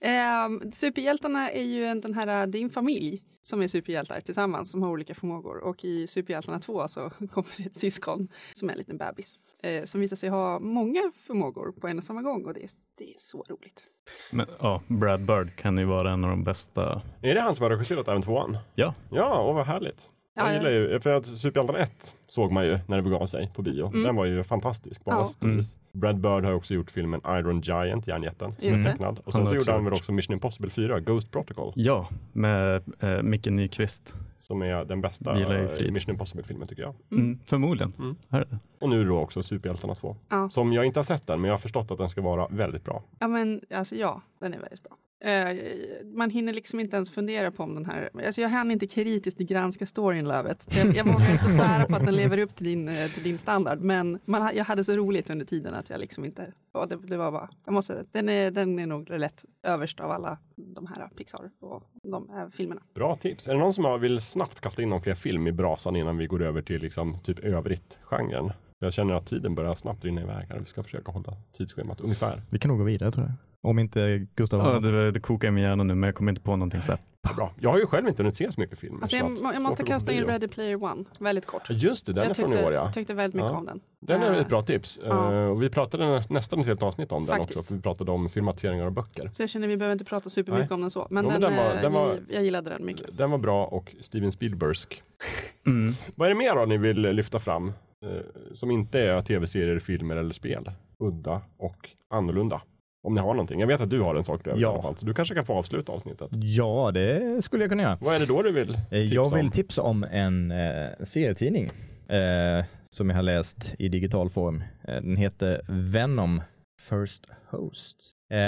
[0.00, 4.90] Eh, superhjältarna är ju en, den här, din familj som är superhjältar tillsammans som har
[4.90, 8.98] olika förmågor och i Superhjältarna 2 så kommer det ett syskon som är en liten
[8.98, 12.62] bebis eh, som visar sig ha många förmågor på en och samma gång och det
[12.62, 13.84] är, det är så roligt.
[14.32, 17.02] Men, ja, Brad Bird kan ju vara en av de bästa.
[17.22, 18.58] Är det han som har regisserat även tvåan?
[18.74, 20.10] Ja, Ja, och vad härligt.
[20.36, 20.56] Jag Ja, ja.
[20.58, 23.86] gillar ju, för att Superhjältarna 1 såg man ju när det begav sig på bio.
[23.86, 24.02] Mm.
[24.02, 25.76] Den var ju fantastisk på alla sätt vis.
[25.92, 28.90] Brad Bird har också gjort filmen Iron Giant, Järnjätten, Just det.
[28.90, 29.18] tecknad.
[29.18, 32.08] Och Han sen har så gjorde han väl också Mission Impossible 4, Ghost Protocol, ja
[32.32, 34.14] med eh, Micke Nyqvist.
[34.40, 35.92] som är den bästa eh.
[35.92, 36.94] Mission Impossible-filmen tycker jag.
[37.12, 37.92] Mm, förmodligen.
[37.98, 38.16] Mm.
[38.28, 38.58] Här är.
[38.80, 40.16] Och nu då också Superhjältarna 2.
[40.28, 40.50] Ja.
[40.50, 42.84] Som jag inte har sett den, men jag har förstått att den ska vara väldigt
[42.84, 43.02] bra.
[43.18, 44.92] Ja, men alltså ja, den är väldigt bra.
[45.24, 45.56] Eh,
[46.04, 49.38] man hinner liksom inte ens fundera på om den här, alltså jag hann inte kritiskt
[49.38, 50.62] granska storyn Lövet.
[50.62, 53.22] Så jag, jag vågar inte svära på att den lever upp till din, eh, till
[53.22, 53.80] din standard.
[53.80, 57.16] Men man, jag hade så roligt under tiden att jag liksom inte, ja, det, det
[57.16, 61.08] var bara, jag måste, den är, den är nog lätt överst av alla de här
[61.16, 62.82] Pixar och de här filmerna.
[62.94, 63.48] Bra tips.
[63.48, 66.26] Är det någon som vill snabbt kasta in någon fler film i brasan innan vi
[66.26, 68.52] går över till liksom typ övrigt-genren?
[68.78, 70.58] Jag känner att tiden börjar snabbt rinna iväg här.
[70.58, 72.42] Vi ska försöka hålla tidsschemat ungefär.
[72.50, 73.53] Vi kan nog gå vidare tror jag.
[73.64, 76.32] Om inte Gustav har Ja, det, det kokar i min hjärna nu men jag kommer
[76.32, 77.00] inte på någonting så här.
[77.36, 77.52] Bra.
[77.60, 78.98] Jag har ju själv inte hunnit se så mycket film.
[79.02, 80.24] Alltså så jag, att- jag måste att kasta in.
[80.24, 81.70] Ready Player One, väldigt kort.
[81.70, 82.92] Just det, den jag är från i tyckte, år ja.
[82.92, 83.56] tyckte väldigt mycket Ja.
[83.58, 83.80] om den.
[84.00, 84.98] Den är Eh, ett bra tips.
[85.04, 85.32] ja.
[85.34, 87.58] Eh, och vi pratade nä- nästan ett helt avsnitt om den Faktiskt.
[87.60, 87.68] också.
[87.68, 89.30] För vi pratade om filmatiseringar av böcker.
[89.32, 90.74] Så jag känner vi behöver inte prata supermycket Nej.
[90.74, 91.06] om den så.
[91.10, 93.18] Men, Jo, men den, den var- eh, den var- jag, jag gillade den mycket.
[93.18, 95.02] Den var bra och Steven Spielbergsk.
[95.66, 95.92] Mm.
[96.14, 97.68] Vad är det mer då ni vill lyfta fram?
[97.68, 98.10] Eh,
[98.54, 100.70] som inte är tv-serier, filmer eller spel?
[100.98, 102.60] Udda och annorlunda.
[103.04, 103.60] Om ni har någonting.
[103.60, 104.58] Jag vet att du har en sak där Ja.
[104.58, 104.96] i alla fall.
[104.96, 106.28] Så du kanske kan få avsluta avsnittet.
[106.32, 107.98] Ja, det skulle jag kunna göra.
[108.00, 109.50] Vad är det då du vill Eh, tipsa Jag vill om?
[109.50, 111.64] tipsa om en eh, serietidning
[112.08, 114.62] eh, som jag har läst i digital form.
[114.88, 116.42] Eh, den heter Venom
[116.90, 117.96] First Host.
[118.32, 118.38] Eh,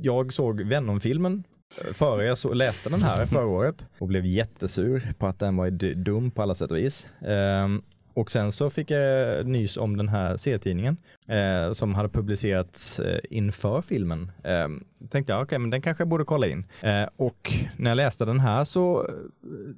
[0.00, 1.44] jag såg Venom-filmen
[1.92, 5.70] före jag så, läste den här förra året och blev jättesur på att den var
[5.94, 7.08] dum på alla sätt och vis.
[8.16, 10.96] Och sen så fick jag nys om den här serietidningen
[11.28, 14.30] eh, som hade publicerats eh, inför filmen.
[14.44, 14.68] Eh,
[15.10, 16.64] tänkte jag, okej, men den kanske jag borde kolla in.
[16.80, 19.14] Eh, och när jag läste den här så, eh,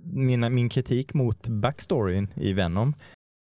[0.02, 2.94] mina, min kritik mot backstoryn i Venom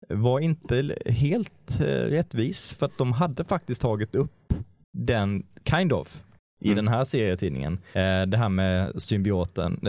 [0.09, 4.53] var inte helt eh, rättvis för att de hade faktiskt tagit upp
[4.93, 6.23] den, kind of,
[6.61, 6.77] i Mm.
[6.85, 7.73] den här serietidningen.
[7.93, 9.81] Eh, det här med symbioten,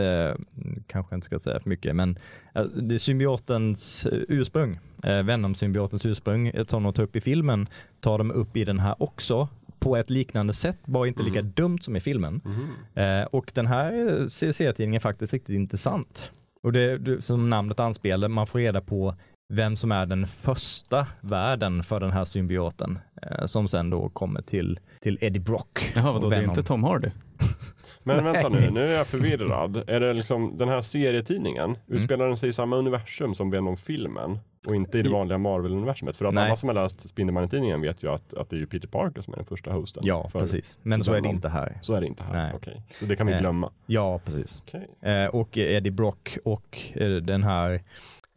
[0.86, 2.18] kanske jag inte ska säga för mycket, men
[2.54, 7.68] eh, det är symbiotens ursprung, eh, Venom-symbiotens ursprung, som de tar upp i filmen,
[8.00, 9.48] tar de upp i den här också
[9.78, 11.52] på ett liknande sätt, bara inte lika Mm.
[11.56, 12.40] dumt som i filmen.
[12.44, 12.68] Mhm.
[13.04, 16.30] Eh, och den här serietidningen är faktiskt riktigt intressant.
[16.62, 19.14] Och det, det som namnet anspelar, man får reda på
[19.50, 24.42] vem som är den första värden för den här symbioten eh, som sen då kommer
[24.42, 25.92] till, till Eddie Brock.
[25.94, 27.08] Jaha, vadå, det är inte Tom Hardy?
[28.02, 28.32] Men Nej.
[28.32, 29.76] vänta nu, nu är jag förvirrad.
[29.86, 31.76] Är det liksom den här serietidningen, Mm.
[32.02, 34.38] utspelar den sig i samma universum som Venom-filmen?
[34.66, 36.16] Och inte i det vanliga Marvel-universumet?
[36.16, 36.44] För att Nej.
[36.46, 39.36] alla som har läst Spindelmannen-tidningen vet ju att, att det är Peter Parker som är
[39.36, 40.02] den första hosten.
[40.06, 40.78] Ja, för- precis.
[40.82, 41.78] Men så är det inte här.
[41.82, 42.32] Så är det inte här?
[42.32, 42.52] Nej.
[42.56, 43.38] Okej, så det kan vi Eh.
[43.40, 43.70] glömma.
[43.86, 44.62] Ja, precis.
[44.66, 45.12] Okej.
[45.14, 47.82] Eh, och Eddie Brock och eh, den här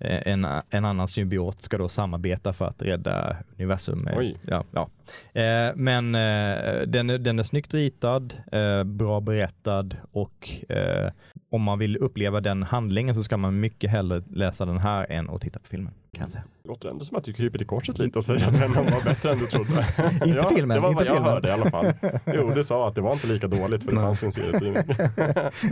[0.03, 3.99] en, en annan symbiot ska då samarbeta för att rädda universum.
[3.99, 4.37] med- Oj.
[4.47, 4.89] Ja, ja.
[5.41, 11.11] Eh, men eh, den, är- den är snyggt ritad, eh, bra berättad och eh,
[11.51, 15.29] om man vill uppleva den handlingen så ska man mycket hellre läsa den här än
[15.29, 15.93] att titta på filmen.
[16.13, 16.43] Kan jag säga.
[16.63, 19.03] Det låter ändå som att du kryper till korset lite och säger att Venom var
[19.05, 19.85] bättre än du trodde.
[20.25, 21.23] Inte filmen, Det var inte vad jag filmen.
[21.31, 21.93] hörde i alla fall.
[22.25, 24.83] Jo, du sa att det var inte lika dåligt för det fanns en serietidning.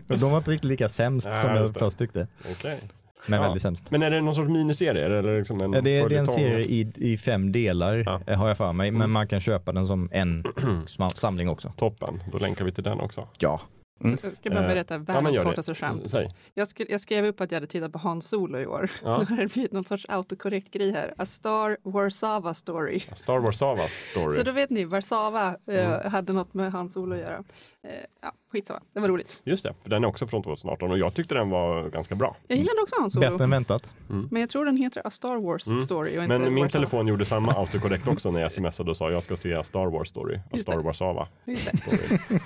[0.20, 2.80] De var inte riktigt lika sämst som jag först tyckte, Okej.
[3.28, 3.44] Men Ja.
[3.46, 3.92] väldigt sämst.
[3.92, 5.06] Men är det någon sorts miniserie?
[5.06, 8.22] Eller liksom en Ja, det, är, det är en serie i, i fem delar Ja.
[8.28, 9.12] eh, har jag för mig, men Mm.
[9.12, 10.44] man kan köpa den som en
[11.16, 11.74] samling också.
[11.78, 13.28] Toppen, då länkar vi till den också.
[13.40, 13.62] Ja.
[14.24, 16.14] Jag ska bara Eh, berätta Ja, men världens gör kortaste skämt.
[16.54, 18.92] Jag, skrev, jag skrev upp att jag hade tittat på Hans Solo i år.
[19.04, 19.18] Ja.
[19.18, 21.14] Nu har det blivit någon sorts autokorrekt grej här.
[21.18, 23.02] A Star Warszawa Story.
[23.16, 24.32] Star Wars Savas story.
[24.32, 26.12] Så då vet ni, Warszawa eh, Mm.
[26.12, 27.38] hade något med Hans Solo att göra.
[27.88, 27.92] Eh,
[28.22, 29.42] ja, skitsamma, det var roligt.
[29.44, 32.36] Just det, för den är också från 2018 och jag tyckte den var ganska bra.
[32.48, 33.30] Jag gillade också Hans Solo.
[33.32, 33.96] Bättre än väntat.
[34.08, 35.82] Men jag tror den heter A Star Wars Mm.
[35.82, 36.70] Story och inte Men min Warszawa.
[36.70, 40.10] telefon gjorde samma autocorrect också när jag smsade och sa jag ska se Star Wars
[40.10, 40.40] story.
[40.50, 40.84] Och Just Star det.
[40.84, 41.28] Wars Sava.
[41.46, 42.02] Just det.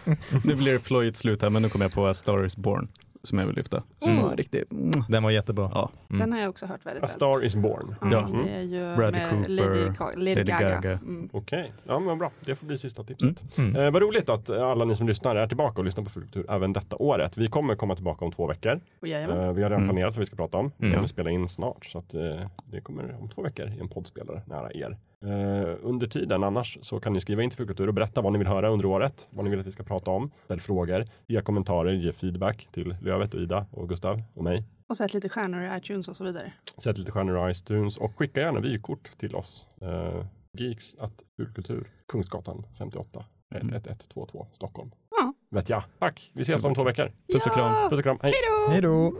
[0.45, 2.87] Nu blir det plojigt slut här, men nu kommer jag på A Star is Born
[3.25, 3.83] som jag vill lyfta.
[3.99, 4.23] Som Mm.
[4.25, 4.71] var riktigt...
[4.71, 4.91] Mm.
[5.09, 5.69] Den var jättebra.
[5.73, 5.89] Ja.
[6.09, 6.19] Mm.
[6.19, 7.09] Den har jag också hört väldigt A väl.
[7.09, 7.95] Star is born.
[8.01, 8.29] Ja.
[8.45, 10.69] Det är ju Bradley med Cooper, Lady, Lady, Lady Gaga.
[10.75, 10.91] Gaga.
[10.91, 11.29] Mm.
[11.33, 12.31] Okej, ja men bra.
[12.45, 13.57] Det får bli sista tipset.
[13.57, 13.75] Mm.
[13.75, 16.73] Eh, vad roligt att alla ni som lyssnar är tillbaka och lyssnar på Fulkultur även
[16.73, 17.37] detta året.
[17.37, 18.79] Vi kommer komma tillbaka om två veckor.
[19.01, 19.39] Jajamän.
[19.39, 19.89] Eh, vi har redan Mm.
[19.89, 20.71] planerat vad vi ska prata om.
[20.77, 20.95] Vi Mm.
[20.97, 22.21] kommer spela in snart så att eh,
[22.65, 24.97] det kommer om två veckor i en poddspelare nära er.
[25.23, 28.37] Eh, under tiden annars så kan ni skriva in till Fulkultur och berätta vad ni
[28.39, 31.41] vill höra under året, vad ni vill att vi ska prata om, ställ frågor, ge
[31.41, 34.63] kommentarer, ge feedback till Lövet och Ida och Gustav och mig.
[34.89, 36.53] Och sätt lite stjärnor i iTunes och så vidare.
[36.77, 39.65] Sätt lite stjärnor i iTunes och skicka gärna vykort till oss.
[39.81, 44.91] Uh, geeks att Fulkultur, Kungsgatan 58 11122 Stockholm.
[45.21, 45.33] Ja.
[45.51, 45.83] Vet jag.
[45.99, 47.11] Tack, vi ses om två veckor.
[47.33, 47.89] Puss och kram.
[47.89, 48.33] Puss och kram, hej!
[48.69, 49.13] Hej då!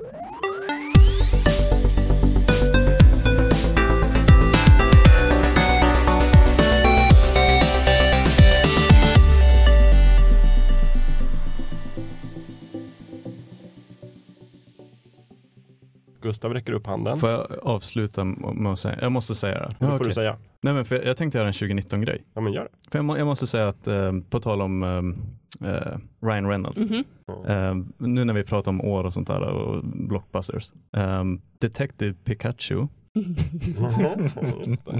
[16.26, 17.18] Gustav räcker upp handen.
[17.20, 19.76] Får jag avsluta med att säga, jag måste säga det.
[19.80, 20.14] Får Ja, du okej.
[20.14, 20.38] säga.
[20.62, 22.24] Nej, men för jag, jag tänkte göra en 2019-grej.
[22.34, 22.92] Ja men gör det.
[22.92, 26.90] För jag, må, jag måste säga att, eh, på tal om eh, eh, Ryan Reynolds,
[26.90, 27.04] Mhm.
[27.48, 27.76] eh,
[28.08, 30.72] nu när vi pratar om år och sånt där och blockbusters.
[30.98, 31.24] Eh,
[31.60, 32.88] Detective Pikachu.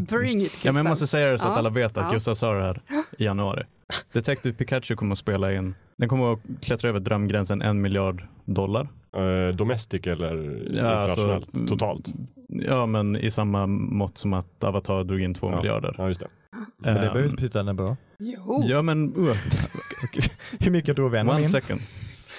[0.10, 2.12] Bring it, Ja, men jag måste säga det så att Ja, alla vet att ja.
[2.12, 2.82] Gustav sa det här
[3.18, 3.64] i januari.
[4.14, 8.88] Detective Pikachu kommer att spela in, den kommer att klättra över drömgränsen en miljard dollar.
[9.18, 11.48] Eh, domestic eller Ja, internationellt?
[11.54, 12.14] alltså, Totalt?
[12.50, 15.58] Ja, men i samma mått som att Avatar drog in två Ja.
[15.58, 15.96] miljarder.
[15.98, 16.28] Ja, just det.
[16.78, 17.98] Men det behöver inte betyda att den är bra.
[18.20, 18.64] Jo.
[18.66, 19.34] Ja, men uh,
[20.60, 21.44] Hur mycket drog One in?
[21.46, 21.82] second.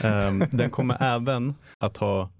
[0.04, 2.30] Ehm, den kommer även att ha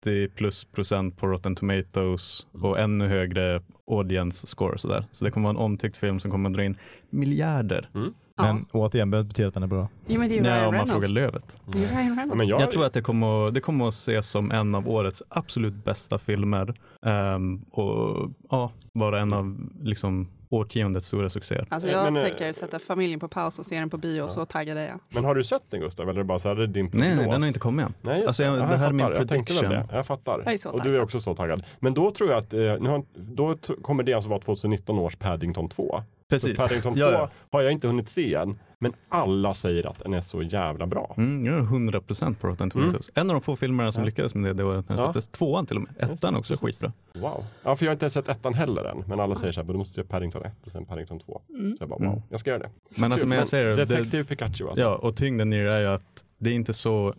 [0.00, 5.04] 80 plus procent på Rotten Tomatoes och ännu högre audience score och sådär.
[5.12, 6.76] Så det kommer vara en omtyckt film som kommer att dra in
[7.10, 7.88] miljarder.
[7.94, 8.14] Mm.
[8.36, 8.42] Ja.
[8.42, 9.88] Men återigen behöver det betyda att den är bra.
[10.06, 11.60] Jo, men det är ju Ja, Ryan om man frågar Lövet.
[11.66, 14.50] Ryan Ja, men jag, Jag tror att det kommer, att, det kommer att ses som
[14.50, 16.74] en av årets absolut bästa filmer
[17.06, 21.66] ehm, och ja, vara en av liksom, årtiondets stora succéer.
[21.68, 24.30] Alltså jag men, eh, tänker sätta familjen på paus och se den på bio och
[24.30, 25.00] så taggad är jag.
[25.08, 26.08] Men har du sett den Gustav?
[26.08, 27.86] Eller är det bara så här, det är din Nej, nej, den har inte kommit
[27.86, 27.94] än.
[28.02, 29.18] Nej, Alltså, jag- Ja, det här är min fattar.
[29.20, 29.86] Jag tänkte väl prediction.
[29.90, 29.96] det.
[29.96, 30.42] Jag fattar.
[30.44, 31.64] Jag är så och du är också så taggad.
[31.78, 35.68] Men då tror jag att eh, har, då kommer det alltså vara 2019 års Paddington
[35.68, 36.02] 2.
[36.30, 36.56] Precis.
[36.56, 37.30] Så Paddington 2 Ja, ja.
[37.50, 38.58] har jag inte hunnit se än.
[38.80, 41.14] Men alla säger att den är så jävla bra.
[41.16, 43.10] Mm, jag är 100% på Rotten Tomatoes.
[43.14, 44.06] En av de få filmerna som Ja.
[44.06, 45.12] lyckades med det, det året när den Ja.
[45.12, 45.28] släpptes.
[45.28, 46.10] Tvåan till och med.
[46.10, 46.92] Ettan också skitbra.
[47.14, 47.44] Wow.
[47.62, 49.04] Ja, för jag har inte ens sett ettan heller än.
[49.06, 51.40] Men alla säger så här, du måste se Paddington 1 och sen Paddington 2.
[51.48, 51.70] Mm.
[51.76, 52.10] Så jag bara, Mm.
[52.10, 52.70] wow, jag ska göra det.
[52.96, 54.82] Men alltså, men jag säger det, Detective Pikachu alltså.
[54.84, 57.14] Ja, och tyngden i det är ju att det är inte så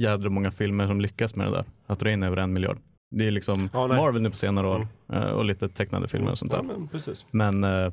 [0.00, 1.64] jädra många filmer som lyckas med det där.
[1.86, 2.78] Att dra in över en miljard.
[3.10, 3.96] Det är liksom Ja, nej.
[3.96, 6.64] Marvel nu på senare år eh, och lite tecknade filmer och sånt Ja, där.
[6.64, 7.26] men precis.
[7.30, 7.92] Men eh,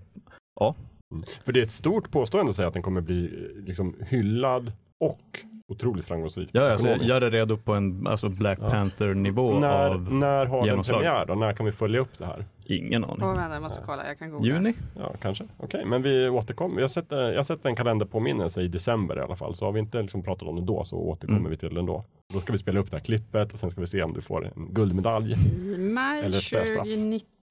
[1.45, 3.31] För det är ett stort påstående att säga att den kommer bli
[3.65, 5.19] liksom hyllad och
[5.67, 6.49] otroligt framgångsrik.
[6.51, 7.09] ja, alltså, ekonomiskt.
[7.09, 8.69] gör det redo på en alltså Black Ja.
[8.69, 10.97] Panther-nivå när, av när har den genomslag.
[11.01, 11.35] premiär då?
[11.35, 12.45] När kan vi följa upp det här?
[12.67, 13.27] ingen aning.
[13.27, 14.07] vänta, jag måste kolla.
[14.07, 14.47] Jag kan googla.
[14.47, 14.73] Juni?
[14.99, 15.43] Ja, kanske.
[15.57, 16.81] Okej, men vi återkommer.
[16.81, 19.55] Jag sätter, jag sätter en kalenderpåminnelse i december i alla fall.
[19.55, 21.51] Så har vi inte liksom pratat om det då så återkommer Mm.
[21.51, 22.03] vi till den då.
[22.33, 24.21] Då ska vi spela upp det här klippet och sen ska vi se om du
[24.21, 25.33] får en guldmedalj.
[25.33, 26.87] I maj Eller spöstraff.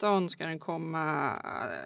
[0.00, 1.32] 2019 ska den komma.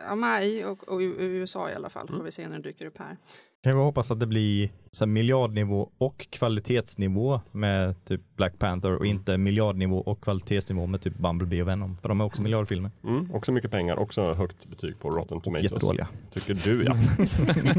[0.09, 2.09] Ja, maj och, och USA i alla fall.
[2.09, 2.19] Mm.
[2.19, 3.17] Får vi se när den dyker upp här.
[3.63, 8.97] Kan vi hoppas att det blir så här miljardnivå och kvalitetsnivå med typ Black Panther
[8.97, 11.97] och inte miljardnivå och kvalitetsnivå med typ Bumblebee och Venom.
[11.97, 12.91] För de är också miljardfilmer.
[13.05, 15.73] Mm, också mycket pengar, också högt betyg på Rotten Tomatoes.
[15.73, 16.09] Jättedåliga.
[16.33, 16.95] Tycker du ja.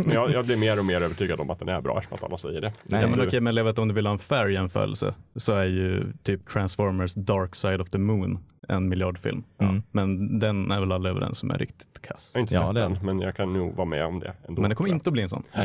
[0.06, 2.24] Men jag, jag blir mer och mer övertygad om att den är bra eftersom att
[2.24, 2.74] alla säger det.
[2.84, 5.54] Nej, ja, men okej, men jag vet om du vill ha en fair jämförelse så
[5.54, 9.44] är ju typ Transformers Dark Side of the Moon en miljardfilm.
[9.62, 9.84] Mm.
[9.92, 12.32] Men den är väl alla överens om är riktigt kass.
[12.36, 13.06] Jag har inte Ja, sett den, den.
[13.06, 14.34] men jag kan nog vara med om det.
[14.48, 15.44] Ändå, Men det kommer inte att bli en sån.
[15.54, 15.64] Eh,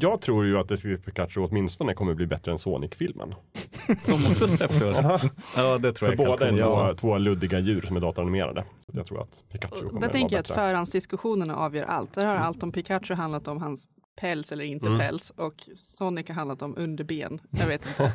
[0.00, 3.34] jag tror ju att Detective Pikachu åtminstone kommer bli bättre än Sonic-filmen.
[4.02, 4.94] Som också släpps i år.
[5.56, 6.16] Ja, det tror För jag.
[6.16, 8.64] båda är två, två luddiga djur som är datoranimerade.
[8.86, 12.12] Så jag tror att Pikachu kommer Där tänker jag att förhandsdiskussionerna avgör allt.
[12.14, 13.88] Där har allt om Pikachu handlat om hans
[14.20, 14.98] päls eller inte Mm.
[14.98, 17.38] päls och Sonic har handlat om underben.
[17.50, 18.12] Jag vet inte.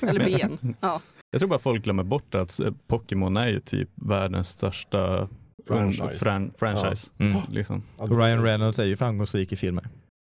[0.06, 0.74] eller ben.
[0.80, 1.00] Ja.
[1.30, 5.28] Jag tror bara folk glömmer bort att eh, Pokémon är ju typ världens största
[5.68, 6.24] Franchise.
[6.24, 7.12] fran- franchise.
[7.18, 7.40] Mm.
[7.48, 7.82] Liksom.
[7.98, 9.84] Ja, Ryan Reynolds är ju framgångsrik i filmer.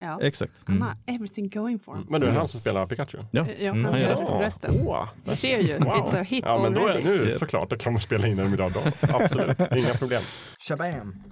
[0.01, 0.19] Ja.
[0.23, 0.53] Exakt.
[0.67, 0.89] Han Mm.
[0.89, 2.07] har everything going for him.
[2.11, 3.19] Men du, är det han som spelar Pikachu?
[3.31, 3.47] Ja.
[3.59, 4.75] Ja, Mm, han han gör resten.
[4.87, 5.87] Åh, Du ser ju, Wow.
[5.87, 7.05] it's a hit Ja, men då är, already.
[7.05, 7.39] nu Yep.
[7.39, 8.81] såklart, då kan man spela in en miljard då.
[9.15, 10.21] Absolut, inga problem.
[10.69, 11.23] Shabam!